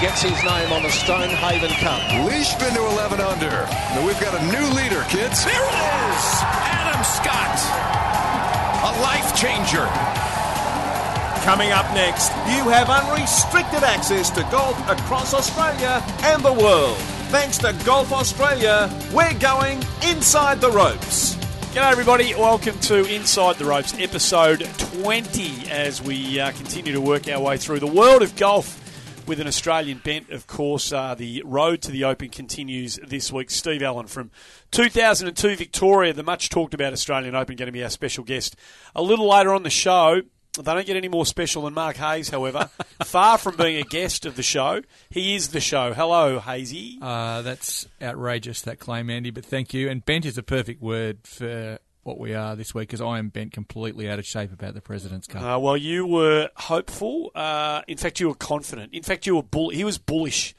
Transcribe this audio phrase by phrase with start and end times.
[0.00, 2.00] gets his name on the Stonehaven Cup.
[2.24, 3.50] Leishman to 11 under.
[3.50, 5.44] Now we've got a new leader, kids.
[5.44, 6.24] There it is!
[6.40, 7.60] Adam Scott.
[8.80, 9.84] A life changer.
[11.44, 16.96] Coming up next, you have unrestricted access to golf across Australia and the world.
[17.28, 21.34] Thanks to Golf Australia, we're going inside the ropes.
[21.74, 22.34] G'day, everybody.
[22.34, 27.58] Welcome to Inside the Ropes, episode 20, as we uh, continue to work our way
[27.58, 28.79] through the world of golf
[29.26, 30.30] with an Australian bent.
[30.30, 33.50] Of course, uh, the road to the Open continues this week.
[33.50, 34.30] Steve Allan from
[34.70, 38.56] 2002 Victoria, the much talked about Australian Open, going to be our special guest
[38.94, 40.22] a little later on the show.
[40.56, 42.70] They don't get any more special than Mark Hayes, however.
[43.04, 45.92] Far from being a guest of the show, he is the show.
[45.92, 46.98] Hello, Hazy.
[47.00, 49.88] Uh, that's outrageous, that claim, Andy, but thank you.
[49.88, 53.28] And bent is a perfect word for what we are this week because I am
[53.28, 55.42] bent completely out of shape about the President's Cup.
[55.42, 57.30] Uh, well, you were hopeful.
[57.34, 58.94] Uh, in fact, you were confident.
[58.94, 60.54] In fact, you were bull- he was bullish.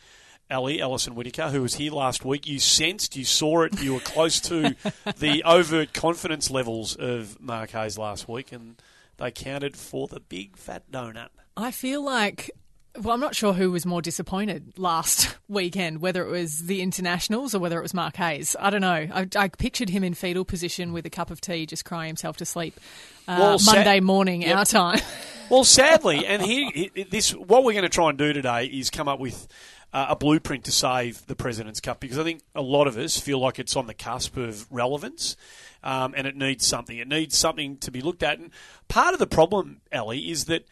[0.50, 4.02] Ali Alison Whitaker, who was here last week, you sensed, you saw it, you were
[4.02, 4.75] close to
[5.17, 8.76] the overt confidence levels of Mark Hayes last week, and
[9.16, 11.30] they counted for the big fat donut.
[11.55, 12.52] I feel like,
[13.00, 17.56] well, I'm not sure who was more disappointed last weekend, whether it was the internationals
[17.56, 18.56] or whether it was Mark Hayes.
[18.59, 19.08] I don't know.
[19.14, 22.38] I, I pictured him in fetal position with a cup of tea, just crying himself
[22.38, 22.80] to sleep.
[23.28, 24.58] Uh, Well, sa- Monday morning, Yep.
[24.58, 25.00] our time.
[25.50, 28.89] Well, sadly, and here, he- this what we're going to try and do today is
[28.89, 29.50] come up with
[29.92, 33.20] uh, a blueprint to save the President's Cup because I think a lot of us
[33.20, 35.36] feel like it's on the cusp of relevance.
[35.83, 36.98] Um, and it needs something.
[36.98, 38.39] It needs something to be looked at.
[38.39, 38.52] And
[38.87, 40.64] part of the problem, Ellie, is that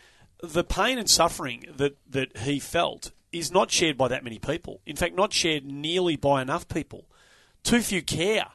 [0.42, 4.82] the pain and suffering that, that he felt is not shared by that many people.
[4.86, 7.06] In fact, not shared nearly by enough people.
[7.64, 8.48] Too few care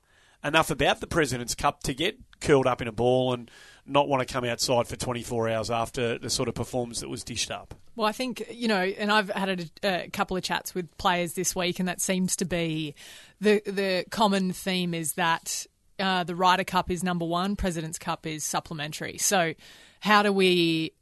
[0.42, 3.50] enough about the President's Cup to get curled up in a ball and
[3.86, 7.22] not want to come outside for 24 hours after the sort of performance that was
[7.22, 7.74] dished up.
[7.96, 11.34] Well, I think, you know, and I've had a, a couple of chats with players
[11.34, 12.94] this week, and that seems to be
[13.40, 15.66] the, the common theme is that
[15.98, 19.18] uh, the Ryder Cup is number one, President's Cup is supplementary.
[19.18, 19.54] So,
[20.00, 20.92] how do we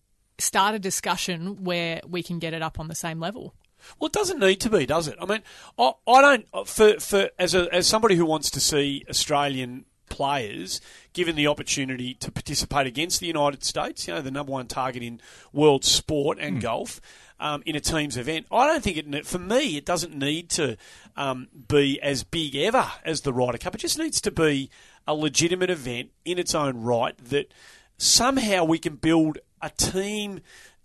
[0.42, 3.54] start a discussion where we can get it up on the same level?
[3.98, 5.16] Well, it doesn't need to be, does it?
[5.20, 5.42] I mean,
[5.78, 10.80] I, I don't for for as a as somebody who wants to see Australian players
[11.14, 15.02] given the opportunity to participate against the United States, you know, the number one target
[15.02, 15.20] in
[15.52, 17.00] world sport and golf.
[17.40, 19.26] Um, in a team's event, I don't think it.
[19.26, 20.76] For me, it doesn't need to
[21.16, 23.74] um, be as big ever as the Ryder Cup.
[23.74, 24.70] It just needs to be
[25.08, 27.52] a legitimate event in its own right that
[27.98, 30.40] somehow we can build a team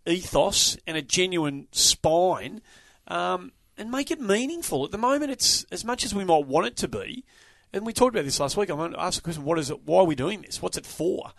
[0.06, 2.62] ethos and a genuine spine
[3.08, 4.86] um, and make it meaningful.
[4.86, 7.26] At the moment, it's as much as we might want it to be.
[7.74, 8.70] And we talked about this last week.
[8.70, 9.86] I'm going to ask the question: What is it?
[9.86, 10.62] Why are we doing this?
[10.62, 11.32] What's it for?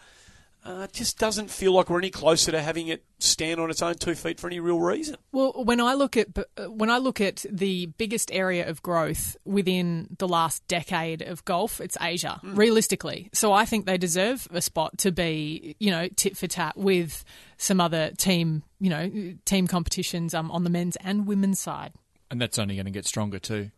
[0.69, 3.81] Uh, it just doesn't feel like we're any closer to having it stand on its
[3.81, 5.17] own two feet for any real reason.
[5.33, 6.29] Well, when I look at
[6.69, 11.81] when I look at the biggest area of growth within the last decade of golf,
[11.81, 13.31] it's Asia, realistically.
[13.33, 17.25] So I think they deserve a spot to be, you know, tit for tat with
[17.57, 21.93] some other team, you know, team competitions um, on the men's and women's side.
[22.31, 23.71] and that's only going to get stronger too.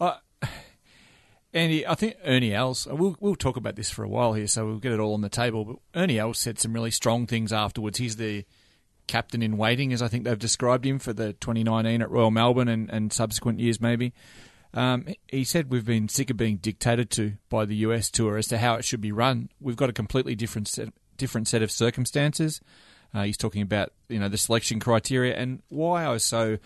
[0.00, 0.14] Uh,
[1.56, 2.86] Andy, I think Ernie Els.
[2.86, 5.22] We'll we'll talk about this for a while here, so we'll get it all on
[5.22, 5.64] the table.
[5.64, 7.96] But Ernie Els said some really strong things afterwards.
[7.96, 8.44] He's the
[9.06, 12.68] captain in waiting, as I think they've described him for the 2019 at Royal Melbourne
[12.68, 14.12] and, and subsequent years, maybe.
[14.74, 18.48] Um, he said we've been sick of being dictated to by the US tour as
[18.48, 19.48] to how it should be run.
[19.58, 22.60] We've got a completely different set, different set of circumstances.
[23.14, 26.58] Uh, he's talking about you know the selection criteria and why I was so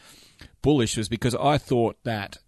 [0.62, 2.38] bullish was because I thought that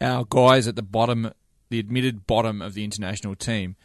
[0.00, 1.32] our guys at the bottom,
[1.72, 3.76] the admitted bottom of the international team,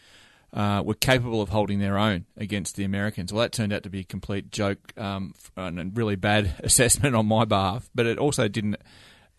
[0.54, 3.32] uh, were capable of holding their own against the Americans.
[3.32, 7.16] Well, that turned out to be a complete joke um, and a really bad assessment
[7.16, 8.76] on my behalf, but it also didn't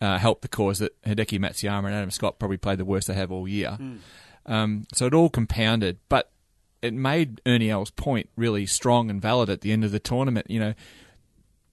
[0.01, 3.13] uh, help the cause that Hideki Matsuyama and Adam Scott probably played the worst they
[3.13, 3.77] have all year.
[4.45, 6.31] Um, so it all compounded, but
[6.81, 10.49] it made Ernie Els's point really strong and valid at the end of the tournament.
[10.49, 10.73] You know,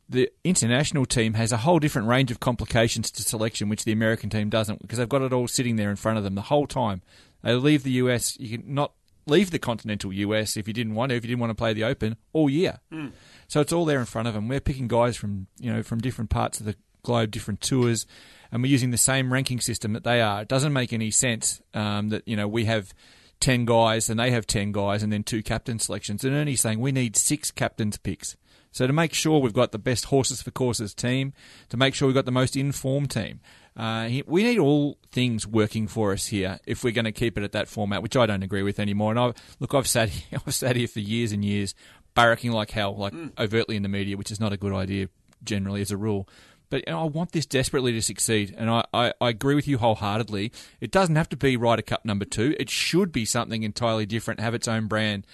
[0.08, 4.30] the international team has a whole different range of complications to selection, which the American
[4.30, 6.66] team doesn't, because they've got it all sitting there in front of them the whole
[6.66, 7.02] time.
[7.42, 8.92] They leave the US, you can not
[9.26, 11.72] leave the continental US if you didn't want to, if you didn't want to play
[11.72, 12.80] the Open all year.
[12.92, 13.12] Mm.
[13.48, 14.48] So it's all there in front of them.
[14.48, 18.06] We're picking guys from you know from different parts of the globe, different tours,
[18.50, 20.42] and we're using the same ranking system that they are.
[20.42, 22.94] It doesn't make any sense um, that you know we have.
[23.40, 26.24] 10 guys and they have 10 guys and then two captain selections.
[26.24, 28.34] And Ernie's saying we need six captain's picks.
[28.76, 31.32] So to make sure we've got the best horses for courses team,
[31.70, 33.40] to make sure we've got the most informed team,
[33.74, 37.42] uh, we need all things working for us here if we're going to keep it
[37.42, 39.12] at that format, which I don't agree with anymore.
[39.12, 41.74] And I look, I've sat here, I've sat here for years and years,
[42.14, 43.32] barracking like hell, like mm.
[43.38, 45.08] overtly in the media, which is not a good idea
[45.42, 46.28] generally as a rule.
[46.68, 49.66] But you know, I want this desperately to succeed, and I, I, I, agree with
[49.66, 50.52] you wholeheartedly.
[50.82, 52.54] It doesn't have to be Ryder Cup number two.
[52.60, 55.26] It should be something entirely different, have its own brand,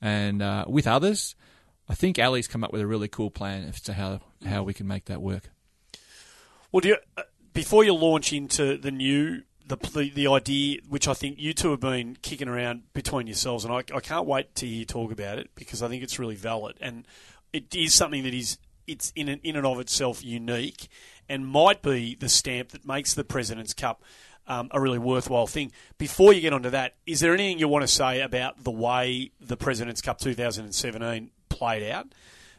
[0.00, 1.34] and uh, with others.
[1.88, 4.74] I think Ali's come up with a really cool plan as to how how we
[4.74, 5.50] can make that work.
[6.72, 7.22] Well, you, uh,
[7.52, 11.70] before you launch into the new the, the, the idea, which I think you two
[11.70, 15.10] have been kicking around between yourselves, and I, I can't wait to hear you talk
[15.10, 17.06] about it because I think it's really valid and
[17.52, 20.88] it is something that is it's in and, in and of itself unique
[21.28, 24.02] and might be the stamp that makes the President's Cup
[24.46, 25.72] um, a really worthwhile thing.
[25.96, 29.30] Before you get onto that, is there anything you want to say about the way
[29.40, 32.08] the President's Cup 2017 played out?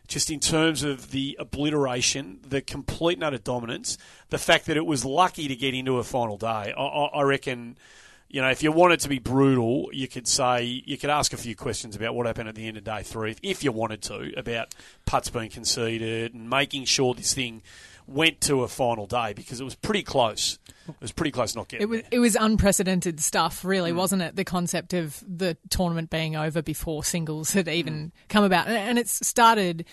[0.08, 3.98] Just in terms of the obliteration, the complete and utter dominance,
[4.30, 6.74] the fact that it was lucky to get into a final day.
[6.78, 7.78] I, I, I reckon
[8.36, 11.38] you know, if you wanted to be brutal, you could say you could ask a
[11.38, 14.34] few questions about what happened at the end of day three, if you wanted to,
[14.38, 14.74] about
[15.06, 17.62] putts being conceded and making sure this thing
[18.08, 20.60] went to a final day because it was pretty close.
[20.88, 22.10] It was pretty close not getting it was, there.
[22.12, 23.96] It was unprecedented stuff, really, mm.
[23.96, 24.36] wasn't it?
[24.36, 28.12] The concept of the tournament being over before singles had even mm.
[28.30, 29.86] come about, and it's started.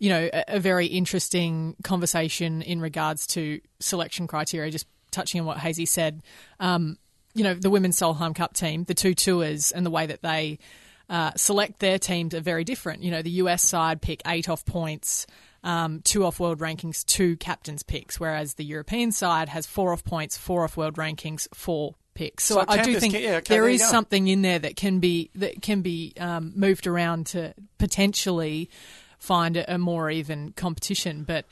[0.00, 4.70] You know, a, a very interesting conversation in regards to selection criteria.
[4.70, 6.22] Just touching on what Hazy said.
[6.60, 6.98] Um,
[7.34, 10.58] you know, the Women's Solheim Cup team, the two tours, and the way that they
[11.08, 13.02] uh, select their teams are very different.
[13.02, 15.26] You know, the US side pick eight off points,
[15.68, 20.02] um, two off world rankings, two captains picks, whereas the European side has four off
[20.02, 22.44] points, four off world rankings, four picks.
[22.44, 25.30] So, so I do think yeah, okay, there is something in there that can be
[25.34, 28.70] that can be um, moved around to potentially
[29.18, 31.24] find a, a more even competition.
[31.24, 31.44] But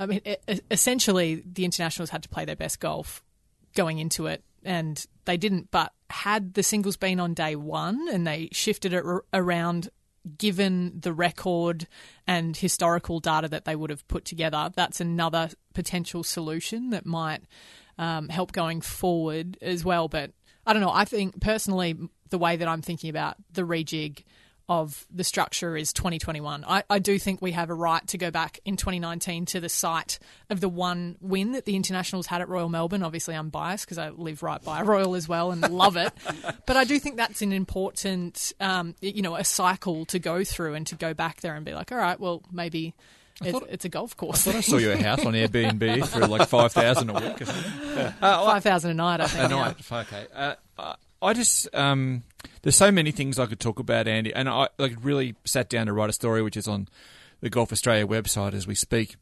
[0.00, 3.22] I mean, it, essentially, the internationals had to play their best golf
[3.76, 5.70] going into it and they didn't.
[5.70, 9.90] But had the singles been on day one and they shifted it r- around,
[10.36, 11.86] given the record
[12.26, 17.42] and historical data that they would have put together, that's another potential solution that might
[17.98, 20.08] um, help going forward as well.
[20.08, 20.32] But
[20.66, 20.92] I don't know.
[20.92, 21.96] I think personally,
[22.28, 24.24] the way that I'm thinking about the rejig
[24.70, 26.64] of the structure is 2021.
[26.64, 29.68] I, I, do think we have a right to go back in 2019 to the
[29.68, 33.02] site of the one win that the internationals had at Royal Melbourne.
[33.02, 36.12] Obviously, I'm biased because I live right by Royal as well and love it.
[36.66, 40.74] but I do think that's an important, um, you know, a cycle to go through
[40.74, 42.94] and to go back there and be like, all right, well, maybe.
[43.42, 44.46] It's, thought, it's, a golf course.
[44.46, 47.40] I I saw you a house on Airbnb for like five thousand a week.
[47.40, 47.72] Or something.
[48.20, 49.44] Uh, five thousand a night, I think.
[49.46, 50.26] A night, okay.
[50.34, 52.22] Uh, I just um,
[52.62, 55.86] there's so many things I could talk about, Andy, and I like really sat down
[55.86, 56.88] to write a story, which is on
[57.40, 59.16] the Golf Australia website as we speak.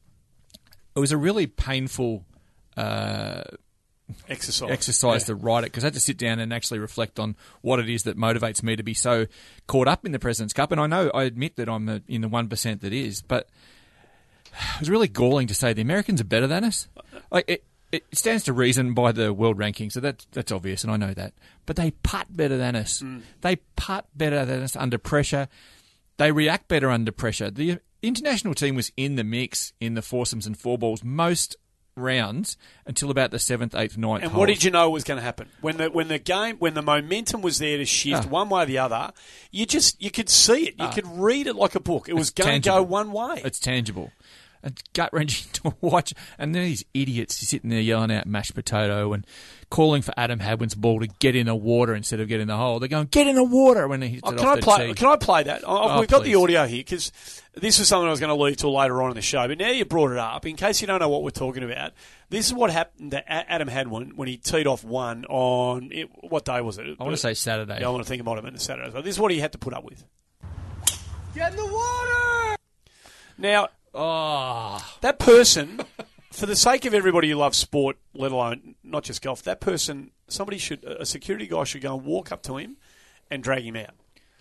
[0.95, 2.25] It was a really painful
[2.77, 3.43] uh,
[4.29, 5.27] exercise, exercise yeah.
[5.27, 7.89] to write it because I had to sit down and actually reflect on what it
[7.89, 9.27] is that motivates me to be so
[9.67, 10.73] caught up in the President's Cup.
[10.73, 13.49] And I know I admit that I'm in the one percent that is, but
[14.75, 16.89] it was really galling to say the Americans are better than us.
[17.31, 20.92] Like it, it stands to reason by the world ranking, so that's that's obvious, and
[20.92, 21.33] I know that.
[21.66, 23.02] But they putt better than us.
[23.02, 23.23] Mm.
[23.40, 25.49] They putt better than us under pressure.
[26.18, 27.50] They react better under pressure.
[27.50, 31.57] The international team was in the mix in the foursomes and four balls most
[31.99, 34.23] rounds until about the seventh, eighth, ninth.
[34.23, 34.38] And holes.
[34.38, 36.83] what did you know was going to happen when the when the game when the
[36.83, 38.28] momentum was there to shift ah.
[38.28, 39.12] one way or the other?
[39.50, 40.75] You just you could see it.
[40.78, 40.92] You ah.
[40.92, 42.09] could read it like a book.
[42.09, 43.42] It was going to go one way.
[43.45, 44.12] It's tangible
[44.93, 46.12] gut wrenching to watch.
[46.38, 49.27] And then these idiots sitting there yelling out mashed potato and
[49.71, 52.57] calling for Adam Hadwin's ball to get in the water instead of get in the
[52.57, 52.79] hole.
[52.79, 54.87] They're going, get in the water when he hits oh, it can off I play,
[54.88, 54.95] tee.
[54.95, 55.62] Can I play that?
[55.65, 57.12] Oh, oh, we've got the audio here because
[57.55, 59.47] this was something I was going to leave till later on in the show.
[59.47, 61.93] But now you brought it up, in case you don't know what we're talking about,
[62.31, 66.45] this is what happened to Adam Hadwin when he teed off one on, it, what
[66.45, 66.87] day was it?
[66.99, 67.81] I want to say Saturday.
[67.81, 68.91] Yeah, I want to think about it might have been Saturday.
[68.93, 70.05] So this is what he had to put up with.
[71.35, 72.57] Get in the water!
[73.37, 73.69] Now,
[74.00, 74.81] Oh.
[75.00, 75.81] That person,
[76.31, 80.12] for the sake of everybody who loves sport, let alone not just golf, that person,
[80.28, 82.76] somebody should, a security guy should go and walk up to him
[83.28, 83.97] and drag him out.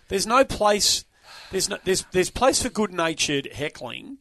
[0.06, 1.04] There's no place,
[1.50, 4.18] there's no, there's there's place for good natured heckling,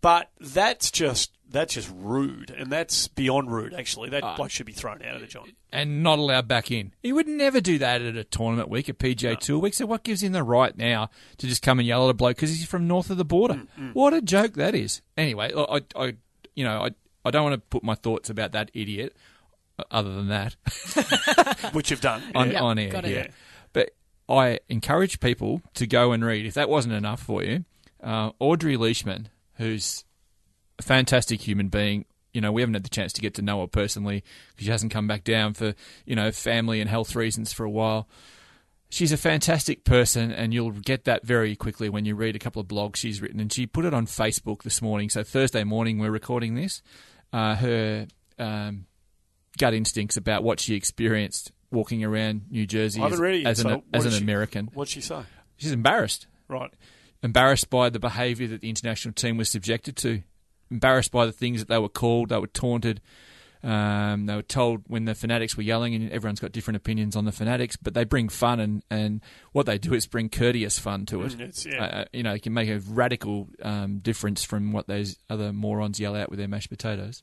[0.00, 3.74] but that's just that's just rude, and that's beyond rude.
[3.74, 6.70] Actually, that uh, bloke should be thrown out of the joint and not allowed back
[6.70, 6.92] in.
[7.02, 9.34] He would never do that at a tournament week, a PGA no.
[9.36, 9.74] Tour week.
[9.74, 12.36] So what gives him the right now to just come and yell at a bloke
[12.36, 13.54] because he's from north of the border?
[13.54, 13.94] Mm, mm.
[13.94, 15.02] What a joke that is.
[15.16, 16.14] Anyway, I, I
[16.54, 16.90] you know, I,
[17.24, 19.14] I don't want to put my thoughts about that idiot.
[19.78, 20.56] uh, Other than that,
[21.72, 22.62] which you've done on, Yeah.
[22.62, 23.26] on air, Got yeah.
[23.72, 23.90] But
[24.28, 26.46] I encourage people to go and read.
[26.46, 27.64] If that wasn't enough for you,
[28.02, 30.04] uh, Audrey Leishman, who's
[30.78, 32.04] a fantastic human being.
[32.32, 34.70] You know, we haven't had the chance to get to know her personally because she
[34.70, 38.08] hasn't come back down for you know family and health reasons for a while.
[38.92, 42.60] She's a fantastic person, and you'll get that very quickly when you read a couple
[42.60, 43.38] of blogs she's written.
[43.38, 45.08] And she put it on Facebook this morning.
[45.10, 46.82] So Thursday morning, we're recording this.
[47.32, 48.08] Uh, her
[48.40, 48.86] um,
[49.58, 53.82] gut instincts about what she experienced walking around New Jersey as, it as an, so
[53.92, 54.66] as an she- American.
[54.74, 55.22] What'd she say?
[55.56, 56.26] She's embarrassed.
[56.48, 56.72] Right.
[57.22, 60.22] Embarrassed by the behaviour that the international team was subjected to.
[60.70, 62.28] Embarrassed by the things that they were called.
[62.28, 63.00] They were taunted.
[63.62, 67.26] Um, they were told when the fanatics were yelling, and everyone's got different opinions on
[67.26, 69.20] the fanatics, but they bring fun, and, and
[69.52, 71.32] what they do is bring courteous fun to it.
[71.32, 71.84] Mm, yeah.
[71.84, 76.00] Uh, you know, it can make a radical um, difference from what those other morons
[76.00, 77.22] yell out with their mashed potatoes.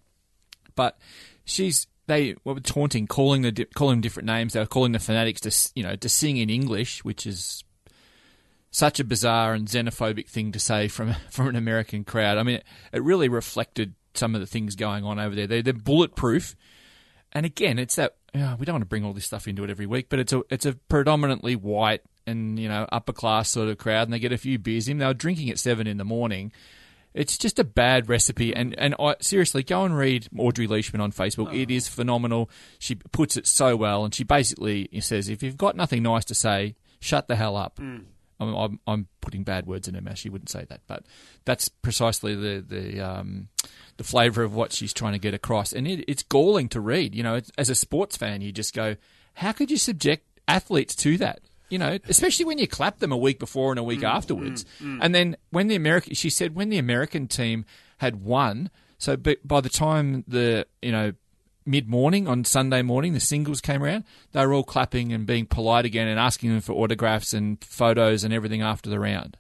[0.75, 0.99] But
[1.43, 4.53] she's they were taunting, calling the calling them different names.
[4.53, 7.63] They were calling the fanatics to you know to sing in English, which is
[8.71, 12.37] such a bizarre and xenophobic thing to say from from an American crowd.
[12.37, 15.47] I mean, it, it really reflected some of the things going on over there.
[15.47, 16.55] They're, they're bulletproof,
[17.31, 19.85] and again, it's that we don't want to bring all this stuff into it every
[19.85, 23.77] week, but it's a it's a predominantly white and you know upper class sort of
[23.77, 24.97] crowd, and they get a few beers in.
[24.97, 26.51] They were drinking at seven in the morning.
[27.13, 31.11] It's just a bad recipe, and and I, seriously, go and read Audrey Leishman on
[31.11, 31.53] Facebook.
[31.53, 32.49] It is phenomenal.
[32.77, 36.35] She puts it so well, and she basically says, if you've got nothing nice to
[36.35, 37.77] say, shut the hell up.
[37.77, 38.03] Mm.
[38.39, 40.17] I'm, I'm, I'm putting bad words in her mouth.
[40.17, 41.03] She wouldn't say that, but
[41.45, 43.49] that's precisely the the um,
[43.97, 47.15] the flavour of what she's trying to get across, and it, it's galling to read.
[47.15, 48.95] You know, as a sports fan, you just go,
[49.35, 53.17] "How could you subject athletes to that?" You know, especially when you clap them a
[53.17, 54.99] week before and a week mm, afterwards, mm, mm.
[55.01, 57.65] and then when the American, she said, when the American team
[57.97, 61.13] had won, so by the time the you know
[61.67, 65.45] mid morning on Sunday morning, the singles came around, they were all clapping and being
[65.45, 69.37] polite again and asking them for autographs and photos and everything after the round.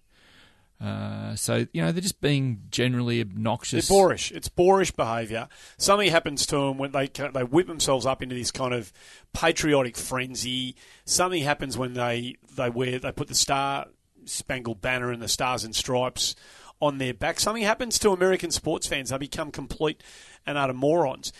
[0.79, 3.87] Uh, so you know they're just being generally They're obnoxious.
[3.89, 4.31] boorish.
[4.31, 5.47] It's boorish behaviour.
[5.77, 8.93] Something happens to them when they they whip themselves up into this kind of
[9.33, 10.75] patriotic frenzy.
[11.03, 13.87] Something happens when they they wear they put the star
[14.25, 16.35] spangled banner and the stars and stripes
[16.79, 17.39] on their back.
[17.39, 19.09] Something happens to American sports fans.
[19.09, 20.03] They become complete
[20.45, 21.33] and utter morons.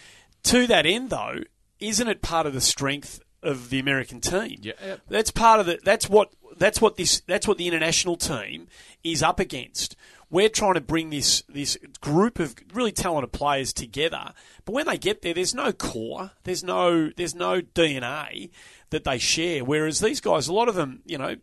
[0.47, 1.41] To that end, though,
[1.79, 4.59] isn't it part of the strength of the American team?
[4.61, 4.95] Yeah.
[5.09, 5.79] That's part of the.
[5.83, 6.31] That's what.
[6.57, 7.19] That's what this.
[7.27, 8.67] That's what the international team
[9.03, 9.97] is up against.
[10.29, 14.31] We're trying to bring this this group of really talented players together,
[14.63, 16.31] but when they get there, there's no core.
[16.45, 18.49] There's no there's no DNA
[18.89, 19.65] that they share.
[19.65, 21.35] Whereas these guys, a lot of them, you know.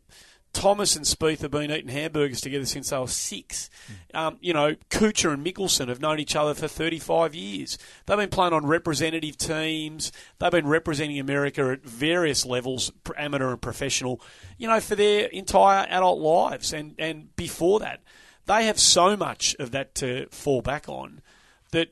[0.54, 3.68] Thomas and Spieth have been eating hamburgers together since they were six.
[4.14, 7.76] Um, you know, Kuchar and Mickelson have known each other for 35 years.
[8.06, 10.12] They've been playing on representative teams.
[10.38, 14.20] They've been representing America at various levels, amateur and professional,
[14.56, 16.72] you know, for their entire adult lives.
[16.72, 18.02] And, and before that,
[18.46, 21.20] they have so much of that to fall back on
[21.72, 21.88] that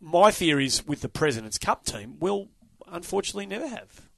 [0.00, 2.48] my theory is with the President's Cup team, we'll
[2.86, 4.08] unfortunately never have.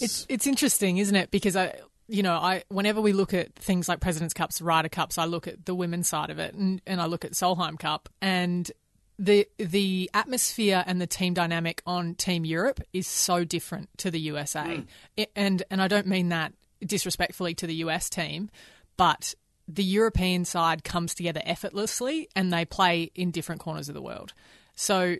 [0.00, 1.30] It's it's interesting, isn't it?
[1.30, 1.74] Because I,
[2.08, 5.46] you know, I whenever we look at things like Presidents Cups, Ryder Cups, I look
[5.46, 8.70] at the women's side of it, and, and I look at Solheim Cup, and
[9.18, 14.20] the the atmosphere and the team dynamic on Team Europe is so different to the
[14.20, 14.82] USA, hmm.
[15.16, 16.52] It- and and I don't mean that
[16.84, 18.50] disrespectfully to the US team,
[18.96, 19.34] but
[19.66, 24.32] the European side comes together effortlessly, and they play in different corners of the world.
[24.74, 25.16] So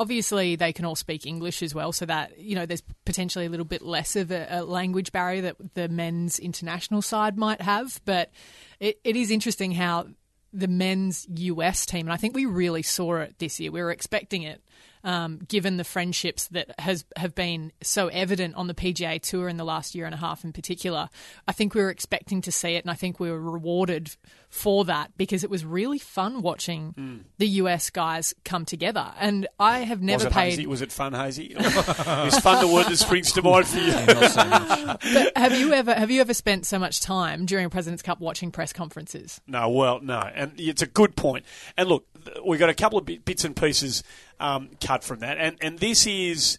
[0.00, 3.50] obviously they can all speak English as well, so that you know there's potentially a
[3.50, 8.00] little bit less of a, a language barrier that the men's international side might have.
[8.06, 8.32] But
[8.80, 10.08] it, it is interesting how
[10.52, 13.70] the men's US team, and I think we really saw it this year.
[13.70, 14.62] We were expecting it.
[15.02, 19.56] Um, given the friendships that has have been so evident on the PGA Tour in
[19.56, 21.08] the last year and a half, in particular,
[21.48, 24.10] I think we were expecting to see it, and I think we were rewarded
[24.50, 29.12] for that because it was really fun watching the US guys come together.
[29.18, 30.50] And I have never was it paid.
[30.50, 30.66] hazy?
[30.66, 31.44] Was it fun hazy?
[31.58, 33.92] is fun the word that springs to mind for you?
[35.12, 38.20] But have you ever have you ever spent so much time during a President's Cup
[38.20, 39.40] watching press conferences?
[39.46, 41.44] No, well, no, and it's a good point.
[41.76, 42.09] And look, th-
[42.44, 44.02] we got a couple of bits and pieces
[44.38, 46.58] um, cut from that, and and this is,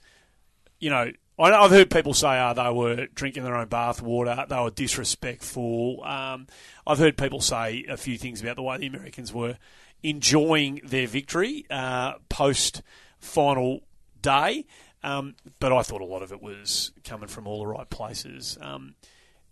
[0.79, 4.71] you know, I've heard people say, "Oh, they were drinking their own bathwater, they were
[4.71, 6.47] disrespectful." Um,
[6.85, 9.57] I've heard people say a few things about the way the Americans were
[10.03, 12.81] enjoying their victory uh, post
[13.19, 13.81] final
[14.21, 14.65] day,
[15.03, 18.57] um, but I thought a lot of it was coming from all the right places.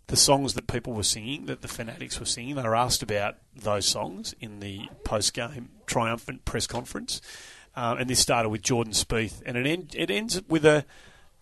[0.09, 3.35] The songs that people were singing, that the fanatics were singing, they were asked about
[3.55, 7.21] those songs in the post game triumphant press conference.
[7.75, 10.83] uh, and this started with Jordan Spieth, and it end, it ends with a,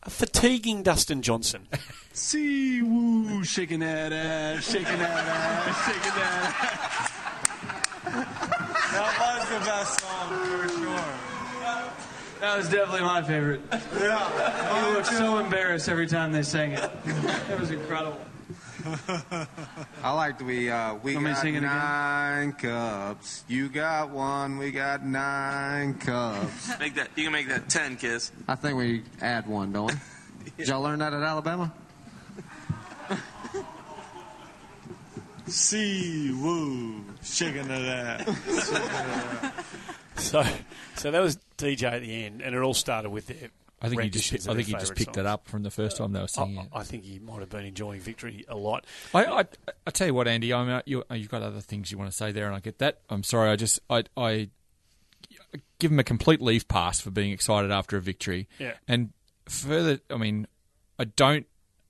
[0.03, 1.67] a fatiguing Dustin Johnson.
[2.13, 7.11] See woo, shaking that ass, shaking that ass, shaking that ass.
[8.91, 11.13] that was the best song for sure.
[12.39, 13.61] That was definitely my favorite.
[13.97, 14.87] Yeah.
[14.89, 16.91] You looked so embarrassed every time they sang it.
[17.49, 18.19] It was incredible.
[20.03, 21.69] I like the we uh, we Want me to got sing it again?
[21.69, 23.43] nine cups.
[23.47, 24.57] You got one.
[24.57, 26.69] We got nine cups.
[26.79, 27.09] Make that.
[27.15, 28.31] You can make that ten, kiss.
[28.47, 29.97] I think we add one, don't we?
[30.57, 31.71] Did y'all learn that at Alabama?
[35.47, 39.51] See woo, shaking that ass.
[40.17, 40.43] So,
[40.95, 43.49] so that was DJ at the end, and it all started with their.
[43.81, 45.27] I think he just I think he just picked it songs.
[45.27, 46.69] up from the first uh, time they were singing it.
[46.73, 48.85] I, I think he might have been enjoying victory a lot.
[49.13, 49.45] I, I,
[49.85, 50.51] I tell you what, Andy.
[50.51, 52.59] I mean, uh, you, you've got other things you want to say there, and I
[52.59, 53.01] get that.
[53.09, 53.51] I'm sorry.
[53.51, 54.49] I just I, I
[55.79, 58.47] give him a complete leave pass for being excited after a victory.
[58.57, 58.73] Yeah.
[58.87, 59.11] And
[59.47, 60.47] further, I mean,
[60.97, 61.45] I don't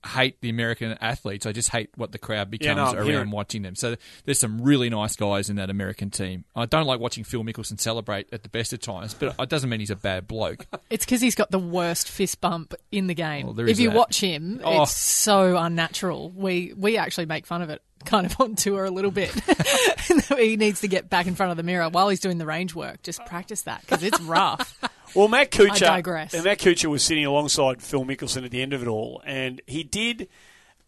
[0.08, 1.46] hate the American athletes.
[1.46, 3.74] I just hate what the crowd Yeah, becomes no, around watching them.
[3.74, 6.44] So there's some really nice guys in that American team.
[6.56, 9.68] I don't like watching Phil Mickelson celebrate at the best of times, but it doesn't
[9.70, 10.66] mean he's a bad bloke.
[10.90, 13.44] It's because he's got the worst fist bump in the game.
[13.44, 13.96] Well, there if you that.
[13.96, 14.82] watch him, Oh.
[14.84, 16.30] it's so unnatural.
[16.30, 19.30] We we actually make fun of it, kind of on tour a little bit.
[20.38, 22.74] he needs to get back in front of the mirror while he's doing the range
[22.74, 23.02] work.
[23.02, 24.78] Just practice that because it's rough.
[25.14, 26.34] Well, Matt Kuchar, I digress.
[26.34, 29.60] and Matt Kuchar was sitting alongside Phil Mickelson at the end of it all, and
[29.66, 30.28] he did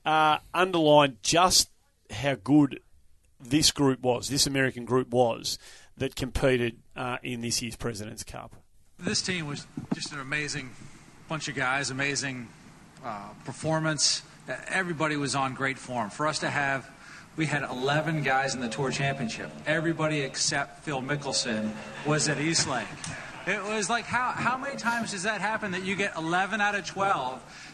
[0.04, 1.70] uh, underline just
[2.10, 2.80] how good
[3.40, 5.58] this group was, this American group was
[5.96, 8.56] that competed uh, in this year's President's Cup.
[8.98, 10.70] This team was just an amazing
[11.28, 12.48] bunch of guys, amazing
[13.04, 14.22] uh, performance.
[14.48, 16.10] Uh, Everybody was on great form.
[16.10, 16.90] For us to have,
[17.36, 19.50] we had 11 guys in the Tour Championship.
[19.66, 21.70] Everybody except Phil Mickelson
[22.04, 22.86] was at East Lake.
[23.50, 26.74] It was like, how, how many times does that happen that you get 11 out
[26.74, 27.66] of 12?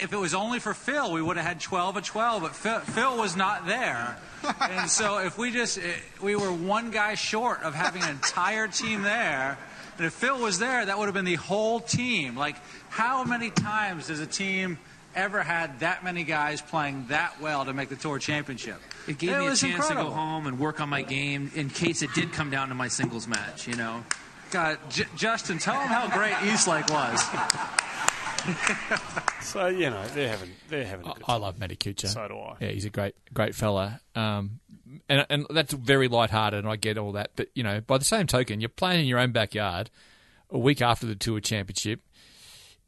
[0.00, 2.80] If it was only for Phil, we would have had 12 of 12, but Phil,
[2.80, 4.16] Phil was not there.
[4.60, 5.82] And so if we just, eh,
[6.22, 9.58] we were one guy short of having an entire team there.
[9.98, 12.36] And if Phil was there, that would have been the whole team.
[12.36, 12.56] Like,
[12.90, 14.78] how many times does a team
[15.16, 18.80] ever had that many guys playing that well to make the Tour Championship?
[19.08, 22.02] It gave me a chance to go home and work on my game in case
[22.02, 24.04] it did come down to my singles match, you know.
[24.50, 27.22] God, J- Justin, tell him how great East Lake was.
[29.42, 31.06] So you know they're having they're having.
[31.06, 31.40] A good I time.
[31.40, 32.08] love Matty Kuchar.
[32.08, 32.56] So do I.
[32.60, 34.00] Yeah, he's a great, great fella.
[34.14, 34.60] Um,
[35.08, 37.30] and and that's very light-hearted, and I get all that.
[37.36, 39.90] But you know, by the same token, you're playing in your own backyard
[40.50, 42.00] a week after the Tour Championship,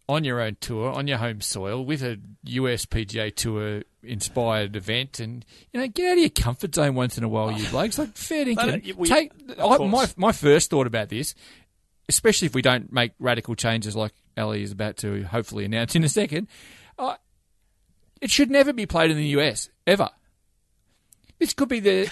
[0.08, 5.20] on your own tour, on your home soil, with a US PGA Tour inspired event,
[5.20, 7.98] and you know, get out of your comfort zone once in a while, you blokes.
[7.98, 8.94] Like fair dinkum.
[8.96, 11.34] we- Take I, my my first thought about this,
[12.08, 16.04] especially if we don't make radical changes like Ali is about to hopefully announce in
[16.04, 16.48] a second.
[16.98, 17.16] Uh,
[18.20, 20.10] it should never be played in the US ever.
[21.38, 22.10] This could be the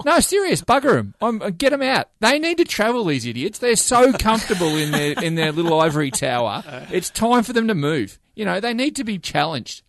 [0.06, 1.14] no serious bugger them.
[1.20, 2.08] I'm, get them out.
[2.20, 3.04] They need to travel.
[3.04, 3.58] These idiots.
[3.58, 6.62] They're so comfortable in their in their little ivory tower.
[6.90, 8.18] It's time for them to move.
[8.34, 9.82] You know they need to be challenged.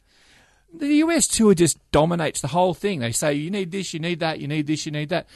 [0.73, 2.99] The US tour just dominates the whole thing.
[2.99, 5.27] They say you need this, you need that, you need this, you need that.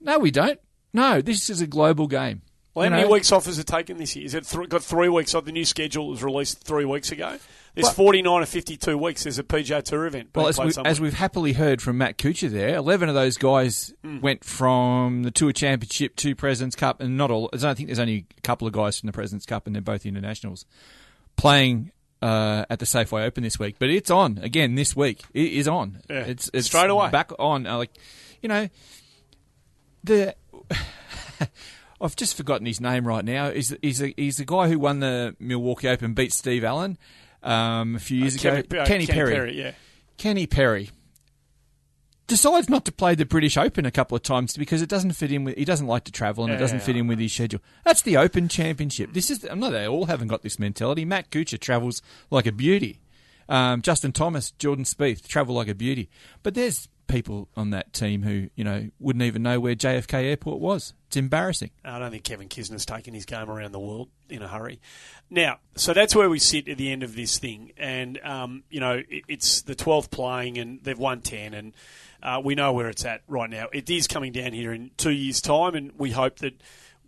[0.00, 0.58] No, we don't.
[0.92, 2.42] No, this is a global game.
[2.74, 3.12] Well, how You many know?
[3.12, 4.24] weeks off has it taken this year?
[4.24, 5.44] Is it th- got three weeks off?
[5.44, 7.38] The new schedule was released three weeks ago.
[7.74, 9.22] There's Well- 49 or 52 weeks.
[9.24, 10.30] There's a PGA Tour event.
[10.34, 13.92] Well, as, we, as we've happily heard from Matt Kuchar there, 11 of those guys
[14.02, 14.20] Hmm.
[14.20, 17.48] went from the Tour Championship to President's Cup, and not all.
[17.52, 19.82] I don't think there's only a couple of guys from the President's Cup, and they're
[19.82, 20.64] both internationals,
[21.36, 21.92] playing
[22.22, 23.76] uh, at the Safeway Open this week.
[23.78, 25.22] But it's on again this week.
[25.34, 26.00] It is on.
[26.08, 26.20] Yeah.
[26.20, 27.10] It's, it's Straight away.
[27.10, 27.66] back on.
[27.66, 27.90] Uh, like,
[28.40, 28.68] you know,
[30.04, 30.34] the.
[32.00, 33.46] I've just forgotten his name right now.
[33.46, 36.98] Is he's a, he's the guy who won the Milwaukee Open, beat Steve Allan
[37.44, 38.62] um, a few years Uh, ago.
[38.62, 39.32] Kenny- uh, Kenny, Kenny Perry.
[39.34, 39.72] Perry, yeah.
[40.18, 40.90] Kenny Perry
[42.32, 45.30] decides not to play the British Open a couple of times because it doesn't fit
[45.30, 45.54] in with.
[45.58, 47.60] He doesn't like to travel and it doesn't fit in with his schedule.
[47.84, 49.12] That's the Open Championship.
[49.12, 49.44] This is.
[49.44, 49.70] I'm not.
[49.72, 51.04] They all haven't got this mentality.
[51.04, 53.00] Matt Kuchar travels like a beauty.
[53.50, 56.08] Um, Justin Thomas, Jordan Spieth travel like a beauty.
[56.42, 60.58] But there's people on that team who you know wouldn't even know where JFK Airport
[60.58, 60.94] was.
[61.08, 61.70] It's embarrassing.
[61.84, 64.80] I don't think Kevin Kisner's taken his game around the world in a hurry.
[65.28, 68.80] Now, so that's where we sit at the end of this thing, and um, you
[68.80, 71.74] know it, it's the 12th playing, and they've won 10, and
[72.22, 73.68] uh, we know where it's at right now.
[73.72, 76.60] It is coming down here in two years' time, and we hope that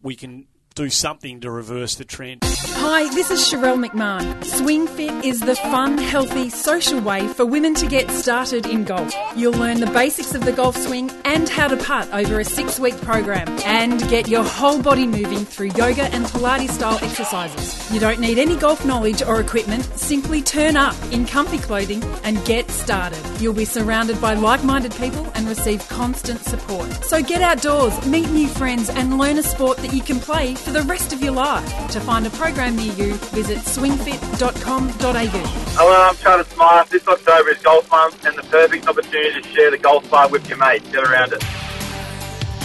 [0.03, 2.41] we can do something to reverse the trend.
[2.43, 4.45] Hi, this is Sharelle McMahon.
[4.45, 9.15] Swing Fit is the fun, healthy, social way for women to get started in golf.
[9.37, 12.81] You'll learn the basics of the golf swing and how to putt over a six
[12.81, 17.93] week program and get your whole body moving through yoga and Pilates style exercises.
[17.93, 22.45] You don't need any golf knowledge or equipment, simply turn up in comfy clothing and
[22.45, 23.21] get started.
[23.41, 26.91] You'll be surrounded by like minded people and receive constant support.
[27.05, 30.73] So get outdoors, meet new friends, and learn a sport that you can play for
[30.73, 31.91] the rest of your life.
[31.91, 35.29] To find a program near you, visit swingfit.com.au.
[35.77, 36.85] Hello, I'm Travis Meyer.
[36.91, 40.49] This October is Golf Month and the perfect opportunity to share the golf bar with
[40.49, 40.89] your mates.
[40.91, 41.45] Get around it.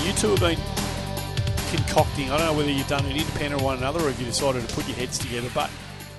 [0.05, 0.57] You two have been
[1.75, 4.25] concocting, I don't know whether you've done it independent of one another or if you
[4.25, 5.69] decided to put your heads together, but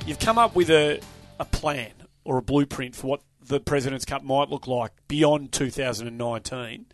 [0.06, 1.00] you've come up with a,
[1.40, 1.92] a plan
[2.24, 6.60] or a blueprint for what the President's Cup might look like beyond 2019.
[6.60, 6.84] Do you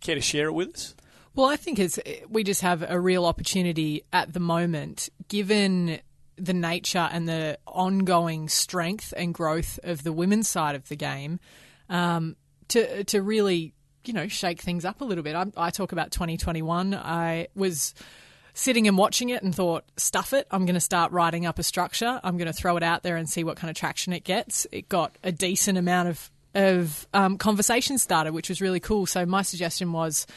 [0.00, 0.94] care to share it with us?
[1.34, 5.98] Well, I think it's we just have a real opportunity at the moment, given
[6.36, 11.40] the nature and the ongoing strength and growth of the women's side of the game,
[11.88, 12.36] um,
[12.68, 15.34] to to really you know shake things up a little bit.
[15.34, 16.94] I, I talk about 2021.
[16.94, 17.94] I was
[18.56, 20.46] sitting and watching it and thought, stuff it.
[20.52, 22.20] I'm going to start writing up a structure.
[22.22, 24.68] I'm going to throw it out there and see what kind of traction it gets.
[24.70, 29.06] It got a decent amount of of um, conversation started, which was really cool.
[29.06, 30.28] So my suggestion was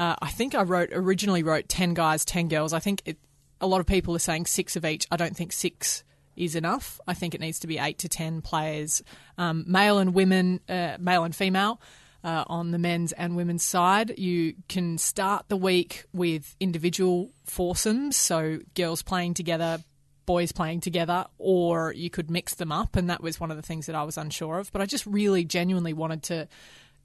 [0.00, 2.72] uh, I think I wrote originally wrote ten guys, ten girls.
[2.72, 3.18] I think it,
[3.60, 5.06] a lot of people are saying six of each.
[5.10, 6.04] I don't think six
[6.36, 6.98] is enough.
[7.06, 9.02] I think it needs to be eight to ten players,
[9.36, 11.82] um, male and women, uh, male and female.
[12.24, 18.16] Uh, on the men's and women's side, you can start the week with individual foursomes,
[18.16, 19.82] so girls playing together,
[20.24, 23.62] boys playing together, or you could mix them up, and that was one of the
[23.62, 24.72] things that I was unsure of.
[24.72, 26.48] But I just really genuinely wanted to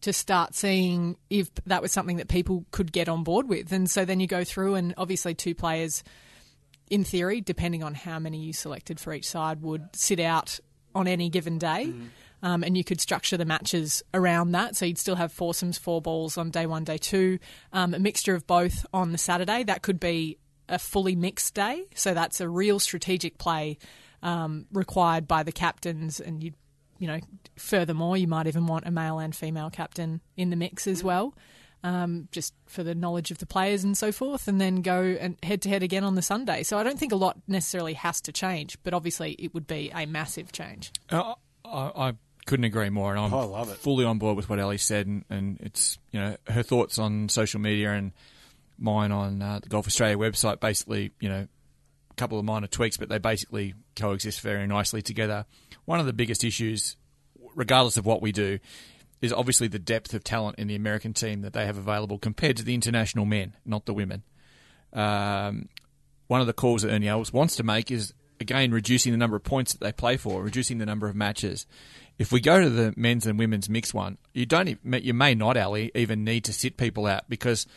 [0.06, 3.72] to start seeing if that was something that people could get on board with.
[3.72, 6.04] And so then you go through, and obviously, two players,
[6.92, 10.60] in theory, depending on how many you selected for each side, would sit out
[10.94, 11.88] on any given day.
[11.88, 12.08] Mm.
[12.44, 14.76] Um, and you could structure the matches around that.
[14.76, 17.40] So you'd still have foursomes, four balls on day one, day two,
[17.74, 19.64] um, a mixture of both on the Saturday.
[19.64, 20.38] That could be
[20.70, 21.86] a fully mixed day.
[21.96, 23.80] So that's a real strategic play
[24.22, 26.56] um, required by the captains, and you'd
[26.98, 27.20] you know,
[27.58, 31.34] furthermore, you might even want a male and female captain in the mix as well,
[31.84, 35.38] um, just for the knowledge of the players and so forth, and then go and
[35.44, 36.64] head to head again on the Sunday.
[36.64, 39.92] So I don't think a lot necessarily has to change, but obviously it would be
[39.94, 40.92] a massive change.
[41.10, 42.14] Uh, I, I,
[42.46, 43.78] couldn't agree more, and I'm oh, I love it.
[43.78, 47.28] fully on board with what Ellie said, and, and it's you know her thoughts on
[47.28, 48.12] social media and
[48.78, 50.60] mine on uh, the Golf Australia website.
[50.60, 51.48] Basically, you know,
[52.12, 55.48] a couple of minor tweaks, but they basically coexist very nicely together
[55.86, 56.98] one of the biggest issues,
[57.56, 58.60] regardless of what we do,
[59.22, 62.58] is obviously the depth of talent in the American team that they have available compared
[62.58, 64.24] to the international men, not the women.
[64.94, 65.70] Um,
[66.28, 69.36] one of the calls that Ernie Els wants to make is again reducing the number
[69.36, 71.66] of points that they play for, reducing the number of matches.
[72.18, 75.58] If we go to the men's and women's mixed one, you don't, you may not,
[75.58, 77.68] Ali, even need to sit people out because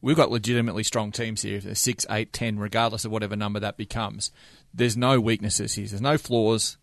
[0.00, 1.60] we've got legitimately strong teams here.
[1.74, 4.30] six, eight, ten, regardless of whatever number that becomes.
[4.72, 5.86] There's no weaknesses here.
[5.86, 6.76] There's no flaws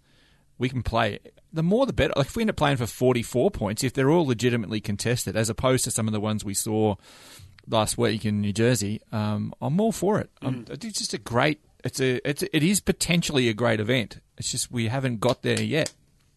[0.58, 1.20] we can play.
[1.52, 2.14] The more the better.
[2.16, 5.50] Like if we end up playing for 44 points, if they're all legitimately contested, as
[5.50, 6.96] opposed to some of the ones we saw
[7.68, 10.30] last week in New Jersey, um, I'm all for it.
[10.42, 10.70] Mm.
[10.70, 11.60] It's just a great.
[11.84, 12.28] It's a.
[12.28, 14.20] It's a, it is potentially a great event.
[14.38, 15.94] It's just we haven't got there yet.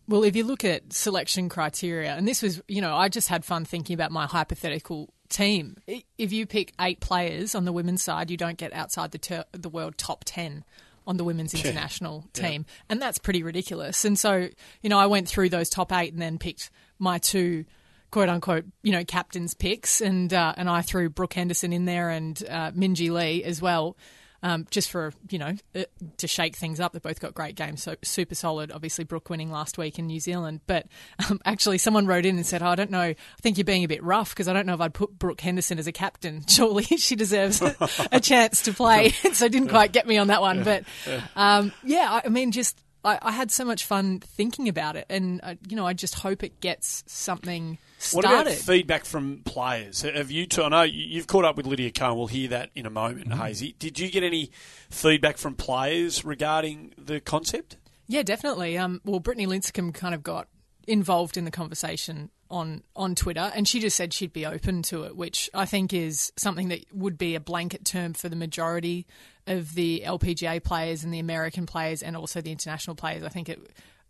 [0.09, 3.45] Well, if you look at selection criteria, and this was, you know, I just had
[3.45, 5.79] fun thinking about my hypothetical team.
[6.17, 9.45] If you pick eight players on the women's side, you don't get outside the ter-
[9.51, 10.65] the world top ten
[11.07, 12.49] on the women's international yeah.
[12.49, 12.65] team.
[12.67, 12.75] Yeah.
[12.91, 14.05] And that's pretty ridiculous.
[14.05, 14.49] And so,
[14.83, 17.65] you know, I went through those top eight and then picked my two
[18.11, 22.11] quote unquote, you know, captain's picks and uh, and I threw Brooke Henderson in there
[22.11, 23.97] and uh, Minjee Lee as well
[24.43, 25.85] um, just for you know uh,
[26.19, 26.93] to shake things up.
[26.93, 28.71] They both got great games, so super solid.
[28.73, 30.87] Obviously, Brooke winning last week in New Zealand, but
[31.29, 33.01] um, actually, someone wrote in and said, oh, "I don't know.
[33.01, 35.41] I think you're being a bit rough because I don't know if I'd put Brooke
[35.41, 36.45] Henderson as a captain.
[36.49, 37.63] Surely she deserves
[38.13, 40.85] a chance to play." so didn't quite get me on that one, but
[41.35, 45.41] um, yeah, I mean, just I, I, had so much fun thinking about it, and
[45.43, 48.29] uh, you know, I just hope it gets something started.
[48.29, 50.03] What about feedback from players?
[50.03, 50.47] Have you?
[50.47, 52.15] Two, I know you've caught up with Lydia Ko.
[52.15, 53.41] We'll hear that in a moment, mm-hmm.
[53.41, 53.77] Hazy.
[53.79, 54.51] Did you get any
[54.91, 57.77] feedback from players regarding the concept?
[58.09, 58.77] Yeah, definitely.
[58.77, 60.49] Um, well, Brittany Lincicome kind of got
[60.87, 65.05] involved in the conversation on on Twitter, and she just said she'd be open to
[65.05, 69.07] it, which I think is something that would be a blanket term for the majority
[69.47, 73.23] of the LPGA players and the American players, and also the international players.
[73.23, 73.61] I think it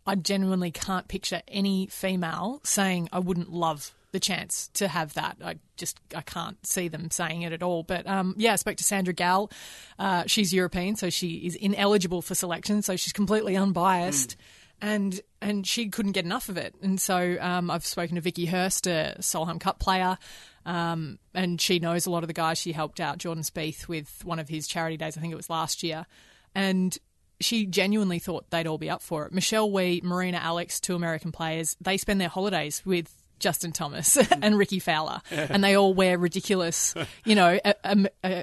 [0.07, 5.37] I genuinely can't picture any female saying I wouldn't love the chance to have that.
[5.43, 7.83] I just I can't see them saying it at all.
[7.83, 9.51] But um, yeah, I spoke to Sandra Gal.
[9.99, 12.81] Uh, she's European, so she is ineligible for selection.
[12.81, 14.31] So she's completely unbiased.
[14.31, 14.43] Mm.
[14.79, 18.45] And and she couldn't get enough of it, and so um, I've spoken to Vicky
[18.45, 20.19] Hurst, a Solheim Cup player,
[20.67, 22.59] um, and she knows a lot of the guys.
[22.59, 25.49] She helped out Jordan Spieth with one of his charity days, I think it was
[25.49, 26.05] last year,
[26.53, 26.95] and
[27.39, 29.31] she genuinely thought they'd all be up for it.
[29.31, 34.57] Michelle Wie, Marina Alex, two American players, they spend their holidays with Justin Thomas and
[34.57, 37.59] Rickie Fowler, and they all wear ridiculous, you know,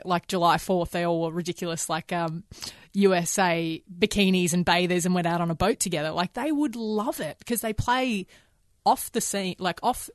[0.07, 2.45] like July Fourth, they all wore ridiculous, like um,
[2.95, 6.11] USA bikinis and bathers, and went out on a boat together.
[6.11, 8.27] Like they would love it because they play
[8.87, 10.09] off the scene, like off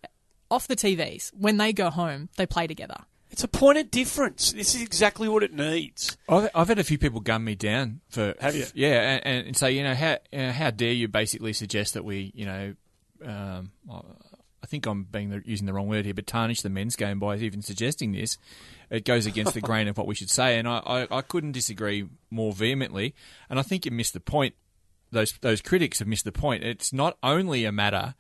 [0.50, 1.32] off the TVs.
[1.34, 3.06] When they go home, they play together.
[3.32, 4.52] It's a point of difference.
[4.54, 6.18] This is exactly what it needs.
[6.28, 8.66] I've, I've had a few people gun me down for have you?
[8.74, 12.04] Yeah, and, and say you know how you know, how dare you basically suggest that
[12.04, 12.74] we you know
[13.24, 16.96] um, I think I'm being the, using the wrong word here, but tarnish the men's
[16.96, 18.38] game by even suggesting this.
[18.90, 21.52] It goes against the grain of what we should say, and I, I, I couldn't
[21.52, 23.16] disagree more vehemently.
[23.50, 24.56] And I think you missed the point.
[25.12, 26.64] Those those critics have missed the point.
[26.64, 28.16] It's not only a matter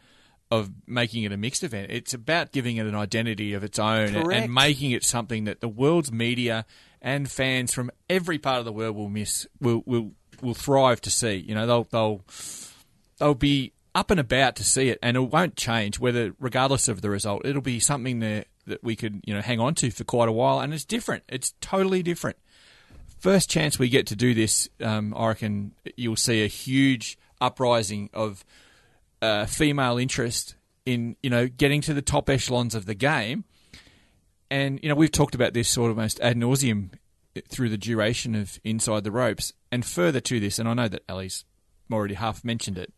[0.52, 1.92] of making it a mixed event.
[1.92, 5.62] It's about giving it an identity of its own and, and, making it something that
[5.62, 6.66] the world's media
[7.02, 11.12] and fans from every part of the world will miss will will will thrive to
[11.12, 11.36] see.
[11.36, 12.22] You know, they'll they'll
[13.20, 17.02] they'll be up and about to see it, and it won't change whether, regardless of
[17.02, 20.04] the result, it'll be something that that we could you know hang on to for
[20.04, 21.24] quite a while, and it's different.
[21.30, 22.38] It's totally different.
[23.20, 28.10] First chance we get to do this, um, I reckon you'll see a huge uprising
[28.14, 28.46] of
[29.22, 30.56] uh, female interest
[30.86, 33.44] in you know getting to the top echelons of the game,
[34.50, 36.92] and you know we've talked about this sort of most ad nauseum
[37.48, 41.04] through the duration of Inside the Ropes, and further to this, and I know that
[41.10, 41.46] Ali's
[41.92, 42.94] already half mentioned it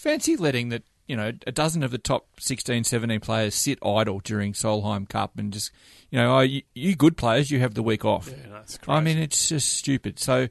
[0.00, 4.20] fancy letting that you know a dozen of the top 16, 17 players sit idle
[4.20, 5.70] during Solheim Cup and just
[6.10, 8.28] you know oh, you, you good players you have the week off.
[8.28, 10.18] Yeah, that's I mean it's just stupid.
[10.18, 10.48] So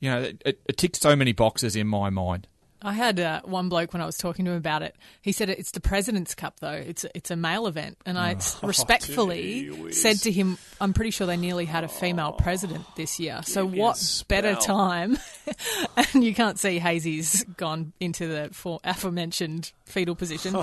[0.00, 2.46] you know it, it ticks so many boxes in my mind.
[2.82, 4.96] I had uh, one bloke when I was talking to him about it.
[5.20, 6.72] He said it's the President's Cup though.
[6.72, 11.26] It's it's a male event, and I oh, respectfully said to him, "I'm pretty sure
[11.26, 13.40] they nearly had a female president this year.
[13.44, 15.18] So what better time?"
[15.96, 20.56] and you can't see Hazy's gone into the aforementioned fetal position,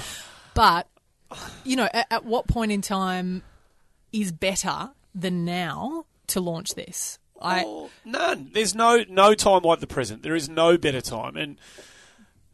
[0.53, 0.87] but
[1.63, 3.43] you know, at, at what point in time
[4.11, 7.19] is better than now to launch this?
[7.41, 8.51] I, oh, none.
[8.53, 10.23] There's no no time like the present.
[10.23, 11.57] There is no better time, and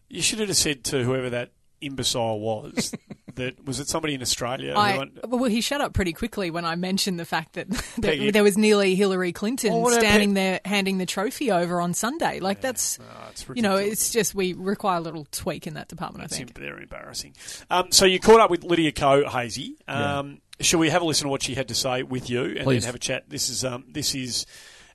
[0.10, 2.94] you should have said to whoever that imbecile was
[3.36, 4.74] that was it somebody in Australia?
[4.76, 8.44] I, well, he shut up pretty quickly when I mentioned the fact that, that there
[8.44, 12.40] was nearly Hillary Clinton well, standing there handing the trophy over on Sunday.
[12.40, 15.88] Like yeah, that's no, you know, it's just we require a little tweak in that
[15.88, 16.24] department.
[16.24, 17.36] That's I think they're embarrassing.
[17.70, 19.78] Um, so you caught up with Lydia Ko Hazy.
[19.88, 20.36] Um, yeah.
[20.62, 22.84] Shall we have a listen to what she had to say with you and Please.
[22.84, 23.30] then have a chat?
[23.30, 24.46] This is um, this is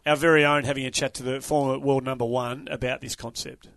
[0.07, 3.69] our very own having a chat to the former world number one about this concept.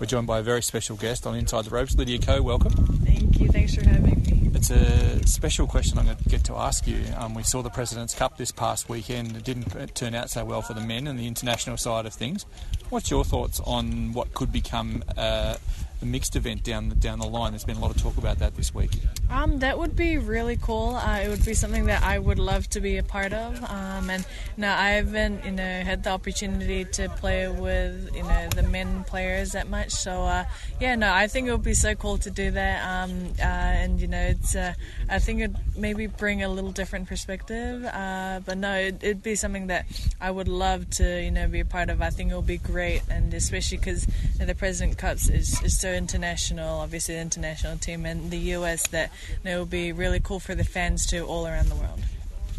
[0.00, 2.42] We're joined by a very special guest on Inside the Ropes, Lydia Ko.
[2.42, 2.72] Welcome.
[3.04, 3.48] Thank you.
[3.48, 4.50] Thanks for having me.
[4.54, 7.04] It's a special question I'm going to get to ask you.
[7.16, 9.36] Um, we saw the President's Cup this past weekend.
[9.36, 12.46] It didn't turn out so well for the men and the international side of things.
[12.90, 15.56] What's your thoughts on what could become uh,
[16.02, 17.52] a mixed event down the, down the line.
[17.52, 18.90] There's been a lot of talk about that this week.
[19.30, 20.96] Um, that would be really cool.
[20.96, 23.62] Uh, it would be something that I would love to be a part of.
[23.64, 28.48] Um, and you I haven't you know had the opportunity to play with you know
[28.54, 29.90] the men players that much.
[29.90, 30.44] So uh,
[30.80, 32.84] yeah, no, I think it would be so cool to do that.
[32.84, 34.74] Um, uh, and you know, it's uh,
[35.08, 37.84] I think it maybe bring a little different perspective.
[37.84, 39.86] Uh, but no, it, would be something that
[40.20, 42.02] I would love to you know be a part of.
[42.02, 45.62] I think it would be great, and especially because you know, the President Cups is,
[45.62, 49.10] is so international, obviously the international team and the US that
[49.44, 52.00] you know, will be really cool for the fans too all around the world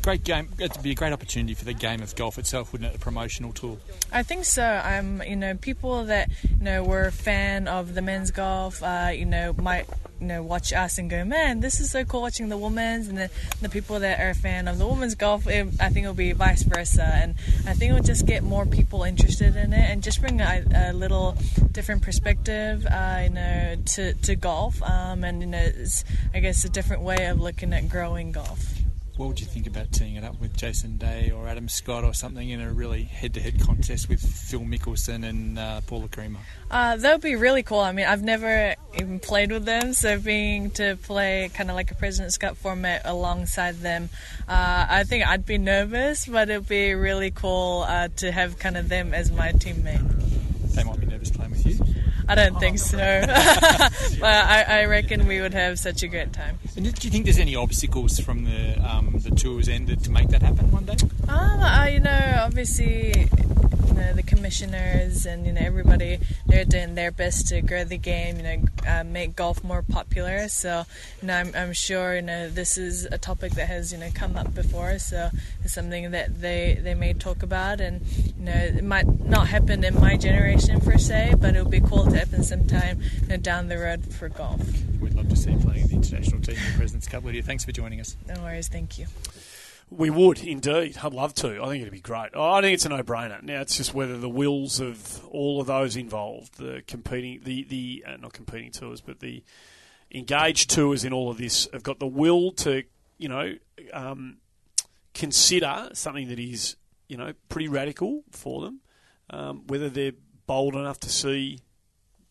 [0.04, 0.50] great game.
[0.60, 2.98] It'd be a great opportunity for the game of golf itself, wouldn't it?
[2.98, 3.80] A promotional tool.
[4.12, 4.64] I think so.
[4.64, 8.84] I'm, um, you know, people that you know were a fan of the men's golf,
[8.84, 9.88] uh, you know, might
[10.24, 13.18] you know watch us and go, man, this is so cool watching the women's, and
[13.18, 13.30] then
[13.62, 16.32] the people that are a fan of the women's golf, it, I think it'll be
[16.32, 17.36] vice versa, and
[17.68, 20.94] I think it'll just get more people interested in it and just bring a, a
[20.94, 21.36] little
[21.74, 25.68] different perspective, uh, you know, to to golf, um, and you know,
[26.34, 28.83] I guess a different way of looking at growing golf
[29.18, 32.14] what would you think about teeing it up with Jason Day or Adam Scott or
[32.14, 36.40] something in a really head-to-head contest with Phil Mickelson and uh, Paula Creamer?
[36.72, 37.80] Uh, that would be really cool.
[37.80, 41.92] I mean, I've never even played with them, so being to play kind of like
[41.92, 44.10] a President's Cup format alongside them,
[44.48, 48.78] uh, I think I'd be nervous, but it'd be really cool uh, to have kind
[48.78, 50.74] of them as my teammate.
[50.74, 51.93] They might be nervous playing with you.
[52.28, 52.98] I don't think so.
[53.28, 56.60] but I, I reckon we would have such a great time.
[56.76, 60.30] And do you think there's any obstacles from the um, the tour's end to make
[60.30, 60.96] that happen one day?
[61.28, 63.30] Um, uh, you know, obviously,
[63.94, 68.38] know, the commissioners and you know everybody they're doing their best to grow the game.
[68.38, 70.48] You know, uh, make golf more popular.
[70.48, 70.86] So,
[71.22, 74.10] you know, I'm, I'm sure you know this is a topic that has you know
[74.14, 75.00] come up before.
[75.00, 75.30] So
[75.64, 78.02] it's something that they they may talk about, and
[78.38, 81.82] you know, it might not happen in my generation per se, but it would be
[81.82, 84.62] cool to happen sometime you know, down the road for golf.
[85.02, 87.24] We'd love to see you playing in the international team in the President's Cup.
[87.24, 88.16] Lydia, thanks for joining us.
[88.28, 89.08] No worries, thank you.
[89.90, 90.98] We would indeed.
[91.04, 91.62] I'd love to.
[91.62, 92.36] I think it'd be great.
[92.36, 93.44] I think it's a no-brainer.
[93.44, 98.06] Now it's just whether the wills of all of those involved, the competing, the the
[98.08, 99.44] uh, not competing tours, but the
[100.12, 102.84] engaged tours in all of this, have got the will to,
[103.18, 103.56] you know,
[103.94, 104.38] um,
[105.14, 106.76] consider something that is,
[107.08, 108.80] you know, pretty radical for them.
[109.30, 110.14] Um, whether they're
[110.46, 111.60] bold enough to see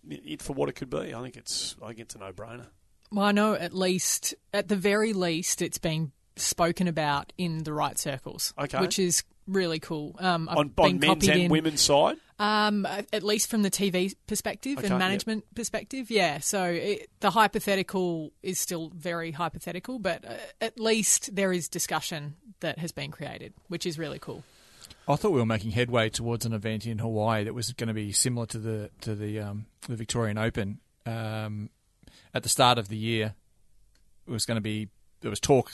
[0.09, 1.77] it for what it could be, I think it's.
[1.83, 2.67] I think it's a no-brainer.
[3.11, 7.73] Well, I know at least, at the very least, it's being spoken about in the
[7.73, 8.81] right circles, Okay.
[8.81, 10.17] which is really cool.
[10.19, 12.17] Um, I've on, been on men's and in, women's side.
[12.39, 14.99] Um, at least from the TV perspective Okay, and yep.
[14.99, 16.39] management perspective, yeah.
[16.41, 22.35] So it, the hypothetical is still very hypothetical, but uh, at least there is discussion
[22.61, 24.43] that has been created, which is really cool.
[25.07, 27.95] I thought we were making headway towards an event in Hawaii that was going to
[27.95, 30.79] be similar to the to the um, the Victorian Open.
[31.07, 31.71] Um,
[32.35, 33.35] at the start of the year,
[34.27, 34.89] it was going to be
[35.21, 35.73] there was talk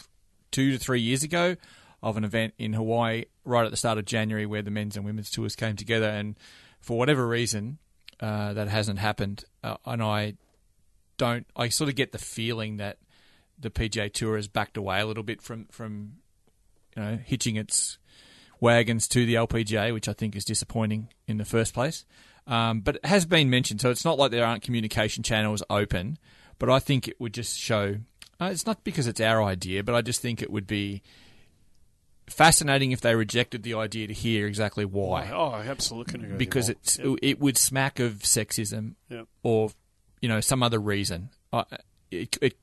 [0.51, 1.57] two to three years ago
[2.03, 5.05] of an event in Hawaii right at the start of January where the men's and
[5.05, 6.37] women's tours came together, and
[6.81, 7.79] for whatever reason,
[8.21, 9.45] uh, that hasn't happened.
[9.63, 10.35] Uh, and I
[11.17, 11.47] don't.
[11.57, 12.99] I sort of get the feeling that
[13.59, 16.15] the PGA Tour has backed away a little bit from from
[16.97, 17.99] you know hitching its
[18.61, 22.05] wagons to the LPGA, which I think is disappointing in the first place.
[22.47, 26.19] Um, but it has been mentioned, so it's not like there aren't communication channels open.
[26.59, 27.99] But I think it would just show.
[28.41, 31.03] Uh, it's not because it's our idea, but I just think it would be
[32.29, 35.31] fascinating if they rejected the idea to hear exactly why.
[35.33, 37.19] Oh, I absolutely agree because it's Yep.
[37.23, 39.27] it would smack of sexism Yep.
[39.43, 39.71] or
[40.21, 41.31] you know some other reason.
[41.53, 41.65] I
[42.11, 42.57] it, it,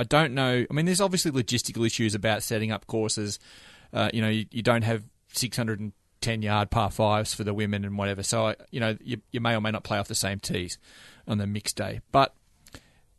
[0.00, 0.64] I don't know.
[0.68, 3.38] I mean, there's obviously logistical issues about setting up courses.
[3.92, 7.96] Uh, you know, you, you don't have 610 yard par fives for the women and
[7.98, 8.22] whatever.
[8.22, 10.78] So I, you know, you, you may or may not play off the same tees
[11.26, 12.34] on the mixed day, but.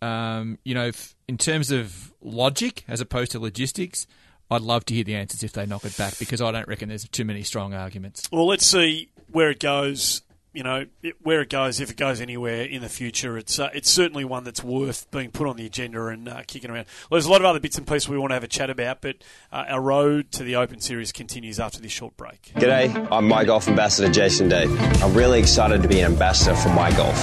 [0.02, 4.08] Um, you know, if, in terms of logic as opposed to logistics,
[4.52, 6.90] I'd love to hear the answers if they knock it back because I don't reckon
[6.90, 8.28] there's too many strong arguments.
[8.32, 10.22] Well, let's see where it goes.
[10.60, 13.70] You know, it, where it goes, if it goes anywhere in the future, it's uh,
[13.74, 16.86] it's certainly one that's worth being put on the agenda and uh, kicking around.
[17.10, 18.70] Well, there's a lot of other bits and pieces we want to have a chat
[18.70, 19.16] about, but
[19.54, 22.52] uh, our road to the Open Series continues after this short break.
[22.56, 24.66] G'day, I'm My Golf Ambassador Jason Day.
[25.02, 27.16] I'm really excited to be an ambassador for My Golf,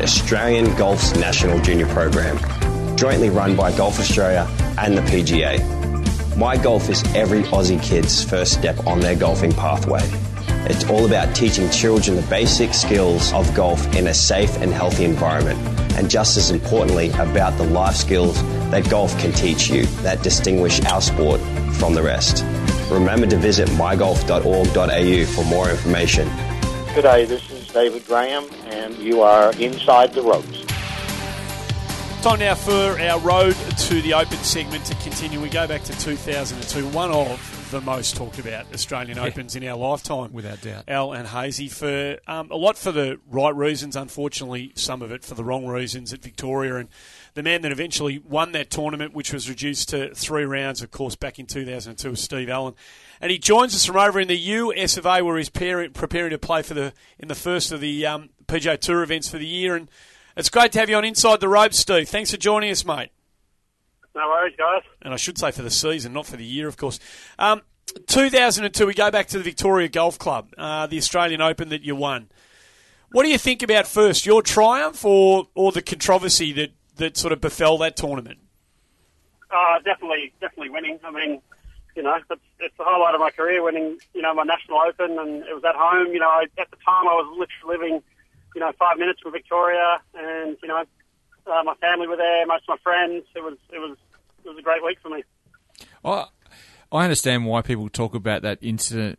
[0.00, 2.38] Australian Golf's national junior program,
[2.96, 4.46] jointly run by Golf Australia
[4.78, 5.58] and the PGA.
[6.36, 10.08] My Golf is every Aussie kid's first step on their golfing pathway.
[10.68, 15.04] It's all about teaching children the basic skills of golf in a safe and healthy
[15.04, 15.60] environment,
[15.96, 20.84] and just as importantly, about the life skills that golf can teach you that distinguish
[20.86, 21.40] our sport
[21.74, 22.44] from the rest.
[22.90, 26.28] Remember to visit mygolf.org.au for more information.
[26.96, 30.64] G'day, this is David Graham, and you are inside the ropes.
[32.22, 35.40] Time now for our road to the Open segment to continue.
[35.40, 39.76] We go back to 2002, one of the most talked about Australian Opens in our
[39.76, 40.32] lifetime.
[40.32, 40.84] Without doubt.
[40.86, 45.24] Al and Hazy for um, a lot for the right reasons, unfortunately, some of it
[45.24, 46.76] for the wrong reasons at Victoria.
[46.76, 46.88] And
[47.34, 51.16] the man that eventually won that tournament, which was reduced to three rounds, of course,
[51.16, 52.74] back in 2002, was Steve Allan.
[53.20, 56.38] And he joins us from over in the US of A, where he's preparing to
[56.38, 59.74] play for the in the first of the um, PGA Tour events for the year.
[59.74, 59.90] And
[60.36, 62.08] it's great to have you on Inside the Ropes, Steve.
[62.08, 63.10] Thanks for joining us, mate.
[64.16, 64.82] No worries, guys.
[65.02, 66.98] And I should say for the season, not for the year, of course.
[67.38, 67.60] Um,
[68.06, 71.94] 2002, we go back to the Victoria Golf Club, uh, the Australian Open that you
[71.94, 72.30] won.
[73.12, 77.34] What do you think about first, your triumph or, or the controversy that, that sort
[77.34, 78.38] of befell that tournament?
[79.50, 80.98] Uh, definitely, definitely winning.
[81.04, 81.42] I mean,
[81.94, 85.18] you know, it's, it's the highlight of my career, winning, you know, my national open,
[85.18, 86.14] and it was at home.
[86.14, 88.02] You know, I, at the time I was literally living,
[88.54, 90.84] you know, five minutes from Victoria, and you know,
[91.46, 93.24] uh, my family were there, most of my friends.
[93.34, 93.96] It was, it was,
[94.46, 95.24] it was a great week for me.
[96.04, 96.26] I,
[96.92, 99.18] I understand why people talk about that incident,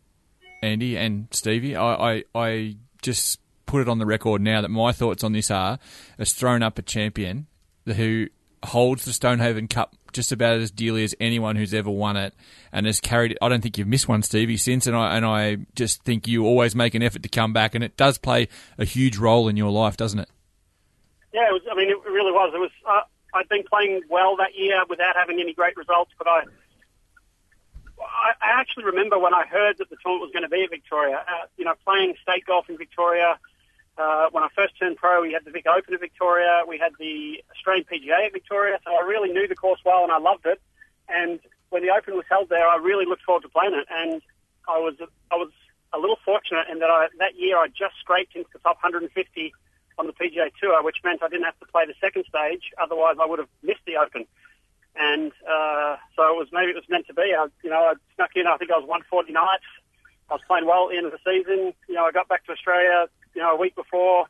[0.62, 1.76] Andy and Stevie.
[1.76, 5.50] I, I, I just put it on the record now that my thoughts on this
[5.50, 5.78] are
[6.18, 7.46] has thrown up a champion
[7.84, 8.28] who
[8.64, 12.34] holds the Stonehaven Cup just about as dearly as anyone who's ever won it,
[12.72, 13.38] and has carried it.
[13.42, 16.44] I don't think you've missed one, Stevie, since, and I and I just think you
[16.44, 18.48] always make an effort to come back, and it does play
[18.78, 20.30] a huge role in your life, doesn't it?
[21.32, 21.62] Yeah, it was.
[21.70, 22.52] I mean, it really was.
[22.54, 22.70] It was.
[22.88, 23.00] Uh,
[23.38, 26.42] I'd been playing well that year without having any great results, but I,
[28.00, 31.22] I, actually remember when I heard that the tournament was going to be at Victoria.
[31.26, 33.38] Uh, you know, playing state golf in Victoria.
[33.96, 36.62] Uh, when I first turned pro, we had the Vic Open at Victoria.
[36.66, 40.12] We had the Australian PGA at Victoria, so I really knew the course well and
[40.12, 40.60] I loved it.
[41.08, 41.38] And
[41.70, 43.86] when the Open was held there, I really looked forward to playing it.
[43.90, 44.20] And
[44.66, 44.94] I was
[45.30, 45.50] I was
[45.92, 49.52] a little fortunate in that I, that year I just scraped into the top 150
[49.98, 52.70] on the PGA Tour, which meant I didn't have to play the second stage.
[52.80, 54.26] Otherwise, I would have missed the Open.
[54.96, 57.34] And uh, so it was maybe it was meant to be.
[57.36, 58.46] I, you know, I snuck in.
[58.46, 59.36] I think I was 149th.
[60.30, 61.72] I was playing well at the end of the season.
[61.88, 63.06] You know, I got back to Australia.
[63.34, 64.26] You know, a week before.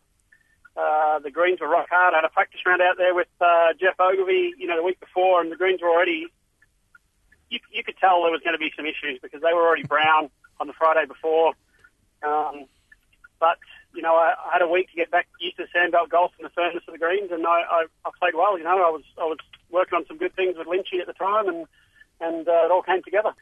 [0.77, 2.15] Uh, the greens were rock hard.
[2.15, 4.55] I had a practice round out there with uh, Geoff Ogilvy.
[4.59, 6.27] You know, the week before, and the greens were already.
[7.51, 9.85] You, you could tell there was going to be some issues because they were already
[9.85, 10.29] brown
[10.61, 11.55] on the Friday before.
[12.23, 12.67] Um,
[13.41, 13.59] but
[13.95, 16.47] you know, I, I had a week to get back used to sandbelt golf and
[16.47, 18.59] the firmness of the greens, and I, I, I played well.
[18.59, 19.39] You know, I was I was
[19.71, 21.67] working on some good things with Lynchy at the time, and
[22.21, 23.33] and uh, it all came together.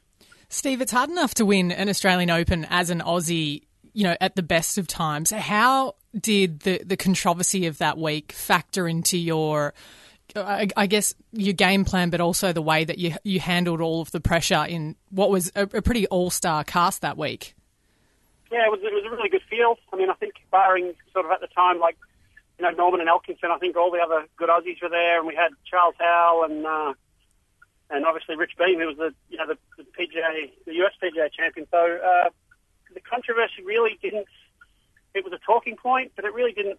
[0.48, 4.36] Steve, it's hard enough to win an Australian Open as an Aussie, you know, at
[4.36, 5.30] the best of times.
[5.30, 9.74] How did the the controversy of that week factor into your
[10.34, 14.10] I, guess your game plan, but also the way that you you handled all of
[14.10, 17.54] the pressure in what was a, a pretty all star cast that week.
[18.50, 19.78] Yeah, it was, it was a really good field.
[19.92, 21.96] I mean, I think barring sort of at the time, like,
[22.58, 25.26] you know, Norman and Elkington, I think all the other good Aussies were there, and
[25.26, 26.94] we had Charles Howell and uh,
[27.90, 31.30] and obviously Rich Beem, who was the you know the, the PGA, the US PGA
[31.32, 31.66] champion.
[31.70, 32.30] So uh,
[32.94, 34.26] the controversy really didn't.
[35.14, 36.78] It was a talking point, but it really didn't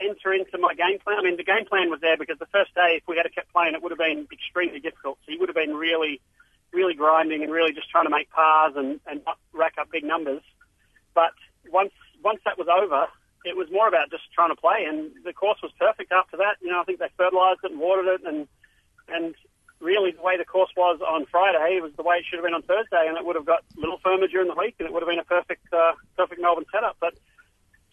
[0.00, 1.18] enter into my game plan.
[1.18, 3.52] I mean, the game plan was there because the first day, if we had kept
[3.52, 5.18] playing, it would have been extremely difficult.
[5.24, 6.20] So you would have been really,
[6.72, 9.20] really grinding and really just trying to make pars and, and
[9.52, 10.42] rack up big numbers.
[11.14, 11.32] But
[11.70, 11.92] once
[12.22, 13.06] once that was over,
[13.44, 16.56] it was more about just trying to play, and the course was perfect after that.
[16.60, 18.46] You know, I think they fertilised it and watered it, and
[19.08, 19.34] and
[19.80, 22.44] really the way the course was on Friday it was the way it should have
[22.44, 24.86] been on Thursday, and it would have got a little firmer during the week, and
[24.86, 26.96] it would have been a perfect uh, perfect Melbourne setup.
[27.00, 27.14] But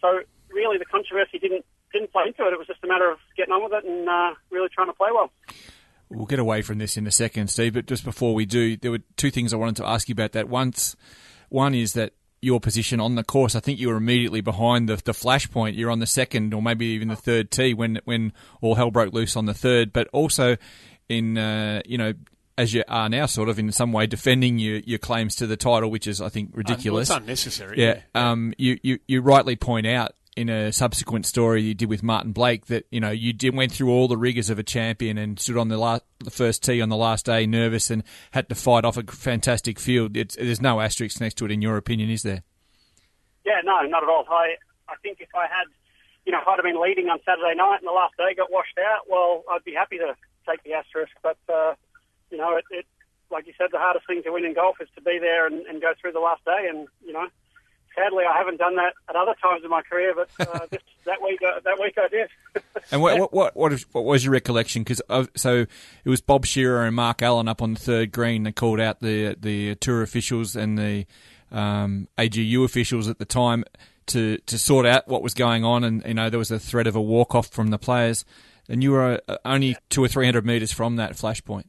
[0.01, 2.53] so really, the controversy didn't didn't play into it.
[2.53, 4.93] It was just a matter of getting on with it and uh, really trying to
[4.93, 5.31] play well.
[6.09, 7.73] We'll get away from this in a second, Steve.
[7.73, 10.31] But just before we do, there were two things I wanted to ask you about.
[10.31, 10.95] That once,
[11.49, 13.55] one is that your position on the course.
[13.55, 15.77] I think you were immediately behind the, the flashpoint.
[15.77, 19.13] You're on the second or maybe even the third tee when when all hell broke
[19.13, 19.91] loose on the third.
[19.91, 20.57] But also
[21.07, 22.13] in uh, you know
[22.59, 25.55] as you are now, sort of in some way defending your, your claims to the
[25.55, 27.09] title, which is I think ridiculous.
[27.09, 27.79] Um, well, it's unnecessary.
[27.79, 28.01] Yeah.
[28.13, 28.31] yeah.
[28.31, 32.31] Um, you, you you rightly point out in a subsequent story you did with Martin
[32.31, 35.37] Blake that you know you did went through all the rigors of a champion and
[35.37, 38.55] stood on the last, the first tee on the last day nervous and had to
[38.55, 40.15] fight off a fantastic field.
[40.15, 42.43] It's, there's no asterisk next to it in your opinion, is there?
[43.45, 44.25] Yeah, no, not at all.
[44.31, 44.55] I
[44.87, 45.67] I think if I had,
[46.25, 48.49] you know, if I'd have been leading on Saturday night and the last day got
[48.49, 50.15] washed out, well, I'd be happy to
[50.47, 51.11] take the asterisk.
[51.21, 51.75] But uh,
[52.31, 52.85] you know, it, it
[53.29, 55.65] like you said, the hardest thing to win in golf is to be there and,
[55.67, 57.27] and go through the last day, and you know
[57.99, 61.21] sadly, I haven't done that at other times in my career, but uh, this, that
[61.21, 62.29] week, uh, that week I did.
[62.91, 64.83] and what, what, what, what, is, what was your recollection?
[64.83, 65.65] Because uh, so
[66.03, 68.43] it was Bob Shearer and Mark Allen up on the third green.
[68.43, 71.05] They called out the the tour officials and the
[71.51, 73.65] um, AGU officials at the time
[74.07, 76.87] to to sort out what was going on, and you know there was a threat
[76.87, 78.25] of a walk off from the players,
[78.67, 81.65] and you were uh, only two or three hundred meters from that flashpoint.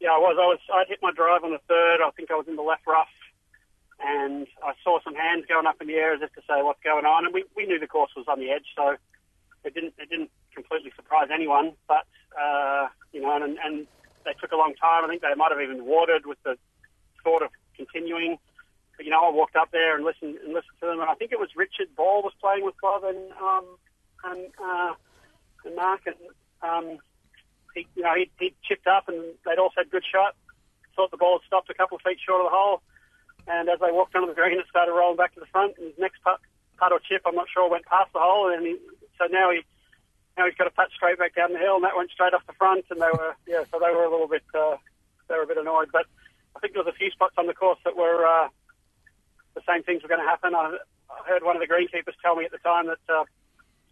[0.00, 0.36] Yeah, I was.
[0.38, 0.58] I was.
[0.72, 2.00] I hit my drive on the third.
[2.04, 3.08] I think I was in the left rough
[4.04, 6.82] and I saw some hands going up in the air as if to say what's
[6.82, 7.24] going on.
[7.24, 8.96] And we, we knew the course was on the edge, so
[9.64, 11.72] it didn't it didn't completely surprise anyone.
[11.86, 12.06] But
[12.40, 13.86] uh, you know, and, and
[14.24, 15.04] they took a long time.
[15.04, 16.56] I think they might have even watered with the
[17.22, 18.38] thought of continuing.
[18.96, 21.14] But, you know, I walked up there and listened and listened to them, and I
[21.14, 23.64] think it was Richard Ball was playing with Bob and um,
[24.24, 24.94] and, uh,
[25.64, 26.16] and Mark, and
[26.62, 26.98] um,
[27.74, 30.36] he, you know, he, he chipped up, and they'd all said good shot.
[30.94, 32.82] Thought the ball had stopped a couple of feet short of the hole
[33.46, 35.74] and as they walked onto the green, it started rolling back to the front.
[35.78, 36.40] And his next putt,
[36.78, 38.52] putt or chip, I'm not sure, went past the hole.
[38.52, 38.76] And he,
[39.18, 39.62] so now he
[40.36, 42.46] now he's got a putt straight back down the hill, and that went straight off
[42.46, 42.84] the front.
[42.90, 44.76] And they were yeah, so they were a little bit uh,
[45.28, 45.90] they were a bit annoyed.
[45.92, 46.06] But
[46.56, 48.48] I think there was a few spots on the course that were uh,
[49.54, 50.54] the same things were going to happen.
[50.54, 50.78] I,
[51.10, 53.02] I heard one of the greenkeepers tell me at the time that.
[53.08, 53.24] Uh,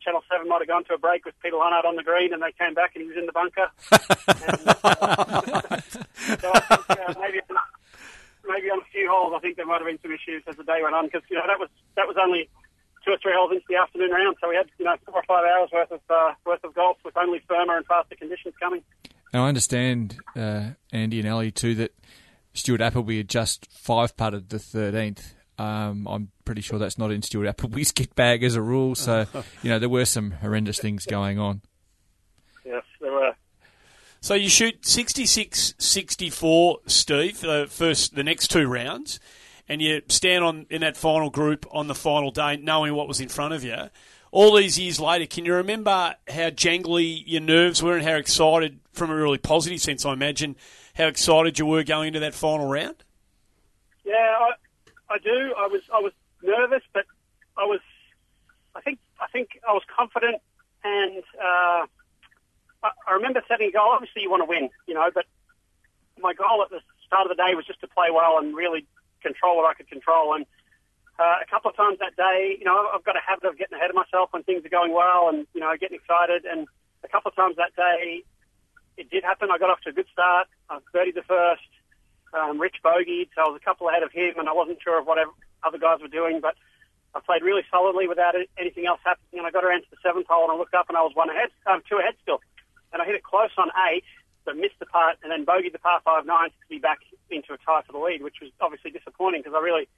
[0.01, 2.43] Channel 7 might have gone to a break with Peter Lonard on the green and
[2.43, 3.69] they came back and he was in the bunker.
[4.49, 5.81] and, uh,
[6.41, 7.41] so I think uh, maybe
[8.51, 10.65] maybe on a few holes, I think there might have been some issues as the
[10.65, 12.49] day went on because you know that was that was only
[13.05, 15.25] two or three holes into the afternoon round, so we had you know four or
[15.27, 18.83] five hours worth of uh, worth of golf with only firmer and faster conditions coming.
[19.33, 21.95] Now I understand, uh, Andy and Ellie too, that
[22.53, 25.35] Stuart Appleby had just five putted the thirteenth.
[25.59, 28.95] Um, I'm pretty sure that's not in Stuart Appleby's kit bag as a rule.
[28.95, 29.27] So,
[29.63, 31.61] you know, there were some horrendous things going on.
[34.23, 39.19] So you shoot 66 64, Steve, uh, first, the next two rounds,
[39.67, 43.19] and you stand on in that final group on the final day knowing what was
[43.19, 43.89] in front of you.
[44.31, 48.81] All these years later, can you remember how jangly your nerves were and how excited,
[48.93, 50.55] from a really positive sense, I imagine,
[50.95, 53.03] how excited you were going into that final round?
[54.05, 55.55] Yeah, I, I do.
[55.57, 56.13] I was I was
[56.43, 57.07] nervous, but
[57.57, 57.81] I was
[58.75, 60.43] I think I think I was confident,
[60.85, 61.87] and uh,
[62.83, 63.93] I, remember setting a goal.
[63.93, 65.27] Obviously, you want to win, you know, but
[66.19, 68.87] my goal at the start of the day was just to play well and really
[69.23, 70.35] control what I could control.
[70.35, 70.47] And
[71.19, 73.77] uh, a couple of times that day, you know, I've got a habit of getting
[73.77, 76.45] ahead of myself when things are going well, and you know, getting excited.
[76.45, 76.67] And
[77.05, 78.25] a couple of times that day,
[78.97, 79.51] it did happen.
[79.51, 80.49] I got off to a good start.
[80.69, 81.69] I was 30 the first.
[82.33, 85.01] Um, Rich bogeyed, so I was a couple ahead of him, and I wasn't sure
[85.01, 85.19] of what
[85.65, 86.55] other guys were doing, but
[87.13, 89.43] I played really solidly without anything else happening.
[89.43, 91.11] And I got around to the seventh hole, and I looked up, and I was
[91.15, 92.41] one ahead, um, two ahead still,
[92.93, 94.05] and I hit it close on eight,
[94.45, 97.53] but missed the putt, and then bogeyed the par five nine to be back into
[97.53, 99.89] a tie for the lead, which was obviously disappointing because I really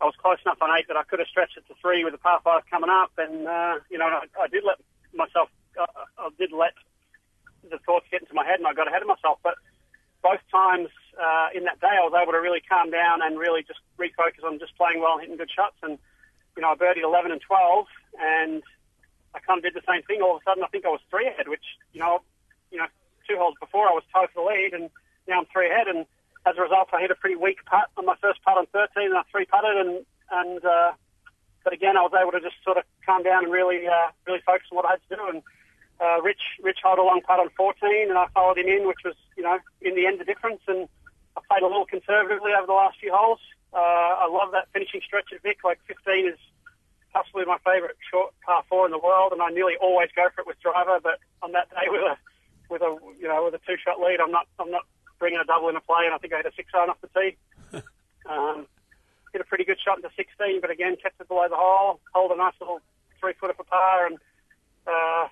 [0.00, 2.12] I was close enough on eight that I could have stretched it to three with
[2.12, 4.78] the par five coming up, and uh, you know I, I did let
[5.14, 5.48] myself,
[5.78, 5.86] I,
[6.18, 6.72] I did let
[7.68, 9.38] the thoughts get into my head, and I got ahead of myself.
[9.42, 9.54] But
[10.22, 10.88] both times
[11.20, 14.44] uh, in that day, I was able to really calm down and really just refocus
[14.44, 15.76] on just playing well and hitting good shots.
[15.82, 15.98] And
[16.56, 17.86] you know, I birdied 11 and 12,
[18.20, 18.62] and
[19.34, 20.22] I kind of did the same thing.
[20.22, 22.22] All of a sudden, I think I was three ahead, which you know,
[22.70, 22.86] you know,
[23.28, 24.90] two holes before I was tied for the lead, and
[25.28, 25.86] now I'm three ahead.
[25.86, 26.06] And
[26.46, 29.10] as a result, I hit a pretty weak putt on my first putt on 13,
[29.10, 30.92] and I three putted, and and uh,
[31.64, 34.40] but again, I was able to just sort of calm down and really uh, really
[34.44, 35.22] focus on what I had to do.
[35.28, 35.42] And
[36.00, 39.04] uh, Rich Rich held a long putt on 14, and I followed him in, which
[39.04, 40.60] was you know in the end the difference.
[40.66, 40.88] And
[41.36, 43.40] I played a little conservatively over the last few holes.
[43.72, 45.58] Uh, I love that finishing stretch at Vic.
[45.62, 46.38] Like 15 is
[47.12, 50.42] possibly my favourite short par four in the world, and I nearly always go for
[50.42, 50.98] it with driver.
[51.02, 52.16] But on that day with a
[52.68, 54.86] with a you know with a two shot lead, I'm not I'm not
[55.18, 57.00] bringing a double in a play, and I think I hit a six iron off
[57.00, 57.36] the tee.
[58.30, 58.66] um,
[59.32, 62.32] hit a pretty good shot into 16, but again kept it below the hole, hold
[62.32, 62.80] a nice little
[63.20, 64.18] three footer for par, and
[64.86, 65.28] uh,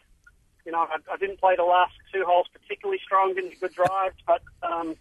[0.69, 4.17] you know, I, I didn't play the last two holes particularly strong, didn't good drives,
[4.27, 4.97] but um,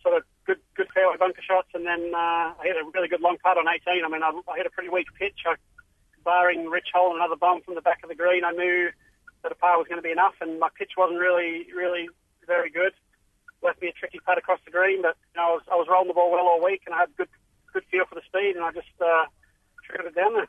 [0.00, 3.20] sort of good good fairway bunker shots, and then uh, I hit a really good
[3.20, 4.04] long putt on 18.
[4.04, 5.42] I mean, I, I hit a pretty weak pitch.
[5.46, 5.54] I,
[6.24, 8.90] barring Rich Hole and another bomb from the back of the green, I knew
[9.42, 12.08] that a par was going to be enough, and my pitch wasn't really really
[12.46, 12.92] very good.
[13.62, 15.86] Left me a tricky putt across the green, but you know, I was I was
[15.90, 17.28] rolling the ball well all week, and I had good
[17.72, 19.24] good feel for the speed, and I just uh,
[19.84, 20.46] triggered it down there.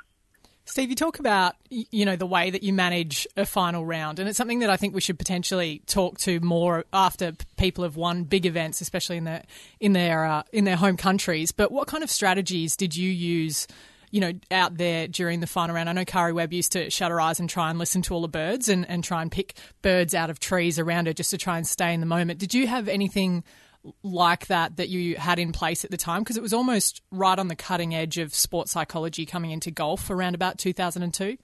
[0.66, 4.30] Steve, you talk about you know the way that you manage a final round, and
[4.30, 8.24] it's something that I think we should potentially talk to more after people have won
[8.24, 9.44] big events, especially in their
[9.82, 11.52] in their uh, in their home countries.
[11.52, 13.68] But what kind of strategies did you use?
[14.14, 15.90] You know, out there during the final round.
[15.90, 18.22] I know Karrie Webb used to shut her eyes and try and listen to all
[18.22, 21.38] the birds and, and try and pick birds out of trees around her just to
[21.38, 22.40] try and stay in the moment.
[22.40, 23.44] Did you have anything
[24.04, 26.22] like that that you had in place at the time?
[26.22, 30.10] Because it was almost right on the cutting edge of sports psychology coming into golf
[30.10, 31.38] around about 2002.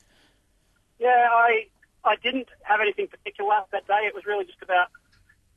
[0.99, 1.65] Yeah, I
[2.05, 4.07] I didn't have anything particular that day.
[4.07, 4.87] It was really just about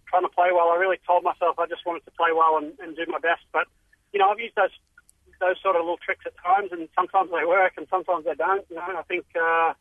[0.06, 0.68] trying to play well.
[0.68, 3.42] I really told myself I just wanted to play well and, and do my best.
[3.52, 3.66] But
[4.12, 4.70] you know, I've used those
[5.42, 8.62] those sort of little tricks at times, and sometimes they work and sometimes they don't.
[8.70, 9.74] You know, I think uh,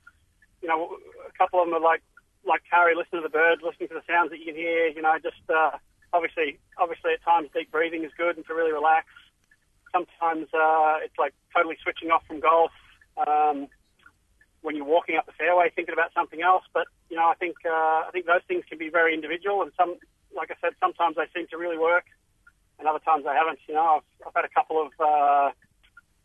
[0.62, 0.98] you know
[1.30, 2.02] a couple of them are like
[2.44, 4.90] like Karrie, listen to the birds, listening to the sounds that you can hear.
[4.90, 5.78] You know, just uh,
[6.14, 9.06] obviously, obviously at times deep breathing is good and to really relax.
[9.94, 12.72] Sometimes uh, it's like totally switching off from golf
[13.22, 13.68] um,
[14.62, 16.64] when you're walking up the fairway, thinking about something else.
[16.74, 19.72] But you know, I think uh, I think those things can be very individual, and
[19.78, 19.98] some,
[20.36, 22.06] like I said, sometimes they seem to really work,
[22.82, 23.60] and other times they haven't.
[23.68, 25.52] You know, I've, I've had a couple of uh,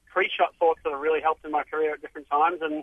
[0.06, 2.82] pre-shot thoughts that have really helped in my career at different times, and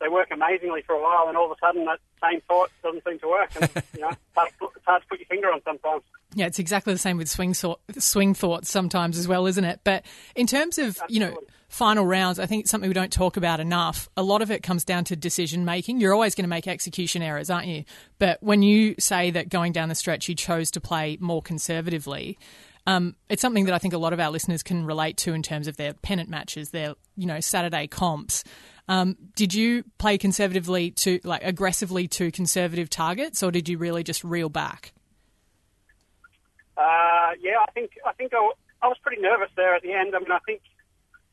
[0.00, 3.02] they work amazingly for a while, and all of a sudden that same thought doesn't
[3.04, 3.50] seem to work.
[3.60, 6.02] And, you know, it's hard, it's hard to put your finger on sometimes.
[6.34, 9.80] Yeah, it's exactly the same with swing so- swing thoughts sometimes as well, isn't it?
[9.82, 10.04] But
[10.36, 11.14] in terms of Absolutely.
[11.14, 11.38] you know
[11.68, 14.08] final rounds, I think it's something we don't talk about enough.
[14.16, 16.00] A lot of it comes down to decision making.
[16.00, 17.84] You're always going to make execution errors, aren't you?
[18.18, 22.38] But when you say that going down the stretch, you chose to play more conservatively.
[22.88, 25.42] Um, it's something that I think a lot of our listeners can relate to in
[25.42, 28.44] terms of their pennant matches, their you know Saturday comps.
[28.88, 34.02] Um, did you play conservatively to like aggressively to conservative targets, or did you really
[34.02, 34.94] just reel back?
[36.78, 40.16] Uh, yeah, I think I think I, was pretty nervous there at the end.
[40.16, 40.62] I mean, I think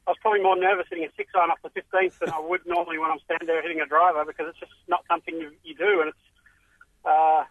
[0.08, 2.66] I was probably more nervous hitting a six iron off the 15th than I would
[2.66, 5.74] normally when I'm standing there hitting a driver because it's just not something you, you
[5.74, 6.26] do, and it's
[7.06, 7.46] uh,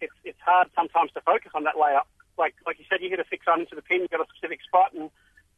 [0.00, 2.08] it's it's hard sometimes to focus on that layup.
[2.38, 4.28] Like like you said, you hit a six iron into the pin, you got a
[4.34, 5.10] specific spot, and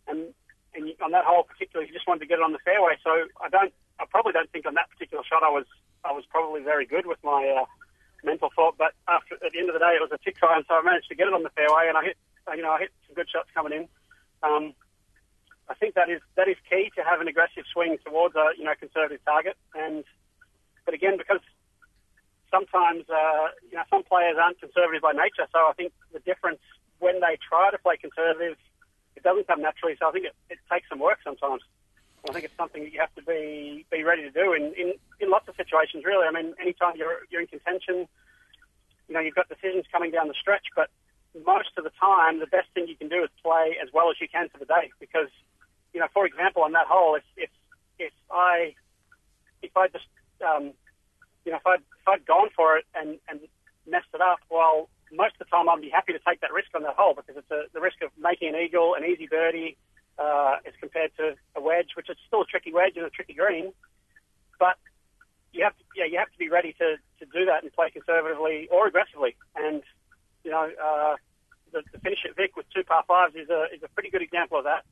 [0.09, 0.35] and
[0.77, 3.01] and on that hole particularly, you just wanted to get it on the fairway.
[3.03, 3.11] So
[3.41, 5.65] I don't, I probably don't think on that particular shot I was,
[6.05, 7.65] I was probably very good with my uh,
[8.23, 8.77] mental thought.
[8.77, 10.83] But after at the end of the day it was a tick iron, so I
[10.83, 12.17] managed to get it on the fairway, and I hit,
[12.55, 13.89] you know, I hit some good shots coming in.
[14.45, 14.75] Um,
[15.69, 18.65] I think that is that is key to have an aggressive swing towards a you
[18.65, 19.57] know conservative target.
[19.75, 20.05] And
[20.85, 21.41] but again, because
[22.57, 26.61] sometimes uh, you know some players aren't conservative by nature, so I think the difference
[26.99, 28.57] when they try to play conservative,
[29.17, 29.97] it doesn't come naturally.
[30.01, 31.61] So I think it, it takes some work sometimes.
[32.29, 34.95] I think it's something that you have to be be ready to do in, in,
[35.21, 36.05] in lots of situations.
[36.05, 38.09] Really, I mean, anytime you're you're in contention,
[39.09, 40.89] you know you've got decisions coming down the stretch, but
[41.45, 44.17] most of the time, the best thing you can do is play as well as
[44.21, 44.91] you can for the day.
[44.99, 45.29] Because,
[45.93, 47.51] you know, for example, on that hole, if if
[47.99, 48.75] if I
[49.63, 50.09] if I just
[50.41, 50.73] um,
[51.45, 53.41] you know if I'd I'd gone for it and and
[53.87, 56.69] messed it up, well, most of the time I'd be happy to take that risk
[56.75, 59.77] on that hole because it's a, the risk of making an eagle, an easy birdie,
[60.19, 63.35] uh, as compared to a wedge, which is still a tricky wedge and a tricky
[63.35, 63.73] green.
[64.59, 64.77] But
[65.53, 67.91] you have to, yeah, you have to be ready to, to do that and play
[67.91, 69.37] conservatively or aggressively.
[69.55, 69.83] And
[70.45, 71.17] you know, uh,
[71.73, 74.23] the, the finish at Vic with two par fives is a is a pretty good
[74.23, 74.85] example of that.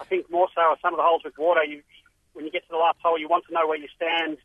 [0.00, 1.82] I think more so are some of the holes with water, you
[2.32, 4.38] when you get to the last hole, you want to know where you stand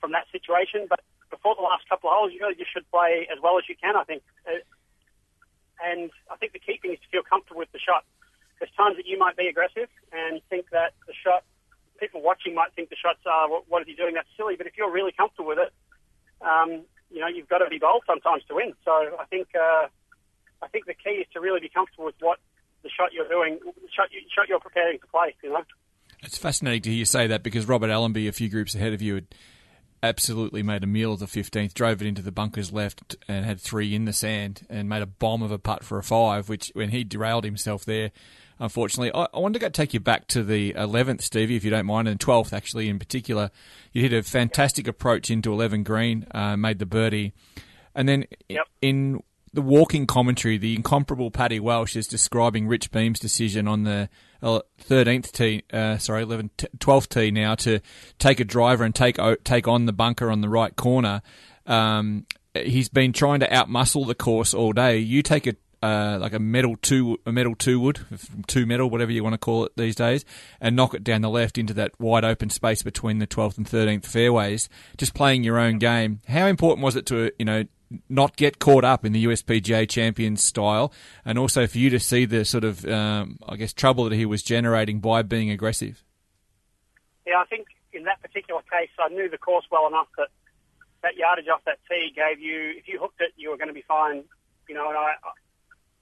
[0.00, 0.86] from that situation.
[0.88, 1.00] But
[1.30, 3.76] before the last couple of holes, you really just should play as well as you
[3.76, 3.96] can.
[3.96, 4.62] I think, uh,
[5.82, 8.04] and I think the key thing is to feel comfortable with the shot.
[8.58, 11.44] There's times that you might be aggressive and think that the shot,
[12.00, 14.14] people watching might think the shots are, what, is he doing?
[14.14, 14.56] That's silly.
[14.56, 15.72] But if you're really comfortable with it,
[16.40, 18.72] um, you know, you've got to be bold sometimes to win.
[18.84, 19.88] So I think, uh,
[20.62, 22.38] I think the key is to really be comfortable with what
[22.82, 25.34] the shot you're doing, the shot, you, shot you're preparing to play.
[25.42, 25.64] You know.
[26.22, 29.02] It's fascinating to hear you say that because Robert Allenby, a few groups ahead of
[29.02, 29.26] you, had
[30.02, 33.60] absolutely made a meal of the 15th, drove it into the bunkers left and had
[33.60, 36.70] three in the sand and made a bomb of a putt for a five, which
[36.74, 38.10] when he derailed himself there,
[38.58, 39.12] unfortunately.
[39.14, 41.86] I, I wanted to go take you back to the 11th, Stevie, if you don't
[41.86, 43.50] mind, and 12th actually in particular.
[43.92, 47.32] You hit a fantastic approach into 11 green, uh, made the birdie.
[47.94, 48.66] And then yep.
[48.82, 49.22] in
[49.52, 54.08] the walking commentary, the incomparable Paddy Welsh is describing Rich Beem's decision on the
[54.42, 57.80] uh, thirteenth tee, uh, sorry, 11, 12th tee now to
[58.18, 61.22] take a driver and take take on the bunker on the right corner.
[61.66, 64.98] Um, he's been trying to outmuscle the course all day.
[64.98, 68.00] You take a uh, like a metal two a metal two wood
[68.46, 70.24] two metal whatever you want to call it these days
[70.60, 73.66] and knock it down the left into that wide open space between the 12th and
[73.68, 77.64] 13th fairways just playing your own game how important was it to you know
[78.08, 80.92] not get caught up in the USPGA champions style,
[81.24, 84.26] and also for you to see the sort of, um, I guess, trouble that he
[84.26, 86.02] was generating by being aggressive.
[87.26, 90.28] Yeah, I think in that particular case, I knew the course well enough that
[91.02, 93.74] that yardage off that tee gave you, if you hooked it, you were going to
[93.74, 94.24] be fine.
[94.68, 95.14] You know, and I,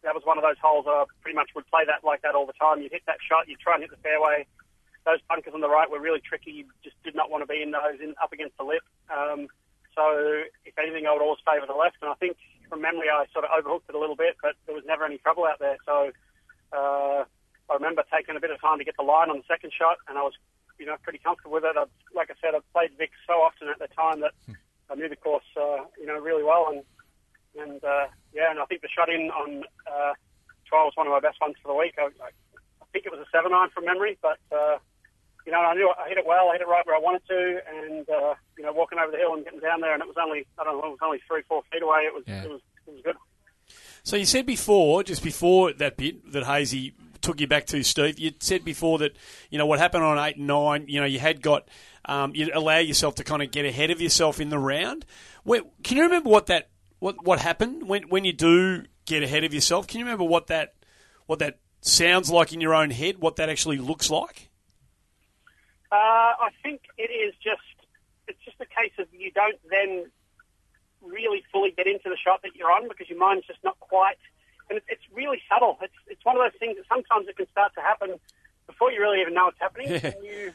[0.03, 2.47] that was one of those holes I pretty much would play that like that all
[2.47, 2.80] the time.
[2.80, 4.47] You'd hit that shot, you'd try and hit the fairway.
[5.05, 6.53] Those bunkers on the right were really tricky.
[6.53, 8.82] You just did not want to be in those in, up against the lip.
[9.12, 9.49] Um,
[9.95, 11.97] so if anything, I would always favour the left.
[12.03, 12.36] And I think
[12.68, 15.18] from memory, I sort of overhooked it a little bit, but there was never any
[15.18, 15.78] trouble out there.
[15.86, 16.11] So
[16.72, 17.24] uh,
[17.70, 19.99] I remember taking a bit of time to get the line on the second shot,
[20.09, 20.34] and I was,
[20.78, 21.76] you know, pretty comfortable with it.
[21.76, 21.84] I,
[22.14, 24.34] like I said, I played Vic so often at the time that
[24.90, 26.68] I knew the course, uh, you know, really well.
[26.70, 26.82] And
[27.55, 30.12] and uh, yeah, and I think the shot in on uh,
[30.66, 31.95] 12 was one of my best ones for the week.
[31.99, 32.34] I, I,
[32.82, 34.38] I think it was a seven iron from memory, but.
[34.51, 34.78] Uh,
[35.47, 36.49] you know, I knew I hit it well.
[36.49, 39.18] I hit it right where I wanted to, and uh, you know, walking over the
[39.18, 41.20] hill and getting down there, and it was only I don't know, it was only
[41.28, 42.05] three, four feet away.
[42.07, 42.45] It was, yeah.
[42.45, 43.16] it was, it was good.
[44.03, 48.18] So you said before, just before that bit that Hazy took you back to, Steve.
[48.18, 49.16] You said before that
[49.51, 50.86] you know what happened on eight and nine.
[50.88, 51.68] You know, you had got
[52.05, 55.05] um, you allow yourself to kind of get ahead of yourself in the round.
[55.42, 56.68] Where, can you remember what that
[57.01, 59.86] what what happened when when you do get ahead of yourself?
[59.86, 60.74] Can you remember what that
[61.26, 63.18] what that sounds like in your own head?
[63.18, 64.51] What that actually looks like?
[65.95, 67.62] Uh, I think it is just
[68.26, 70.11] it's just a case of you don't then
[71.01, 74.18] really fully get into the shot that you're on because your mind's just not quite,
[74.68, 75.78] and it's, it's really subtle.
[75.82, 78.18] It's it's one of those things that sometimes it can start to happen
[78.66, 79.86] before you really even know it's happening.
[79.86, 80.11] Yeah.
[80.11, 80.53] And you,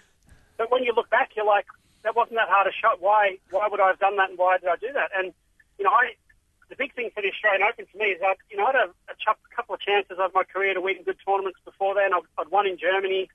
[0.57, 1.67] but when you look back, you're like,
[2.03, 2.99] that wasn't that hard a shot.
[2.99, 5.11] Why why would I have done that, and why did I do that?
[5.15, 5.31] And
[5.77, 6.19] you know, I
[6.67, 8.91] the big thing for the Australian Open for me is that you know I had
[8.91, 9.15] a, a
[9.55, 12.11] couple of chances of my career to win good tournaments before then.
[12.13, 13.29] I'd, I'd won in Germany.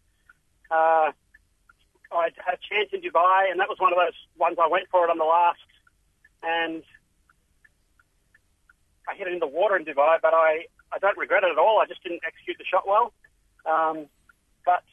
[0.71, 1.13] Uh,
[2.15, 4.89] I had a chance in Dubai, and that was one of those ones I went
[4.91, 5.67] for it on the last,
[6.43, 6.83] and
[9.09, 11.59] I hit it in the water in Dubai, but I, I don't regret it at
[11.59, 11.81] all.
[11.81, 13.13] I just didn't execute the shot well.
[13.67, 14.07] Um,
[14.65, 14.85] but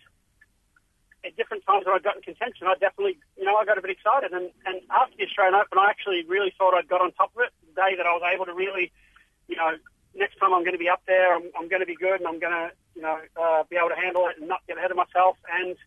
[1.23, 3.81] at different times when I got in contention, I definitely, you know, I got a
[3.81, 4.31] bit excited.
[4.33, 7.43] And, and after the Australian Open, I actually really thought I'd got on top of
[7.43, 7.51] it.
[7.67, 8.91] The day that I was able to really,
[9.47, 9.77] you know,
[10.15, 12.27] next time I'm going to be up there, I'm, I'm going to be good, and
[12.27, 14.91] I'm going to, you know, uh, be able to handle it and not get ahead
[14.91, 15.37] of myself.
[15.47, 15.77] And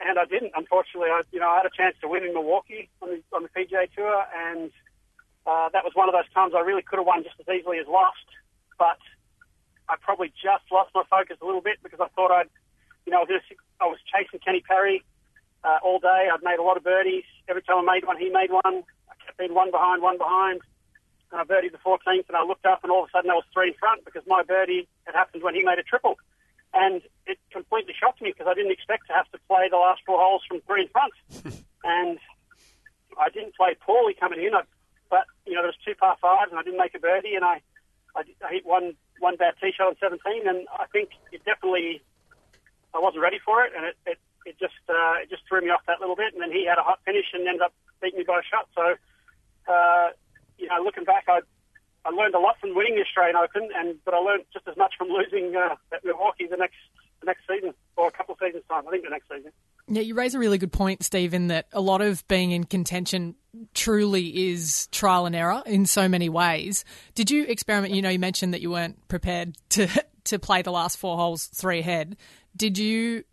[0.00, 0.52] and I didn't.
[0.54, 3.42] Unfortunately, I, you know, I had a chance to win in Milwaukee on the on
[3.42, 4.70] the PGA Tour, and
[5.46, 7.78] uh, that was one of those times I really could have won just as easily
[7.78, 8.26] as lost,
[8.78, 8.98] but
[9.88, 12.50] I probably just lost my focus a little bit because I thought I'd,
[13.06, 13.42] you know, I was,
[13.80, 15.04] I was chasing Kenny Perry
[15.62, 16.28] uh, all day.
[16.32, 17.24] I'd made a lot of birdies.
[17.48, 18.82] Every time I made one, he made one.
[19.08, 20.60] I kept being one behind, one behind.
[21.30, 23.34] And I birdied the 14th, and I looked up, and all of a sudden I
[23.34, 26.18] was three in front because my birdie had happened when he made a triple.
[26.76, 30.02] And it completely shocked me because I didn't expect to have to play the last
[30.04, 31.14] four holes from three in front.
[31.84, 32.18] and
[33.18, 34.62] I didn't play poorly coming in, I,
[35.08, 37.44] but you know there was two par fives, and I didn't make a birdie, and
[37.44, 37.62] I
[38.14, 42.02] I, I hit one one bad tee shot on 17, and I think it definitely
[42.92, 45.70] I wasn't ready for it, and it it, it just uh, it just threw me
[45.70, 47.72] off that little bit, and then he had a hot finish and ended up
[48.02, 48.68] beating me by a shot.
[48.74, 48.94] So
[49.72, 50.10] uh,
[50.58, 51.40] you know, looking back, I
[52.06, 54.76] I learned a lot from winning the Australian Open, and but I learned just as
[54.76, 56.76] much from losing uh, at Milwaukee the next
[57.20, 58.86] the next season or a couple of seasons time.
[58.86, 59.52] I think the next season.
[59.88, 61.48] Yeah, you raise a really good point, Stephen.
[61.48, 63.34] that a lot of being in contention
[63.74, 66.84] truly is trial and error in so many ways.
[67.14, 67.92] Did you experiment?
[67.94, 69.88] You know, you mentioned that you weren't prepared to
[70.24, 72.16] to play the last four holes three ahead.
[72.56, 73.24] Did you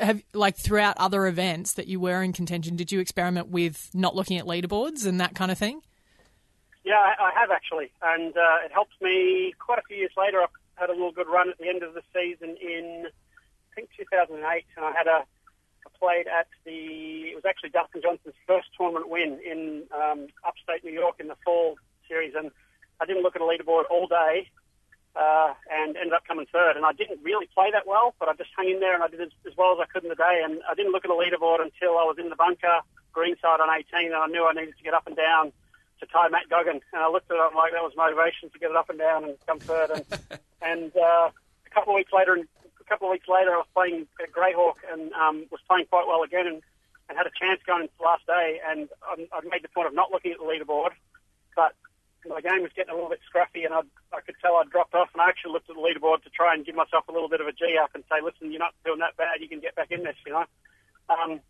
[0.00, 2.76] have like throughout other events that you were in contention?
[2.76, 5.82] Did you experiment with not looking at leaderboards and that kind of thing?
[6.84, 10.42] Yeah, I, I have actually, and uh, it helped me quite a few years later.
[10.42, 13.90] I had a little good run at the end of the season in I think
[13.96, 15.24] 2008, and I had a
[16.02, 20.92] played at the it was actually Dustin Johnson's first tournament win in um, upstate New
[20.92, 21.76] York in the fall
[22.08, 22.50] series, and
[23.00, 24.50] I didn't look at a leaderboard all day,
[25.14, 26.76] uh, and ended up coming third.
[26.76, 29.08] And I didn't really play that well, but I just hung in there and I
[29.08, 30.42] did as, as well as I could in the day.
[30.44, 32.80] And I didn't look at a leaderboard until I was in the bunker,
[33.12, 35.52] greenside on 18, and I knew I needed to get up and down
[36.02, 36.82] to tie Matt Goggin.
[36.92, 38.98] And I looked at it, I'm like, that was motivation to get it up and
[38.98, 39.90] down and come third.
[39.94, 40.04] And,
[40.62, 42.44] and uh, a couple of weeks later, and
[42.82, 46.10] a couple of weeks later, I was playing at Grayhawk and um, was playing quite
[46.10, 46.60] well again and,
[47.08, 48.58] and had a chance going into the last day.
[48.66, 50.90] And I, I made the point of not looking at the leaderboard,
[51.54, 51.78] but
[52.26, 54.94] my game was getting a little bit scruffy, and I, I could tell I'd dropped
[54.94, 55.10] off.
[55.14, 57.40] And I actually looked at the leaderboard to try and give myself a little bit
[57.40, 59.38] of a G up and say, "Listen, you're not doing that bad.
[59.40, 60.46] You can get back in this," you know.
[61.10, 61.40] Um,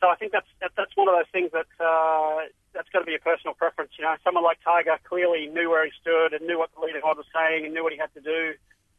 [0.00, 3.08] so I think that's that, that's one of those things that uh, that's got to
[3.08, 3.92] be a personal preference.
[3.98, 7.16] You know, someone like Tiger clearly knew where he stood and knew what the leaderboard
[7.16, 8.54] was saying and knew what he had to do,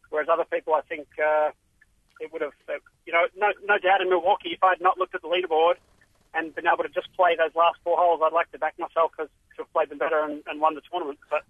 [0.10, 1.50] whereas other people, I think, uh,
[2.22, 5.16] it would have, uh, you know, no, no doubt in Milwaukee, if I'd not looked
[5.16, 5.76] at the leaderboard
[6.34, 9.12] and been able to just play those last four holes, I'd like to back myself
[9.20, 9.28] as
[9.58, 11.18] to have played them better and, and won the tournament.
[11.30, 11.44] But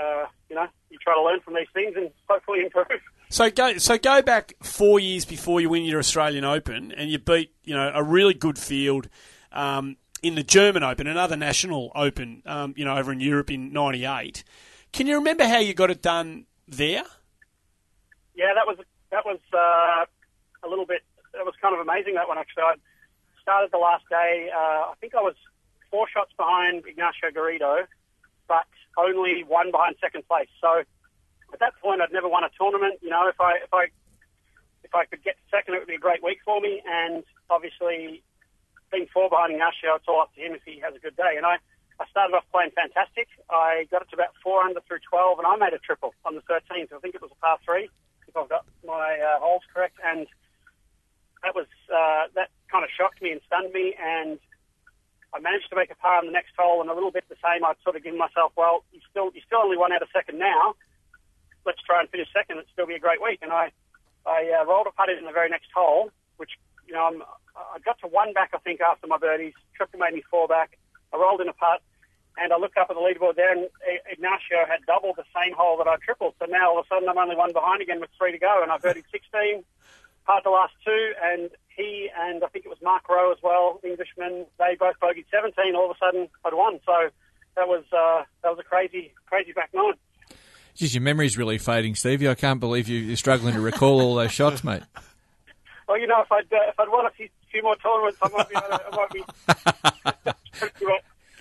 [0.00, 3.00] uh, you know, you try to learn from these things and hopefully improve.
[3.28, 7.18] So go so go back four years before you win your Australian Open, and you
[7.18, 9.08] beat you know a really good field
[9.52, 13.72] um, in the German Open, another national Open, um, you know over in Europe in
[13.72, 14.44] '98.
[14.92, 17.04] Can you remember how you got it done there?
[18.34, 18.76] Yeah, that was
[19.10, 20.04] that was uh,
[20.62, 21.00] a little bit.
[21.32, 22.16] That was kind of amazing.
[22.16, 22.64] That one actually.
[22.64, 22.74] I
[23.40, 24.50] started the last day.
[24.54, 25.34] Uh, I think I was
[25.90, 27.86] four shots behind Ignacio Garrido,
[28.96, 30.48] only one behind second place.
[30.60, 30.82] So
[31.52, 33.00] at that point, I'd never won a tournament.
[33.02, 33.86] You know, if I if I
[34.84, 36.82] if I could get second, it would be a great week for me.
[36.86, 38.22] And obviously,
[38.90, 41.34] being four behind Ignacio, it's all up to him if he has a good day.
[41.36, 41.56] And I,
[41.98, 43.28] I started off playing fantastic.
[43.48, 46.34] I got it to about four under through 12, and I made a triple on
[46.34, 46.92] the 13th.
[46.92, 47.88] I think it was a par three,
[48.28, 49.96] if I've got my uh, holes correct.
[50.04, 50.26] And
[51.42, 53.94] that was uh, that kind of shocked me and stunned me.
[53.96, 54.38] And
[55.34, 57.40] I managed to make a par on the next hole, and a little bit the
[57.42, 57.64] same.
[57.64, 60.38] I'd sort of given myself, well, you still you still only one out of second
[60.38, 60.74] now.
[61.64, 62.58] Let's try and finish second.
[62.58, 63.40] It'll still be a great week.
[63.40, 63.72] And I
[64.26, 66.50] I uh, rolled a putt in the very next hole, which
[66.86, 67.22] you know I'm,
[67.56, 69.54] I got to one back I think after my birdies.
[69.74, 70.78] Triple made me four back.
[71.12, 71.80] I rolled in a putt,
[72.36, 73.68] and I looked up at the leaderboard there, and
[74.10, 76.34] Ignacio had doubled the same hole that I tripled.
[76.40, 78.60] So now all of a sudden I'm only one behind again with three to go,
[78.62, 79.64] and I birdied 16,
[80.24, 83.80] part the last two, and he and I think it was Mark Roe as well,
[83.84, 84.46] Englishman.
[84.58, 85.74] They both bogeyed 17.
[85.74, 86.80] All of a sudden, I'd won.
[86.84, 87.10] So
[87.56, 89.94] that was uh, that was a crazy, crazy back nine.
[90.74, 92.28] Geez, your memory's really fading, Stevie.
[92.28, 94.82] I can't believe you, are struggling to recall all those shots, mate.
[95.86, 98.28] Well, you know, if I'd uh, if I'd won a few, few more tournaments, I
[98.28, 98.56] might be.
[98.56, 99.24] I might be.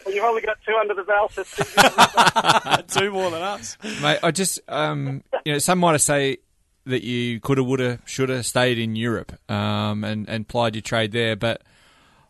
[0.03, 4.19] when you've only got two under the belt, it's two more than us, mate.
[4.23, 6.37] I just, um, you know, some might say
[6.85, 11.35] that you coulda, woulda, shoulda stayed in Europe um, and and plied your trade there.
[11.35, 11.61] But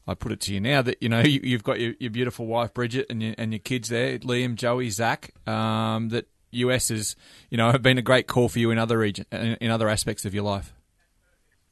[0.08, 2.46] I put it to you now that you know you, have got your, your, beautiful
[2.46, 5.32] wife Bridget and your, and your kids there, Liam, Joey, Zach.
[5.48, 7.16] Um, that US is
[7.50, 10.26] you know have been a great call for you in other region in, other aspects
[10.26, 10.74] of your life.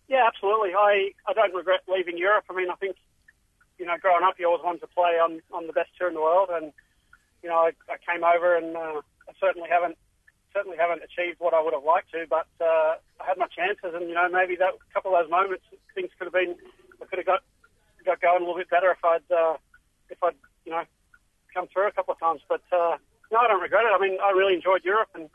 [0.07, 0.73] Yeah, absolutely.
[0.73, 2.45] I I don't regret leaving Europe.
[2.49, 2.95] I mean, I think
[3.77, 6.13] you know growing up, you always wanted to play on on the best tour in
[6.13, 6.71] the world, and
[7.43, 9.97] you know I, I came over and uh, I certainly haven't
[10.53, 13.93] certainly haven't achieved what I would have liked to, but uh, I had my chances,
[13.93, 15.63] and you know maybe that couple of those moments,
[15.95, 16.55] things could have been,
[17.01, 17.41] I could have got
[18.05, 19.57] got going a little bit better if I'd uh,
[20.09, 20.35] if I'd
[20.65, 20.83] you know
[21.53, 22.41] come through a couple of times.
[22.47, 22.97] But uh,
[23.31, 23.93] no, I don't regret it.
[23.93, 25.29] I mean, I really enjoyed Europe, and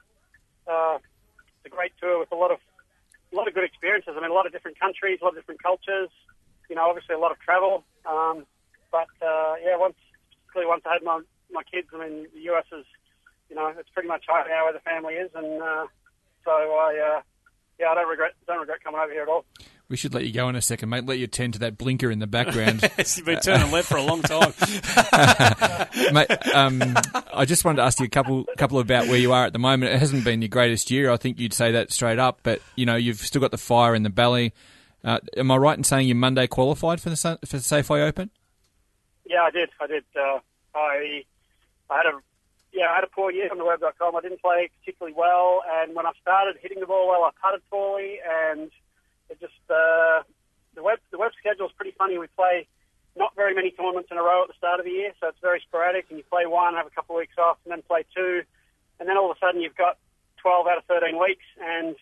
[0.67, 2.59] uh, it's a great tour with a lot of
[3.33, 4.15] a lot of good experiences.
[4.17, 6.11] I mean, a lot of different countries, a lot of different cultures.
[6.69, 7.85] You know, obviously a lot of travel.
[8.07, 8.47] Um,
[8.91, 9.97] but uh, yeah, once
[10.55, 12.87] particularly once I had my my kids, I mean, the US is,
[13.49, 15.87] you know, it's pretty much home now where the family is, and uh,
[16.45, 17.21] so I, uh,
[17.79, 19.45] yeah, I don't regret don't regret coming over here at all.
[19.89, 21.05] We should let you go in a second, mate.
[21.05, 22.83] Let you tend to that blinker in the background.
[22.99, 24.55] You've been turning left for a long time.
[26.15, 26.97] mate, um,
[27.33, 29.59] I just wanted to ask you a couple couple about where you are at the
[29.59, 29.93] moment.
[29.93, 31.11] It hasn't been your greatest year.
[31.11, 33.95] I think you'd say that straight up, but you know you've still got the fire
[33.95, 34.55] in the belly.
[35.05, 38.31] Uh, am I right in saying you Monday qualified for the for the Safeway Open?
[39.27, 39.69] Yeah, I did.
[39.81, 40.05] I did.
[40.17, 40.39] Uh,
[40.75, 41.25] I
[41.91, 42.19] I had a
[42.75, 44.17] yeah, I had a poor year on the web.com.
[44.17, 47.63] I didn't play particularly well, and when I started hitting the ball well, I putted
[47.71, 48.71] poorly, and
[49.31, 50.27] it just uh,
[50.75, 52.19] the web the web schedule is pretty funny.
[52.19, 52.67] We play
[53.15, 55.39] not very many tournaments in a row at the start of the year, so it's
[55.41, 56.07] very sporadic.
[56.11, 58.43] And you play one, have a couple of weeks off, and then play two,
[58.99, 59.97] and then all of a sudden you've got
[60.43, 61.95] 12 out of 13 weeks, and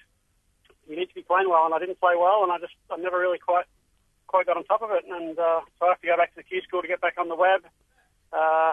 [0.89, 1.69] you need to be playing well.
[1.69, 3.69] And I didn't play well, and I just I never really quite
[4.27, 6.41] quite got on top of it, and uh, so I have to go back to
[6.41, 7.61] the Q school to get back on the web.
[8.33, 8.73] Uh,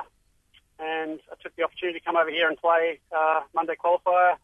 [0.79, 4.35] and I took the opportunity to come over here and play uh, Monday qualifier.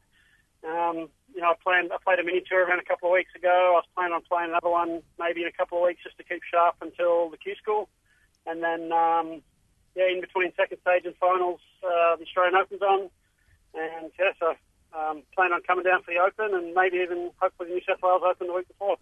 [0.68, 3.32] Um, you know, I planned I played a mini tour event a couple of weeks
[3.36, 3.50] ago.
[3.50, 6.24] I was planning on playing another one maybe in a couple of weeks just to
[6.24, 7.90] keep sharp until the Q school,
[8.46, 9.42] and then um,
[9.96, 13.10] yeah, in between second stage and finals, uh, the Australian Open's on,
[13.74, 14.56] and yeah, so
[14.98, 18.02] um, plan on coming down for the Open and maybe even hopefully the New South
[18.02, 18.98] Wales Open the week before.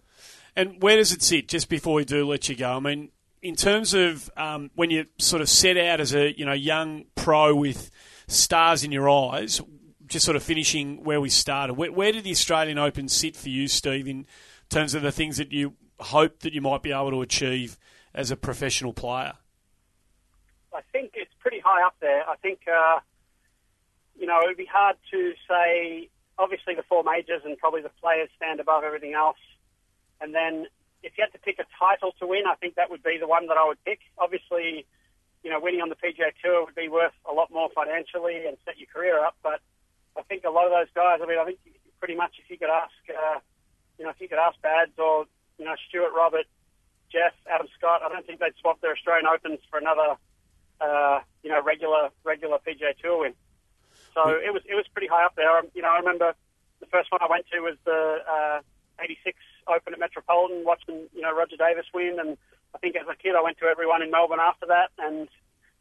[0.56, 1.48] And where does it sit?
[1.48, 3.10] Just before we do let you go, I mean,
[3.44, 7.04] in terms of um, when you sort of set out as a you know young
[7.14, 7.90] pro with
[8.26, 9.60] stars in your eyes,
[10.06, 11.74] just sort of finishing where we started.
[11.74, 14.26] Where, where did the Australian Open sit for you, Steve, in
[14.70, 17.78] terms of the things that you hope that you might be able to achieve
[18.14, 19.34] as a professional player?
[20.74, 22.28] I think it's pretty high up there.
[22.28, 23.00] I think uh,
[24.18, 26.08] you know it would be hard to say.
[26.36, 29.36] Obviously, the four majors and probably the players stand above everything else,
[30.20, 30.66] and then
[31.04, 33.28] if you had to pick a title to win, I think that would be the
[33.28, 34.00] one that I would pick.
[34.18, 34.86] Obviously,
[35.44, 38.56] you know, winning on the PGA Tour would be worth a lot more financially and
[38.64, 39.36] set your career up.
[39.42, 39.60] But
[40.16, 41.58] I think a lot of those guys, I mean, I think
[42.00, 43.38] pretty much if you could ask, uh,
[43.98, 45.26] you know, if you could ask Bads or,
[45.58, 46.46] you know, Stuart Robert,
[47.12, 50.16] Geoff, Adam Scott, I don't think they'd swap their Australian Opens for another,
[50.80, 53.34] uh, you know, regular regular PGA Tour win.
[54.14, 55.58] So it was it was pretty high up there.
[55.58, 56.34] Um, you know, I remember
[56.80, 58.60] the first one I went to was the uh,
[58.98, 59.36] 86
[59.68, 62.36] Open at Metropolitan, watching you know Roger Davis win, and
[62.74, 65.28] I think as a kid I went to everyone in Melbourne after that, and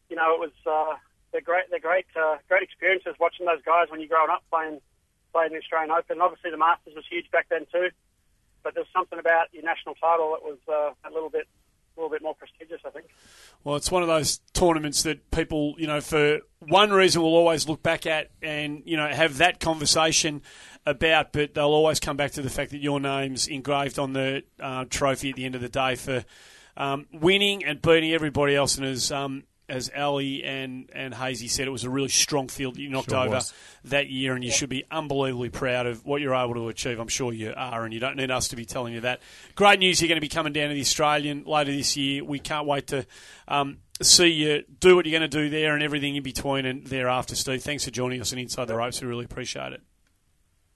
[0.09, 0.95] you know it was uh,
[1.31, 4.79] they're great they're great uh, great experiences watching those guys when you're growing up playing
[5.33, 6.21] playing the Australian Open.
[6.21, 7.89] Obviously the Masters was huge back then too,
[8.63, 11.47] but there's something about your national title that was uh, a little bit
[11.95, 13.07] a little bit more prestigious, I think.
[13.63, 17.67] Well, it's one of those tournaments that people, you know, for one reason will always
[17.67, 20.41] look back at and, you know, have that conversation
[20.85, 24.43] about, but they'll always come back to the fact that your name's engraved on the
[24.59, 26.25] uh, trophy at the end of the day for
[26.75, 28.77] um, winning and beating everybody else.
[28.77, 29.43] And as um,
[29.73, 33.09] as Ali and, and Hazy said, it was a really strong field that you knocked
[33.09, 33.53] Sure over was.
[33.85, 36.99] that year, and you should be unbelievably proud of what you're able to achieve.
[36.99, 39.21] I'm sure you are, and you don't need us to be telling you that.
[39.55, 42.23] Great news, you're going to be coming down to the Australian later this year.
[42.23, 43.05] We can't wait to
[43.47, 46.85] um, see you do what you're going to do there and everything in between and
[46.85, 47.63] thereafter, Steve.
[47.63, 49.01] Thanks for joining us on Inside the Ropes.
[49.01, 49.81] We really appreciate it.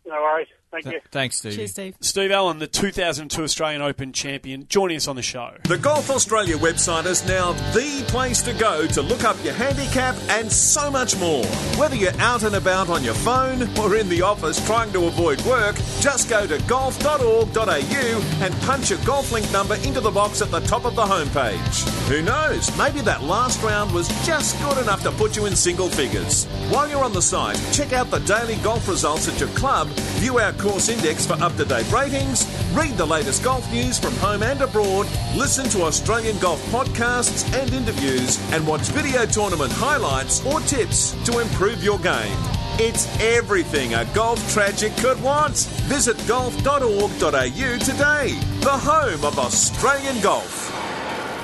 [0.06, 0.48] No worries.
[0.84, 1.01] Thank you.
[1.11, 1.55] Thanks, Steve.
[1.55, 1.95] Cheers, Steve.
[2.01, 5.53] Steve Allan, the 2002 Australian Open champion, joining us on the show.
[5.63, 10.15] The Golf Australia website is now the place to go to look up your handicap
[10.30, 11.45] and so much more.
[11.78, 15.41] Whether you're out and about on your phone or in the office trying to avoid
[15.41, 20.51] work, just go to golf.org.au and punch your golf link number into the box at
[20.51, 21.88] the top of the homepage.
[22.07, 22.75] Who knows?
[22.78, 26.45] Maybe that last round was just good enough to put you in single figures.
[26.69, 29.88] While you're on the site, check out the daily golf results at your club,
[30.19, 34.13] view our course index for up to date ratings, read the latest golf news from
[34.15, 40.45] home and abroad, listen to Australian golf podcasts and interviews, and watch video tournament highlights
[40.45, 42.38] or tips to improve your game.
[42.80, 45.55] It's everything a golf tragic could want.
[45.88, 46.89] Visit golf.org.au
[47.20, 50.70] today, the home of Australian golf.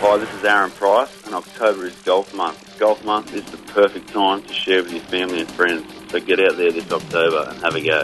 [0.02, 2.78] Hi, this is Aaron Price, and October is golf month.
[2.78, 5.86] Golf month is the perfect time to share with your family and friends.
[6.12, 8.04] So get out there this October and have a go.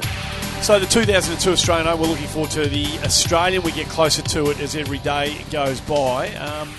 [0.62, 3.64] So the 2002 Australian Open, we're looking forward to the Australian.
[3.64, 6.32] We get closer to it as every day goes by.
[6.36, 6.70] Um,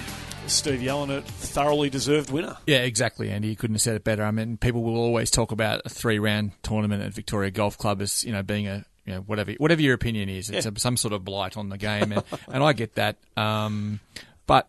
[0.47, 2.57] Steve Allan, a thoroughly deserved winner.
[2.69, 3.49] Yeah, exactly, Andy.
[3.49, 4.23] You couldn't have said it better.
[4.23, 8.23] I mean, people will always talk about a three-round tournament at Victoria Golf Club as
[8.23, 10.51] you know being a you know whatever whatever your opinion is.
[10.51, 10.73] It's Yeah.
[10.77, 13.17] a, some sort of blight on the game, and, and I get that.
[13.37, 13.99] Um,
[14.47, 14.69] but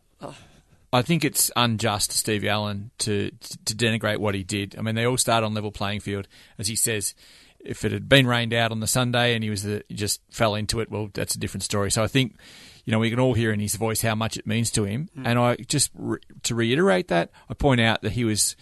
[0.92, 3.30] I think it's unjust to Steve Allan to
[3.66, 4.76] to denigrate what he did.
[4.80, 7.14] I mean, they all start on level playing field, as he says.
[7.64, 10.56] If it had been rained out on the Sunday and he was the, just fell
[10.56, 11.92] into it, well, that's a different story.
[11.92, 12.36] So I think,
[12.86, 15.10] you know, we can all hear in his voice how much it means to him.
[15.18, 15.28] Mm.
[15.28, 18.56] And I just re- to reiterate that, I point out that he was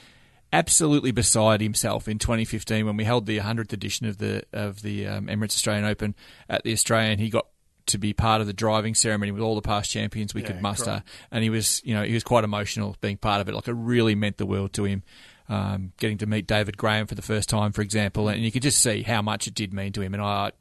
[0.52, 5.06] absolutely beside himself in 2015 when we held the 100th edition of the of the
[5.08, 6.16] um, Emirates Australian Open
[6.50, 7.20] at the Australian.
[7.20, 7.48] He got
[7.88, 10.62] to be part of the driving ceremony with all the past champions we Yeah, could
[10.62, 11.04] muster, great.
[11.32, 13.56] and he was, you know, he was quite emotional being part of it.
[13.56, 15.04] Like it really meant the world to him.
[15.50, 18.62] Um, getting to meet David Graham for the first time, for example, and you could
[18.62, 20.14] just see how much it did mean to him.
[20.14, 20.52] And I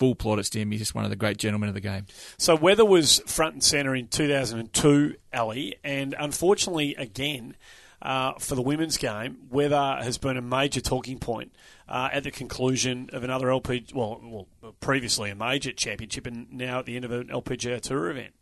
[0.00, 0.70] full plaudits to him.
[0.70, 2.06] He's just one of the great gentlemen of the game.
[2.38, 7.56] So weather was front and centre in 2002, Ali, and unfortunately, again,
[8.02, 11.52] uh, for the women's game, weather has been a major talking point
[11.86, 16.78] uh, at the conclusion of another LPG, well, well, previously a major championship, and now
[16.78, 18.32] at the end of an LPGA Tour event.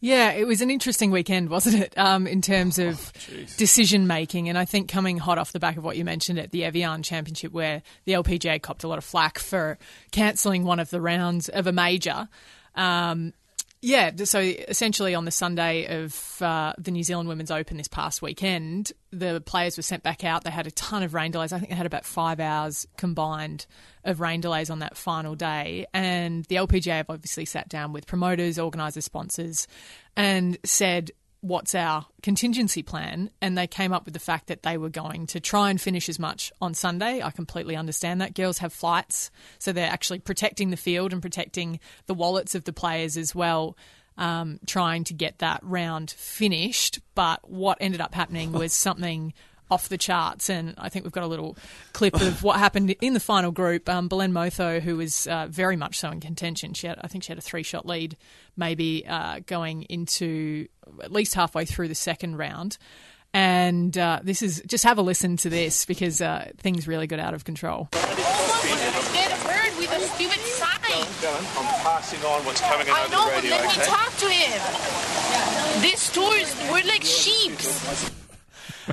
[0.00, 1.98] Yeah, it was an interesting weekend, wasn't it?
[1.98, 3.12] Um, in terms of
[3.56, 6.52] decision making, and I think coming hot off the back of what you mentioned at
[6.52, 9.76] the Evian Championship, where the LPGA copped a lot of flack for
[10.12, 12.28] cancelling one of the rounds of a major.
[12.76, 13.32] Um,
[13.80, 18.20] yeah, so essentially on the Sunday of uh, the New Zealand Women's Open this past
[18.20, 20.42] weekend, the players were sent back out.
[20.42, 21.52] They had a ton of rain delays.
[21.52, 23.66] I think they had about five hours combined
[24.04, 25.86] of rain delays on that final day.
[25.94, 29.68] And the LPGA have obviously sat down with promoters, organisers, sponsors,
[30.16, 31.12] and said,
[31.48, 33.30] What's our contingency plan?
[33.40, 36.10] And they came up with the fact that they were going to try and finish
[36.10, 37.22] as much on Sunday.
[37.22, 38.34] I completely understand that.
[38.34, 42.72] Girls have flights, so they're actually protecting the field and protecting the wallets of the
[42.74, 43.78] players as well.
[44.18, 49.32] Um, trying to get that round finished, but what ended up happening was something
[49.70, 50.48] off the charts.
[50.50, 51.56] And I think we've got a little
[51.92, 53.88] clip of what happened in the final group.
[53.88, 57.24] Um, Belen Mozo, who was uh, very much so in contention, she had, I think
[57.24, 58.16] she had a three shot lead,
[58.56, 60.68] maybe uh, going into
[61.02, 62.78] at least halfway through the second round.
[63.34, 67.18] And uh, this is just have a listen to this because uh, things really got
[67.18, 67.88] out of control.
[67.92, 68.02] Get
[69.32, 70.78] hurt with a stupid sign.
[70.88, 73.50] I'm passing on what's coming I over know, the but radio.
[73.50, 73.84] let me okay?
[73.84, 75.82] talk to him.
[75.82, 78.17] These tourists, we're like sheeps.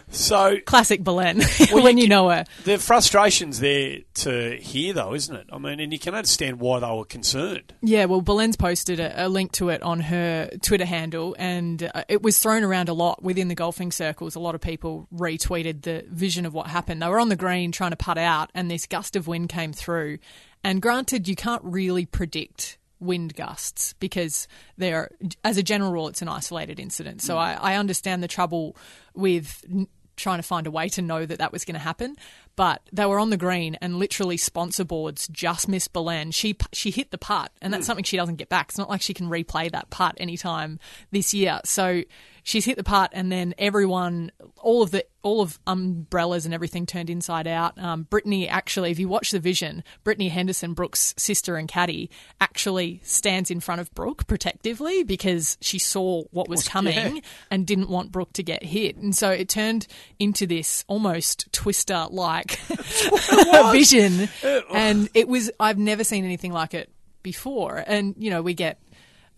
[0.09, 1.41] So classic Belen
[1.71, 2.45] Well, when you you know her.
[2.63, 5.47] The frustration's there to hear, though, isn't it?
[5.51, 7.73] I mean, and you can understand why they were concerned.
[7.81, 12.03] Yeah, well, Belen's posted a, a link to it on her Twitter handle, and uh,
[12.07, 14.35] it was thrown around a lot within the golfing circles.
[14.35, 17.01] A lot of people retweeted the vision of what happened.
[17.01, 19.73] They were on the green trying to putt out, and this gust of wind came
[19.73, 20.19] through.
[20.63, 25.09] And granted, you can't really predict wind gusts because they're,
[25.43, 27.21] as a general rule, it's an isolated incident.
[27.21, 27.39] So Mm.
[27.39, 28.75] I, I understand the trouble
[29.13, 29.87] with n-
[30.17, 32.15] trying to find a way to know that that was going to happen.
[32.55, 36.31] But they were on the green and literally sponsor boards just missed Belen.
[36.31, 37.87] She she hit the putt, and that's Mm.
[37.87, 38.69] something she doesn't get back.
[38.69, 40.79] It's not like she can replay that putt anytime
[41.11, 41.59] this year.
[41.65, 42.03] So
[42.45, 44.31] she's hit the putt, and then everyone,
[44.61, 47.77] all of the all of umbrellas and everything turned inside out.
[47.79, 53.01] Um, Brittany actually, if you watch the vision, Brittany Henderson, Brooke's sister and caddy, actually
[53.03, 57.21] stands in front of Brooke protectively because she saw what was coming yeah.
[57.49, 58.95] and didn't want Brooke to get hit.
[58.97, 59.87] And so it turned
[60.19, 62.59] into this almost twister like
[63.71, 64.29] vision.
[64.71, 66.91] And it was, I've never seen anything like it
[67.23, 67.83] before.
[67.85, 68.79] And, you know, we get,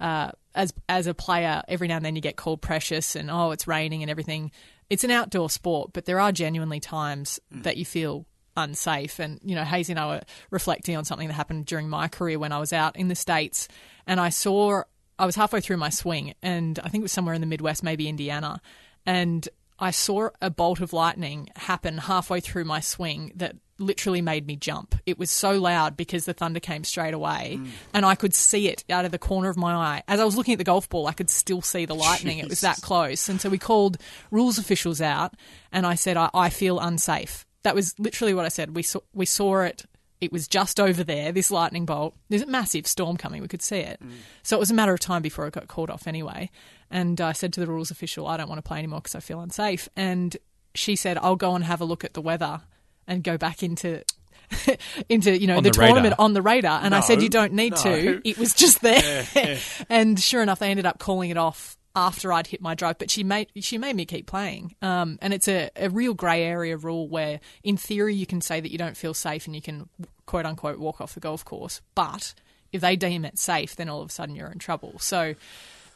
[0.01, 3.51] uh, as, as a player, every now and then you get called precious and, oh,
[3.51, 4.51] it's raining and everything.
[4.89, 7.63] It's an outdoor sport, but there are genuinely times mm.
[7.63, 8.25] that you feel
[8.57, 9.19] unsafe.
[9.19, 12.39] And, you know, Hazy and I were reflecting on something that happened during my career
[12.39, 13.67] when I was out in the States
[14.07, 14.81] and I saw,
[15.19, 17.83] I was halfway through my swing and I think it was somewhere in the Midwest,
[17.83, 18.59] maybe Indiana.
[19.05, 19.47] And
[19.79, 24.55] I saw a bolt of lightning happen halfway through my swing that literally made me
[24.55, 24.95] jump.
[25.05, 27.69] It was so loud because the thunder came straight away mm.
[27.93, 30.03] and I could see it out of the corner of my eye.
[30.07, 32.39] As I was looking at the golf ball, I could still see the lightning.
[32.39, 33.29] It was that close.
[33.29, 33.97] And so we called
[34.31, 35.35] rules officials out
[35.71, 37.45] and I said, I, I feel unsafe.
[37.63, 38.75] That was literally what I said.
[38.75, 39.85] We saw, we saw it.
[40.19, 42.15] It was just over there, this lightning bolt.
[42.29, 43.43] There's a massive storm coming.
[43.43, 44.01] We could see it.
[44.03, 44.13] Mm.
[44.41, 46.49] So it was a matter of time before it got called off anyway.
[46.89, 49.19] And I said to the rules official, I don't want to play anymore because I
[49.19, 49.89] feel unsafe.
[49.95, 50.35] And
[50.73, 52.61] she said, I'll go and have a look at the weather
[53.07, 54.03] and go back into.
[55.09, 55.87] into you know On the, the radar.
[55.95, 57.77] tournament on the radar and I said you don't need no.
[57.83, 59.57] to it was just there Yeah, yeah.
[59.89, 63.11] and sure enough they ended up calling it off after I'd hit my drive but
[63.11, 66.77] she made she made me keep playing um, and it's a, a real grey area
[66.77, 69.89] rule where in theory you can say that you don't feel safe and you can
[70.25, 72.33] quote unquote walk off the golf course but
[72.71, 75.35] if they deem it safe then all of a sudden you're in trouble so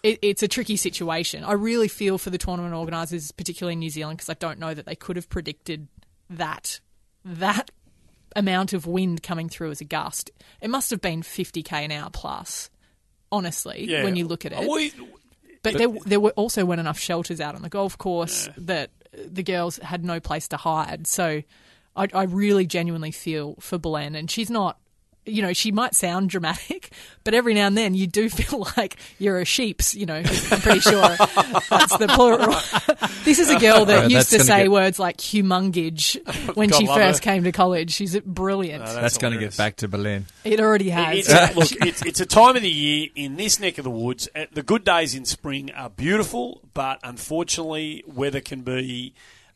[0.03, 1.43] it, it's a tricky situation.
[1.43, 4.73] I really feel for the tournament organisers, particularly in New Zealand, because I don't know
[4.73, 5.87] that they could have predicted
[6.29, 6.79] that
[7.23, 7.69] that
[8.35, 10.31] amount of wind coming through as a gust.
[10.61, 12.69] It must have been 50k an hour plus,
[13.31, 14.03] honestly, Yeah.
[14.03, 14.67] when you look at it.
[14.69, 14.93] We-
[15.63, 19.43] But, there, there were also weren't enough shelters out on the golf course that the
[19.43, 21.05] girls had no place to hide.
[21.05, 21.43] So
[21.95, 24.79] I, I really genuinely feel for Belen, and she's not.
[25.23, 26.89] You know, she might sound dramatic,
[27.23, 29.93] but every now and then you do feel like you're a sheep's.
[29.93, 32.55] You know, I'm pretty sure that's the plural.
[33.23, 36.17] this is a girl that Uh, used to say get- words like humungage
[36.55, 37.31] when God she first her.
[37.31, 37.91] came to college.
[37.91, 38.83] She's brilliant.
[38.83, 40.25] that's going to get back to Belen.
[40.43, 41.27] It already has.
[41.29, 44.27] It's, look, it's, it's a time of the year in this neck of the woods.
[44.35, 49.13] uh, The good days in spring are beautiful, but unfortunately, weather can be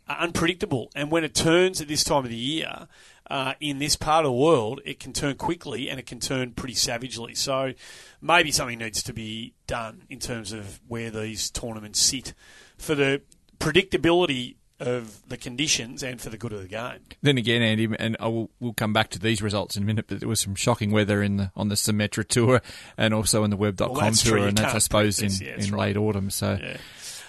[0.07, 0.91] uh, unpredictable.
[0.95, 2.87] And when it turns at this time of the year,
[3.29, 6.51] uh, in this part of the world, it can turn quickly and it can turn
[6.51, 7.33] pretty savagely.
[7.35, 7.73] So
[8.21, 12.33] maybe something needs to be done in terms of where these tournaments sit
[12.77, 13.21] for the
[13.59, 16.99] predictability of the conditions and for the good of the game.
[17.21, 20.05] Then again, Andy, and I will, we'll come back to these results in a minute,
[20.07, 22.61] but there was some shocking weather in the on the Symetra tour
[22.97, 24.43] and also in the Web.com Well, tour, true.
[24.43, 25.31] And that's, I suppose, in.
[25.45, 25.87] Yeah, in right.
[25.87, 26.29] late autumn.
[26.29, 26.59] So,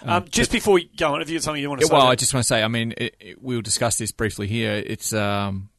[0.03, 1.93] Um, just before we go on, have you got something you want to Yeah, say?
[1.93, 4.45] well, about- I just want to say, I mean, it, it, we'll discuss this briefly
[4.47, 4.73] here.
[4.85, 5.69] It's um,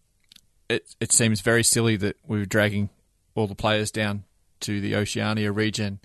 [0.68, 2.90] it it seems very silly that we were dragging
[3.34, 4.24] all the players down
[4.60, 6.00] to the Oceania region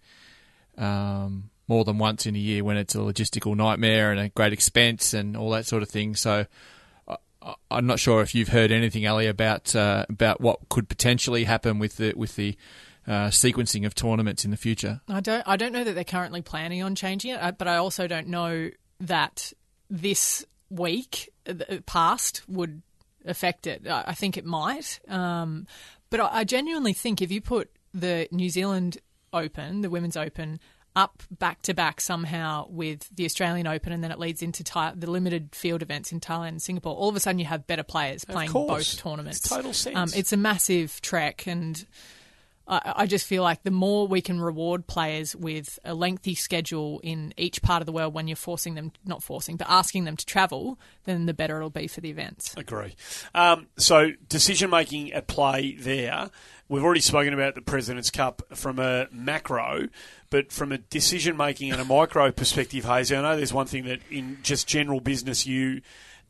[0.77, 4.53] um, more than once in a year when it's a logistical nightmare and a great
[4.53, 6.15] expense and all that sort of thing.
[6.15, 6.45] So.
[7.07, 11.43] I- I'm not sure if you've heard anything, Ali, about uh, about what could potentially
[11.43, 12.55] happen with the with the
[13.05, 15.01] uh, sequencing of tournaments in the future.
[15.09, 15.43] I don't.
[15.45, 18.27] I don't know that they're currently planning on changing it, uh, but I also don't
[18.27, 18.69] know
[19.01, 19.51] that
[19.89, 22.81] this week uh, uh, past would
[23.25, 23.87] affect it.
[23.89, 25.67] I think it might, um,
[26.09, 28.97] but I genuinely think if you put the New Zealand
[29.31, 30.59] Open, the Women's Open,
[30.95, 34.93] up back to back somehow with the Australian Open, and then it leads into Thai-
[34.95, 36.95] the limited field events in Thailand and Singapore.
[36.95, 39.39] All of a sudden, you have better players playing both tournaments.
[39.39, 39.95] Makes total sense.
[39.97, 41.83] Um, it's a massive trek, and
[42.65, 47.33] I, just feel like the more we can reward players with a lengthy schedule in
[47.35, 50.25] each part of the world when you're forcing them, not forcing, but asking them to
[50.25, 52.55] travel, then the better it'll be for the events.
[52.55, 52.95] Agree.
[53.35, 56.29] Um, so decision making at play there.
[56.69, 59.89] We've already spoken about the President's Cup from a macro,
[60.29, 63.83] but from a decision making and a micro perspective, Hazy, I know there's one thing
[63.85, 65.81] that in just general business you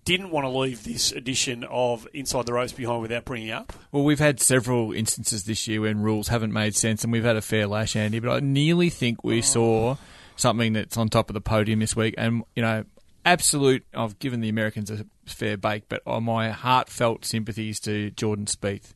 [0.05, 3.73] didn't want to leave this edition of Inside the Ropes behind without bringing up.
[3.91, 7.35] Well, we've had several instances this year when rules haven't made sense, and we've had
[7.35, 8.19] a fair lash, Andy.
[8.19, 9.41] But I nearly think we oh.
[9.41, 9.95] saw
[10.35, 12.85] something that's on top of the podium this week, and you know,
[13.25, 13.85] absolute.
[13.93, 18.93] I've given the Americans a fair bake, but on my heartfelt sympathies to Jordan Spieth,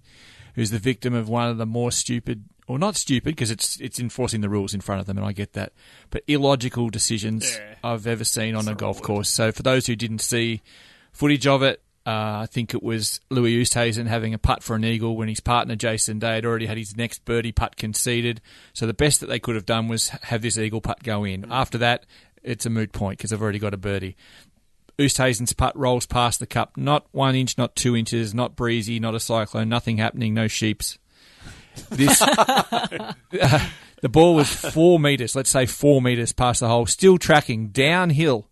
[0.55, 2.45] who's the victim of one of the more stupid.
[2.69, 5.31] Or not stupid because it's it's enforcing the rules in front of them, and I
[5.31, 5.71] get that.
[6.09, 7.75] But illogical decisions Yeah.
[7.81, 9.29] I've ever seen on a golf course.
[9.29, 10.61] So for those who didn't see
[11.17, 14.85] footage of it, uh, I think it was Louis Oosthuizen having a putt for an
[14.85, 18.39] eagle when his partner Jason Day had already had his next birdie putt conceded.
[18.71, 21.51] So the best that they could have done was have this eagle putt go in.
[21.51, 22.05] After that,
[22.43, 24.15] it's a moot point because they've already got a birdie.
[24.97, 29.13] Oosthuizen's putt rolls past the cup, not one inch, not two inches, not breezy, not
[29.13, 30.97] a cyclone, nothing happening, no sheeps.
[31.89, 32.19] This
[34.01, 38.47] the ball was four meters, let's say four meters past the hole, still tracking downhill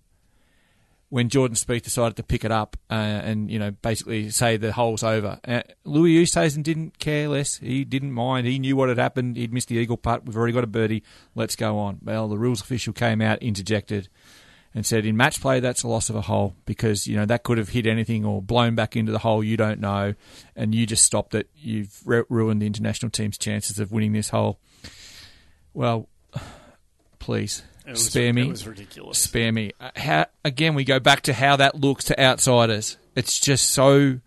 [1.09, 4.71] when Jordan Spieth decided to pick it up uh, and you know basically say the
[4.71, 5.39] hole's over.
[5.47, 7.57] Uh, Louis Oosthuizen didn't care less.
[7.57, 8.47] He didn't mind.
[8.47, 9.37] He knew what had happened.
[9.37, 10.25] He'd missed the eagle putt.
[10.25, 11.03] We've already got a birdie.
[11.35, 11.99] Let's go on.
[12.03, 14.09] Well, the rules official came out, interjected,
[14.73, 17.43] and said in match play that's a loss of a hole because you know that
[17.43, 19.43] could have hit anything or blown back into the hole.
[19.43, 20.15] You don't know,
[20.55, 21.49] and you just stopped it.
[21.55, 24.59] You've ru- ruined the international team's chances of winning this hole.
[25.73, 26.09] Well,
[27.19, 28.43] please was- spare me.
[28.43, 29.17] it was ridiculous.
[29.19, 29.71] Spare me.
[29.79, 30.75] Uh, How again?
[30.75, 32.97] We go back to how that looks to outsiders.
[33.15, 34.19] It's just so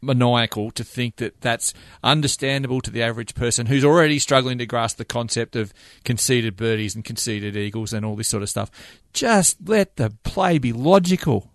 [0.00, 4.96] maniacal to think that that's understandable to the average person who's already struggling to grasp
[4.96, 5.72] the concept of
[6.04, 8.70] conceded birdies and conceded eagles and all this sort of stuff.
[9.12, 11.50] Just let the play be logical.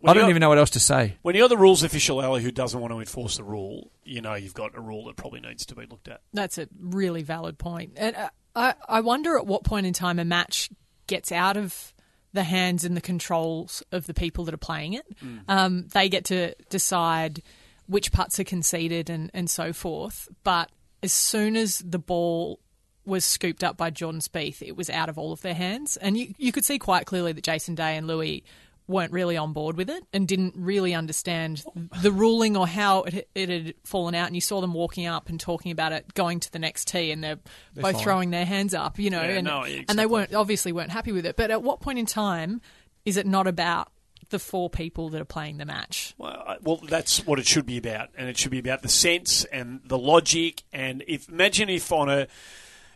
[0.00, 1.18] When I don't even know what else to say.
[1.20, 4.34] When you're the rules official, Ali, who doesn't want to enforce the rule, you know
[4.34, 6.22] you've got a rule that probably needs to be looked at.
[6.32, 7.92] That's a really valid point.
[7.96, 10.70] And uh, I, I wonder at what point in time a match
[11.06, 11.92] gets out of
[12.32, 15.06] the hands and the controls of the people that are playing it.
[15.48, 17.42] Um, they get to decide
[17.86, 20.28] which putts are conceded and, and so forth.
[20.44, 20.70] But
[21.02, 22.60] as soon as the ball
[23.04, 25.96] was scooped up by Jordan Spieth, it was out of all of their hands.
[25.96, 28.44] And you, you could see quite clearly that Jason Day and Louis
[28.90, 31.62] weren't really on board with it and didn't really understand
[32.02, 34.26] the ruling or how it, it had fallen out.
[34.26, 37.10] And you saw them walking up and talking about it, going to the next tee,
[37.12, 37.38] and they're,
[37.74, 38.02] They're both fine.
[38.02, 40.90] throwing their hands up, you know, Yeah, and, no, yeah, and they weren't obviously weren't
[40.90, 41.36] happy with it.
[41.36, 42.60] But at what point in time
[43.04, 43.90] is it not about
[44.28, 46.14] the four people that are playing the match?
[46.18, 48.88] Well, I- well, that's what it should be about, and it should be about the
[48.88, 50.62] sense and the logic.
[50.72, 52.26] And if imagine if on a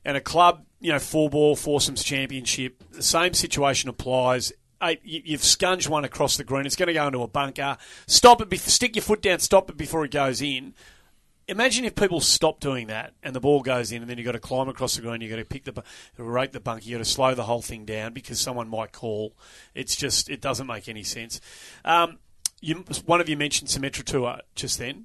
[0.04, 4.52] and a club, you know, four ball foursomes championship, the same situation applies.
[5.02, 6.66] You've scunged one across the green.
[6.66, 7.76] It's going to go into a bunker.
[8.06, 8.60] Stop it.
[8.60, 9.38] Stick your foot down.
[9.38, 10.74] Stop it before it goes in.
[11.46, 14.32] Imagine if people stop doing that and the ball goes in, and then you've got
[14.32, 15.20] to climb across the green.
[15.20, 15.82] You've got to pick the
[16.16, 16.84] rate the bunker.
[16.84, 19.34] You've got to slow the whole thing down because someone might call.
[19.74, 21.40] It's just it doesn't make any sense.
[21.84, 22.18] Um,
[22.62, 25.04] you, one of you mentioned Symetra Tour just then.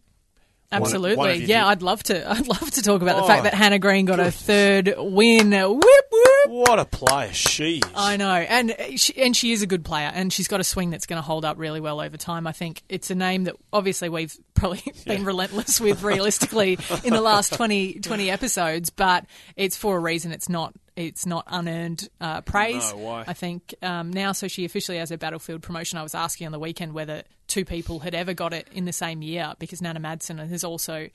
[0.71, 1.63] Absolutely, one you yeah.
[1.63, 1.67] did.
[1.71, 2.29] I'd love to.
[2.31, 5.51] I'd love to talk about the Oh, fact that Hannah Green got her third win.
[5.51, 5.98] Whoop!
[6.47, 7.89] What a player she is.
[7.95, 10.89] I know, and she, and she is a good player, and she's got a swing
[10.89, 12.47] that's going to hold up really well over time.
[12.47, 17.21] I think it's a name that obviously we've probably been relentless with realistically in the
[17.21, 19.25] last 20, 20 episodes, but
[19.55, 20.31] it's for a reason.
[20.31, 22.91] It's not it's not unearned uh, praise.
[22.91, 23.23] No, why?
[23.25, 25.97] I think um, now, so she officially has her battlefield promotion.
[25.97, 28.93] I was asking on the weekend whether two people had ever got it in the
[28.93, 31.09] same year because Nanna Madsen has also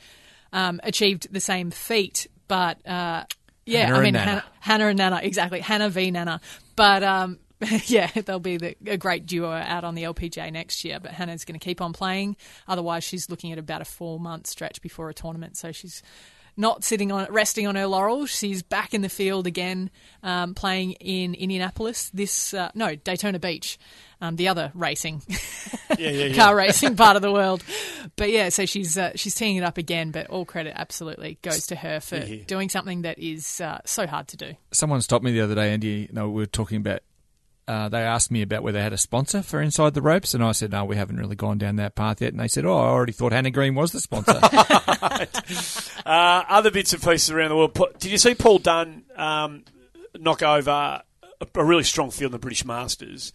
[0.52, 2.86] um, achieved the same feat, but.
[2.86, 3.24] Uh,
[3.66, 4.14] yeah, Hannah I mean.
[4.14, 5.60] Hannah, Hannah and Nanna, exactly.
[5.60, 6.40] Hannah v Nanna.
[6.76, 7.38] But um,
[7.86, 10.98] yeah, they'll be the, a great duo out on the LPGA next year.
[11.00, 12.36] But Hannah's going to keep on playing.
[12.68, 15.56] Otherwise, she's looking at about a four month stretch before a tournament.
[15.56, 16.02] So she's
[16.56, 18.31] not sitting on resting on her laurels.
[18.31, 19.90] She's back in the field again,
[20.22, 22.10] um, playing in Indianapolis.
[22.10, 23.78] This uh, no Daytona Beach,
[24.20, 25.22] um, the other racing
[25.98, 26.35] Yeah, yeah, yeah.
[26.36, 27.62] car racing part of the world.
[28.16, 30.10] But yeah, so she's uh, she's teeing it up again.
[30.10, 32.44] But all credit absolutely goes to her for Yeah.
[32.47, 34.52] doing something that is uh, so hard to do.
[34.72, 36.09] Someone stopped me the other day, Andy.
[36.12, 37.01] No, we were talking about.
[37.66, 40.44] Uh, they asked me about whether they had a sponsor for Inside the Ropes, and
[40.44, 42.76] I said, "No, we haven't really gone down that path yet." And they said, "Oh,
[42.76, 44.40] I already thought Hannah Green was the sponsor."
[46.06, 47.78] Uh, other bits and pieces around the world.
[47.98, 49.64] Did you see Paul Dunne um,
[50.18, 51.02] knock over a,
[51.54, 53.32] a really strong field in the British Masters?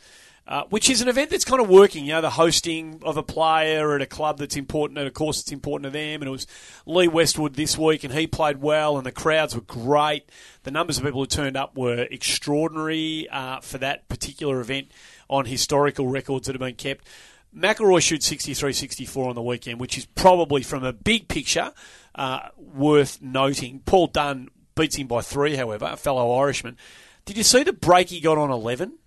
[0.49, 3.21] Uh, which is an event that's kind of working, you know, the hosting of a
[3.21, 6.21] player at a club that's important, and of course it's important to them.
[6.21, 6.47] And it was
[6.87, 10.27] Lee Westwood this week, and he played well, and the crowds were great.
[10.63, 14.89] The numbers of people who turned up were extraordinary uh, for that particular event
[15.29, 17.05] on historical records that have been kept.
[17.55, 21.73] McIlroy shoots 63 64 on the weekend, which is probably from a big picture
[22.15, 23.83] uh, worth noting.
[23.85, 26.75] Paul Dunne beats him by three, however, a fellow Irishman.
[27.25, 28.97] Did you see the break he got on 11?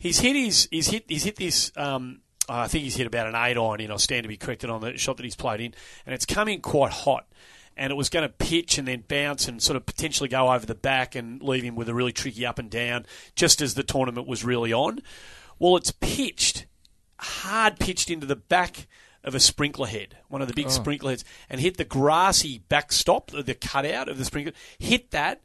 [0.00, 3.36] He's hit his, he's hit, he's hit this, um, I think he's hit about an
[3.36, 3.92] eight iron in.
[3.92, 5.72] I'll stand to be corrected on the shot that he's played in,
[6.04, 7.26] and it's come in quite hot.
[7.76, 10.66] And it was going to pitch and then bounce and sort of potentially go over
[10.66, 13.06] the back and leave him with a really tricky up and down,
[13.36, 14.98] just as the tournament was really on.
[15.58, 16.66] Well, it's pitched
[17.20, 18.86] hard pitched into the back
[19.22, 20.70] of a sprinkler head, one of the big Oh.
[20.70, 24.54] sprinkler heads, and hit the grassy backstop, the- the cutout of the sprinkler.
[24.78, 25.42] Hit that,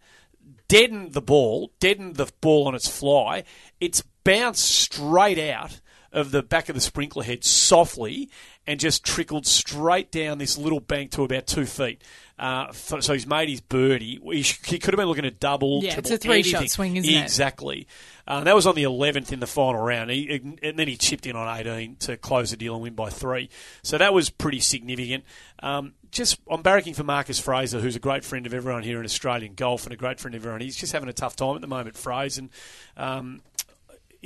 [0.67, 3.43] deadened the ball, deadened the ball on its fly.
[3.81, 5.79] It's bounced straight out
[6.11, 8.29] of the back of the sprinkler head softly
[8.67, 12.01] and just trickled straight down this little bank to about two feet.
[12.39, 14.19] Uh, so he's made his birdie.
[14.23, 14.43] He,
[14.79, 15.83] could have been looking at double.
[15.83, 17.21] Yeah, it's a three-shot swing, isn't it?
[17.21, 17.87] Exactly.
[18.27, 20.09] Uh, that was on the 11th in the final round.
[20.09, 23.09] He, and then he chipped in on 18 to close the deal and win by
[23.09, 23.49] three.
[23.83, 25.23] So that was pretty significant.
[25.59, 29.05] Um, just I'm barracking for Marcus Fraser, who's a great friend of everyone here in
[29.05, 30.61] Australian golf and a great friend of everyone.
[30.61, 32.41] He's just having a tough time at the moment, Fraser.
[32.41, 32.49] And
[32.97, 33.41] um,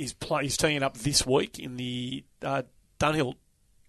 [0.00, 2.62] he's, play, he's teeing up this week in the uh,
[2.98, 3.34] Dunhill.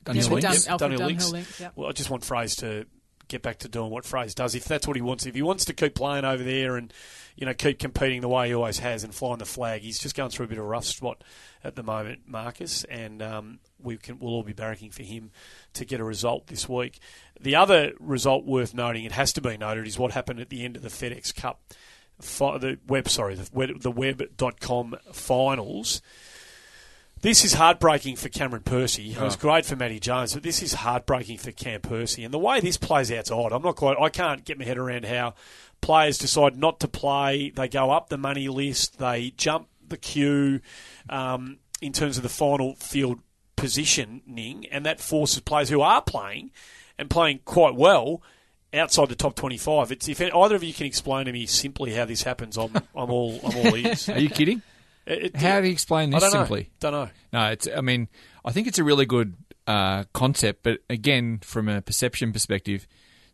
[0.04, 0.68] Dunhill week, Links.
[0.68, 1.32] Dunhill Dunhill Links.
[1.32, 1.74] Links, yep.
[1.76, 2.86] Well, I just want Fraser to
[3.28, 4.56] get back to doing what Fraser does.
[4.56, 6.92] If that's what he wants, if he wants to keep playing over there and
[7.36, 10.16] you know keep competing the way he always has and flying the flag, he's just
[10.16, 11.24] going through a bit of a rough spot
[11.64, 12.84] at the moment, Marcus.
[12.86, 15.32] And um, we can we'll all be barracking for him
[15.74, 17.00] to get a result this week.
[17.40, 20.66] The other result worth noting, it has to be noted, is what happened at the
[20.66, 21.62] end of the FedEx Cup.
[22.22, 26.02] Fi- the web, sorry, the web, the web.com finals.
[27.22, 29.12] This is heartbreaking for Cameron Percy.
[29.12, 29.40] It was Oh.
[29.40, 32.24] great for Matty Jones, but this is heartbreaking for Cam Percy.
[32.24, 33.52] And the way this plays out's odd.
[33.52, 33.96] I'm not quite.
[34.00, 35.36] I can't get my head around how
[35.82, 37.52] players decide not to play.
[37.52, 38.98] They go up the money list.
[38.98, 40.62] They jump the queue
[41.10, 43.20] um, in terms of the final field
[43.56, 46.50] positioning, and that forces players who are playing
[46.98, 48.24] and playing quite well
[48.74, 49.92] outside the top 25.
[49.92, 53.10] It's if either of you can explain to me simply how this happens, I'm I'm
[53.12, 54.08] all I'm all ears.
[54.10, 54.62] Are you kidding?
[55.06, 56.46] It- it- How do you explain I this don't know.
[56.46, 56.70] simply?
[56.80, 57.10] Don't know.
[57.34, 57.68] No, it's.
[57.76, 58.08] I mean,
[58.46, 59.36] I think it's a really good
[59.68, 62.88] uh, concept, but again, from a perception perspective,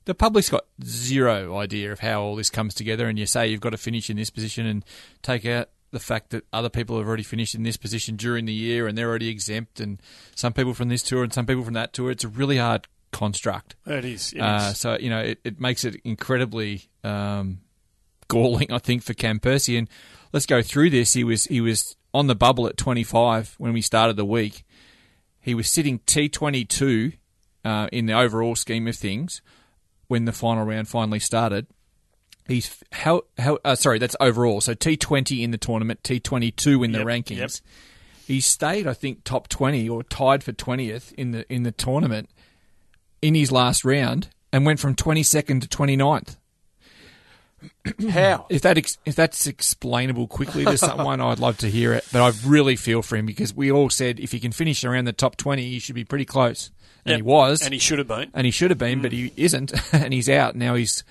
[0.05, 3.07] the public's got zero idea of how all this comes together.
[3.07, 4.85] And you say you've got to finish in this position and
[5.21, 8.53] take out the fact that other people have already finished in this position during the
[8.53, 10.01] year and they're already exempt, and
[10.35, 12.11] some people from this tour and some people from that tour.
[12.11, 13.75] It's a really hard construct.
[13.85, 14.33] It is.
[14.33, 14.79] It uh, is.
[14.79, 17.59] So you know, it, it makes it incredibly um,
[18.27, 19.77] galling, I think, for Cam Percy.
[19.77, 19.89] And
[20.33, 21.13] let's go through this.
[21.13, 24.63] He was he was on the bubble at 25 when we started the week.
[25.39, 27.13] He was sitting T22
[27.63, 29.41] uh, in the overall scheme of things
[30.07, 31.67] when the final round finally started.
[32.47, 34.61] He's how how uh, sorry that's overall.
[34.61, 37.37] So T Twenty in the tournament, T Twenty two in the Yep, rankings.
[37.37, 37.51] yep.
[38.25, 42.29] He stayed, I think, top twenty or tied for twentieth in the in the tournament
[43.27, 46.37] in his last round, and went from twenty second to 29th.
[48.09, 48.45] How?
[48.49, 52.05] If that ex- if that's explainable quickly to someone, I'd love to hear it.
[52.11, 55.05] But I really feel for him because we all said if he can finish around
[55.05, 56.69] the top twenty, he should be pretty close,
[57.05, 57.17] and Yep.
[57.17, 58.29] he was, And he should have been.
[58.33, 59.15] and he should have been, but mm.
[59.15, 60.75] he isn't, and he's out now.
[60.75, 61.03] He's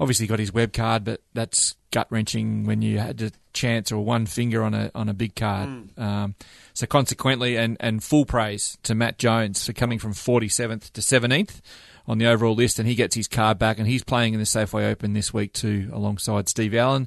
[0.00, 4.04] obviously got his web card, but that's gut wrenching when you had a chance or
[4.04, 5.68] one finger on a on a big card.
[5.98, 6.34] Um,
[6.72, 11.02] so consequently, and and full praise to Matt Jones for coming from forty seventh to
[11.02, 11.60] seventeenth
[12.08, 14.46] on the overall list, and he gets his card back, and he's playing in the
[14.46, 17.06] Safeway Open this week too, alongside Steve Allan.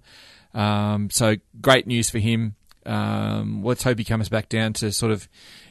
[0.54, 2.56] Um, so great news for him.
[2.86, 5.28] Um, let's hope he comes back down to sort of,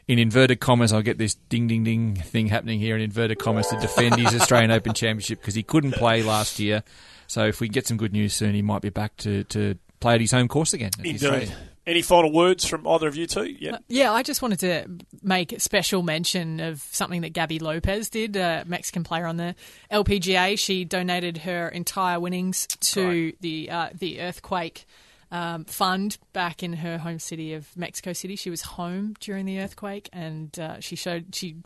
[0.09, 3.69] in inverted commas, I'll get this ding ding ding thing happening here in inverted commas
[3.69, 6.83] to defend his Australian Open Championship because he couldn't play last year.
[7.27, 10.15] So if we get some good news soon, he might be back to, to play
[10.15, 10.91] at his home course again.
[11.03, 11.55] Indeed.
[11.85, 13.45] Any final words from either of you two?
[13.45, 13.79] Yeah.
[13.89, 14.87] Yeah, I just wanted to
[15.21, 19.57] make special mention of something that Gaby Lopez did, a Mexican player on the
[19.91, 20.57] LPGA.
[20.57, 24.87] She donated her entire winnings to the uh, the earthquake
[25.33, 28.37] um, fund back in her home city of Mexico City.
[28.37, 31.57] She was home during the earthquake, and uh, she showed she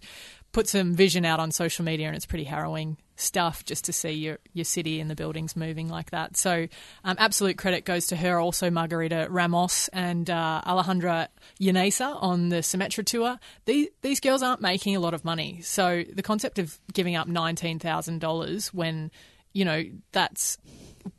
[0.53, 4.13] put some vision out on social media, and it's pretty harrowing stuff just to see
[4.13, 6.37] your your city and the buildings moving like that.
[6.37, 6.69] So,
[7.03, 8.39] um, absolute credit goes to her.
[8.39, 11.27] Also, Margarita Ramos and uh, Alejandra
[11.61, 13.41] Llaneza on the Symetra tour.
[13.65, 17.27] These these girls aren't making a lot of money, so the concept of giving up
[17.27, 19.11] nineteen thousand dollars when
[19.53, 19.83] you know
[20.13, 20.57] that's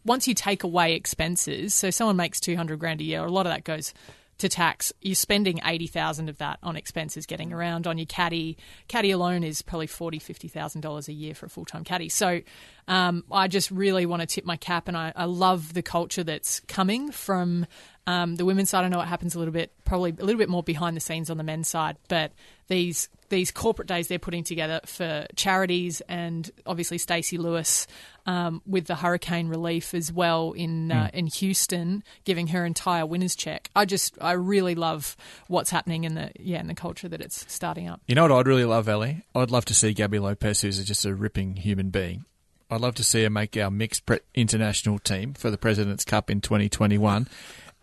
[0.06, 1.74] once you take away expenses.
[1.74, 3.24] So, someone makes two hundred grand a year.
[3.24, 3.94] A lot of that goes
[4.40, 8.58] to tax, you're spending 80,000 of that on expenses getting around on your caddy.
[8.88, 12.10] Caddy alone is probably $40,000, $50,000 a year for a full-time caddy.
[12.10, 12.42] So
[12.88, 16.24] um, I just really want to tip my cap and I, I love the culture
[16.24, 17.66] that's coming from
[18.06, 18.86] um, the women's side.
[18.86, 21.30] I know it happens a little bit, probably a little bit more behind the scenes
[21.30, 22.32] on the men's side, but
[22.68, 27.86] these these corporate days they're putting together for charities and obviously Stacy Lewis
[28.26, 31.14] um, with the hurricane relief as well in uh, Mm.
[31.14, 33.70] in Houston, giving her entire winners check.
[33.76, 35.16] I just I really love
[35.48, 38.02] what's happening in the yeah in the culture that it's starting up.
[38.08, 39.24] You know what I'd really love, Ellie?
[39.36, 42.26] I'd love to see Gaby Lopez, who's just a ripping human being.
[42.70, 46.30] I'd love to see her make our mixed pre- international team for the President's Cup
[46.30, 47.28] in 2021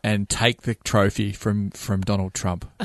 [0.02, 2.66] and take the trophy from, from Donald Trump.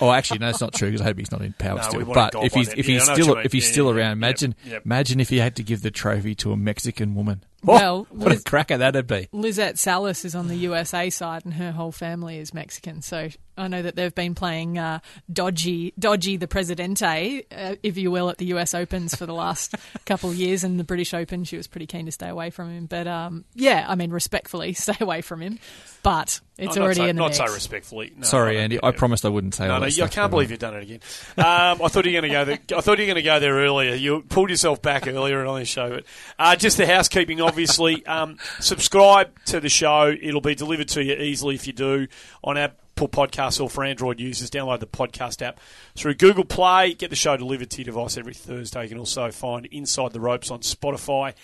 [0.00, 2.04] Oh, actually, no, it's not true because I hope he's not in power No, still.
[2.04, 4.84] But if he's if he's I know what still if he's still around, imagine yep.
[4.84, 7.42] imagine if he had to give the trophy to a Mexican woman.
[7.62, 9.28] Well, what Liz- a cracker that'd be!
[9.32, 13.02] Lizette Salas is on the USA side, and her whole family is Mexican.
[13.02, 13.28] So
[13.58, 15.00] I know that they've been playing uh,
[15.30, 19.74] dodgy, dodgy the Presidente, uh, if you will, at the US Opens for the last
[20.06, 20.64] couple of years.
[20.64, 22.86] And the British Open, she was pretty keen to stay away from him.
[22.86, 25.58] But um, yeah, I mean, respectfully, stay away from him.
[26.02, 27.36] But it's Oh, already so, in the not mix.
[27.38, 28.12] so respectfully.
[28.16, 28.78] No, Sorry, I don't- Andy.
[28.82, 30.74] I promised I wouldn't say No, all no, that I stuff, can't believe you've done
[30.76, 31.00] it again.
[31.36, 31.44] Um,
[31.82, 32.44] I thought you were going to go.
[32.46, 33.94] There, I thought you were going to go there earlier.
[33.94, 35.90] You pulled yourself back earlier on the show.
[35.90, 36.04] But
[36.38, 38.06] uh, just the housekeeping, obviously.
[38.06, 40.14] Um, subscribe to the show.
[40.20, 42.06] It'll be delivered to you easily if you do
[42.44, 44.50] on Apple Podcasts or for Android users.
[44.50, 45.58] Download the podcast app
[45.96, 46.94] through Google Play.
[46.94, 48.84] Get the show delivered to your device every Thursday.
[48.84, 51.34] You can also find Inside the Ropes on Spotify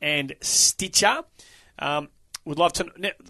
[0.00, 1.24] and Stitcher.
[1.80, 2.10] Um,
[2.44, 2.86] we'd love to.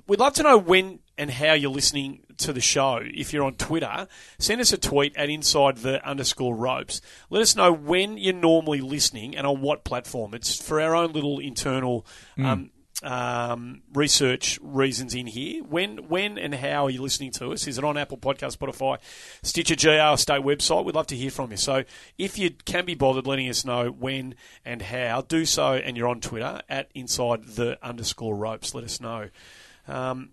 [0.06, 3.00] We'd love to know when and how you're listening to the show.
[3.02, 4.08] If you're on Twitter,
[4.38, 7.00] send us a tweet at inside the underscore ropes.
[7.30, 10.34] Let us know when you're normally listening and on what platform.
[10.34, 12.06] It's for our own little internal.
[12.38, 12.70] Um,
[13.02, 15.62] um, research reasons in here.
[15.62, 17.66] When, when, and how are you listening to us?
[17.66, 18.98] Is it on Apple Podcast, Spotify,
[19.42, 20.84] Stitcher, GR, State website?
[20.84, 21.56] We'd love to hear from you.
[21.56, 21.84] So
[22.18, 24.34] if you can be bothered letting us know when
[24.64, 25.74] and how, do so.
[25.74, 28.74] And you're on Twitter at inside the underscore ropes.
[28.74, 29.28] Let us know.
[29.88, 30.30] Um,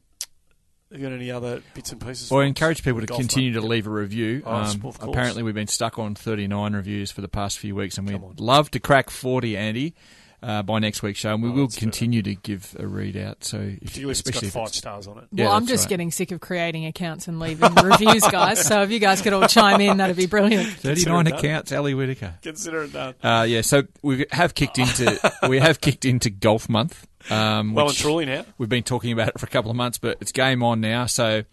[0.94, 2.30] have you got any other bits and pieces?
[2.30, 3.64] Well, I encourage people to Golf continue front?
[3.66, 4.44] to leave a review.
[4.46, 8.08] Oh, Um, apparently, we've been stuck on 39 reviews for the past few weeks, and
[8.08, 9.96] we'd love to crack 40, Andy,
[10.44, 11.34] uh, by next week's show.
[11.34, 13.44] And we will continue to give a readout.
[13.44, 15.24] So, if, Particularly if it's especially got five it's- stars on it.
[15.32, 15.90] Yeah, well, I'm just right.
[15.90, 18.62] getting sick of creating accounts and leaving reviews, guys.
[18.66, 20.68] So if you guys could all chime in, that'd be brilliant.
[20.80, 22.36] 39 accounts, Ali Whitaker.
[22.42, 23.16] Consider it done.
[23.24, 25.18] Uh, yeah, so we have kicked into
[25.50, 27.08] we have kicked into golf month.
[27.30, 28.46] Um, Well which and truly now.
[28.58, 31.06] We've been talking about it for a couple of months, but it's game on now.
[31.06, 31.44] So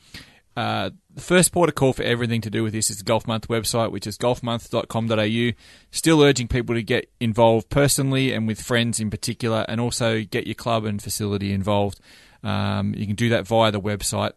[0.56, 0.90] uh,
[1.20, 3.48] the first port of call for everything to do with this is the Golf Month
[3.48, 5.52] website, which is golfmonth.com.au.
[5.90, 10.46] Still urging people to get involved personally and with friends in particular, and also get
[10.46, 12.00] your club and facility involved.
[12.42, 14.32] Um, you can do that via the website.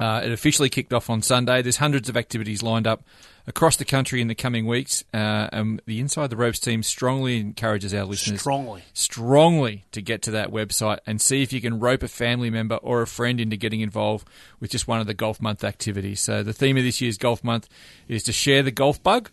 [0.00, 1.62] Uh, it officially kicked off on Sunday.
[1.62, 3.02] There's hundreds of activities lined up
[3.46, 5.04] across the country in the coming weeks.
[5.12, 8.82] Uh, and the Inside the Ropes team strongly encourages our listeners Strongly.
[8.92, 12.76] strongly to get to that website and see if you can rope a family member
[12.76, 14.26] or a friend into getting involved
[14.58, 16.20] with just one of the Golf Month activities.
[16.20, 17.68] So the theme of this year's Golf Month
[18.08, 19.30] is to share the golf bug.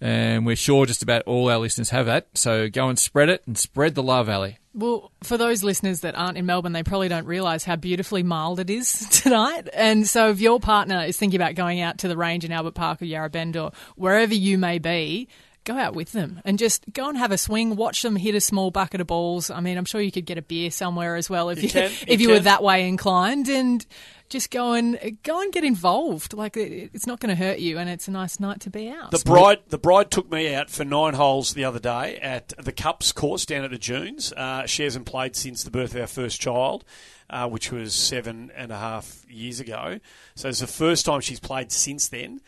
[0.00, 2.28] And we're sure just about all our listeners have that.
[2.34, 4.58] So go and spread it and spread the love, Ali.
[4.74, 8.60] Well, for those listeners that aren't in Melbourne, they probably don't realise how beautifully mild
[8.60, 9.68] it is tonight.
[9.74, 12.74] And so, if your partner is thinking about going out to the range in Albert
[12.74, 15.26] Park or Yarra Bend or wherever you may be,
[15.68, 17.76] go out with them and just go and have a swing.
[17.76, 19.50] Watch them hit a small bucket of balls.
[19.50, 21.70] I mean, I'm sure you could get a beer somewhere as well if You you,
[21.70, 23.48] can, if you you were that way inclined.
[23.48, 23.84] And
[24.30, 26.32] just go and go and get involved.
[26.34, 28.88] Like it- it's not going to hurt you, and it's a nice night to be
[28.90, 29.10] out.
[29.10, 32.72] The bride, the bride took me out for nine holes the other day at the
[32.72, 34.32] Cups course down at the Dunes.
[34.32, 36.84] Uh, she hasn't played since the birth of our first child,
[37.30, 40.00] uh, which was seven and a half years ago.
[40.34, 42.40] So it's the first time she's played since then,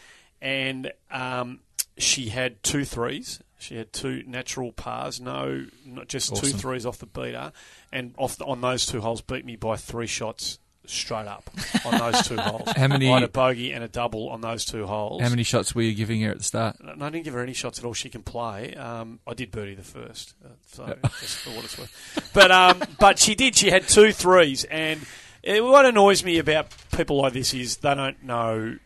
[0.43, 1.61] and um,
[2.03, 3.41] she had two threes.
[3.59, 6.59] She had two natural pars, no, not just two Awesome.
[6.59, 7.53] threes off the beater,
[7.93, 11.49] and off the, on those two holes beat me by three shots straight up
[11.85, 12.71] on those two holes.
[12.75, 15.21] How many- I had a bogey and a double on those two holes.
[15.23, 16.77] How many shots were you giving her at the start?
[16.83, 17.93] No, I didn't give her any shots at all.
[17.93, 18.75] She can play.
[18.75, 22.31] Um, I did birdie the first, uh, so just for what it's worth.
[22.33, 23.55] But um, but she did.
[23.57, 25.01] She had two threes, and
[25.47, 28.79] uh, what annoys me about people like this is they don't know.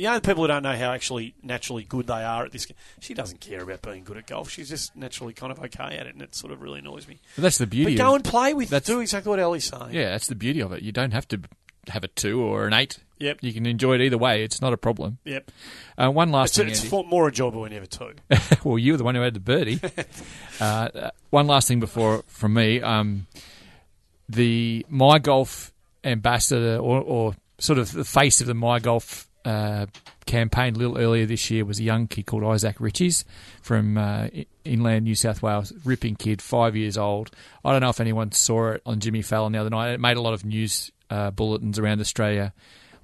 [0.00, 2.64] You know, people who don't know how actually naturally good they are at this.
[2.64, 2.76] game.
[3.00, 4.48] She doesn't care about being good at golf.
[4.48, 7.20] She's just naturally kind of okay at it, and it sort of really annoys me.
[7.36, 7.96] But that's the beauty.
[7.96, 8.70] But go and play with.
[8.70, 9.90] That's do exactly what Ellie's saying.
[9.92, 10.82] Yeah, that's the beauty of it.
[10.82, 11.40] You don't have to
[11.88, 12.98] have a two or an eight.
[13.18, 13.38] Yep.
[13.42, 14.42] You can enjoy it either way.
[14.42, 15.18] It's not a problem.
[15.24, 15.50] Yep.
[15.98, 16.68] Uh, one last It's, thing.
[16.68, 17.06] it's Andy.
[17.08, 18.12] more enjoyable when you have a two.
[18.64, 19.80] well, you were the one who had the birdie.
[20.60, 22.80] uh, uh, one last thing before from me.
[22.80, 23.26] Um,
[24.30, 25.72] the My Golf
[26.04, 29.86] ambassador, or, or sort of the face of the My Golf uh,
[30.26, 33.24] campaign a little earlier this year was a young kid called Isaac Richies
[33.62, 34.28] from uh,
[34.64, 35.72] inland New South Wales.
[35.84, 37.30] Ripping kid, five years old.
[37.64, 39.92] I don't know if anyone saw it on Jimmy Fallon the other night.
[39.92, 42.52] It made a lot of news uh, bulletins around Australia.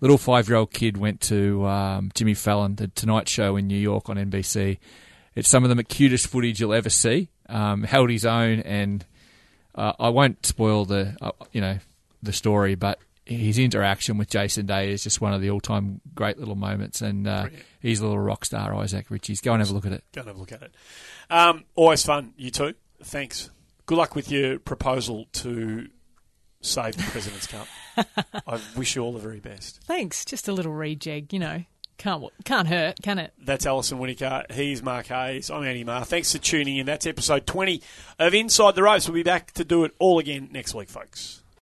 [0.01, 4.17] Little five-year-old kid went to um, Jimmy Fallon, the Tonight Show in New York on
[4.17, 4.79] NBC.
[5.35, 7.29] It's some of the cutest footage you'll ever see.
[7.49, 9.05] Um, held his own, and
[9.75, 11.79] uh, I won't spoil the uh, you know
[12.23, 16.39] the story, but his interaction with Jason Day is just one of the all-time great
[16.39, 17.49] little moments, and uh,
[17.81, 19.41] he's a little rock star, Isaac Ritchie's.
[19.41, 20.05] Go and have a look at it.
[20.13, 20.75] Go and have a look at it.
[21.29, 22.33] Um, always fun.
[22.37, 22.75] You too.
[23.03, 23.51] Thanks.
[23.85, 25.89] Good luck with your proposal to
[26.61, 27.67] save the President's Cup.
[28.47, 29.81] I wish you all the very best.
[29.85, 30.25] Thanks.
[30.25, 31.65] Just a little rejig, you know.
[31.99, 33.33] Can't can't hurt, can it?
[33.43, 34.45] That's Alison Whitaker.
[34.53, 35.51] He's Mark Hayes.
[35.51, 36.05] I'm Andy Maher.
[36.05, 36.85] Thanks for tuning in.
[36.85, 37.81] That's episode 20
[38.19, 39.09] of Inside the Ropes.
[39.09, 41.43] We'll be back to do it all again next week, folks.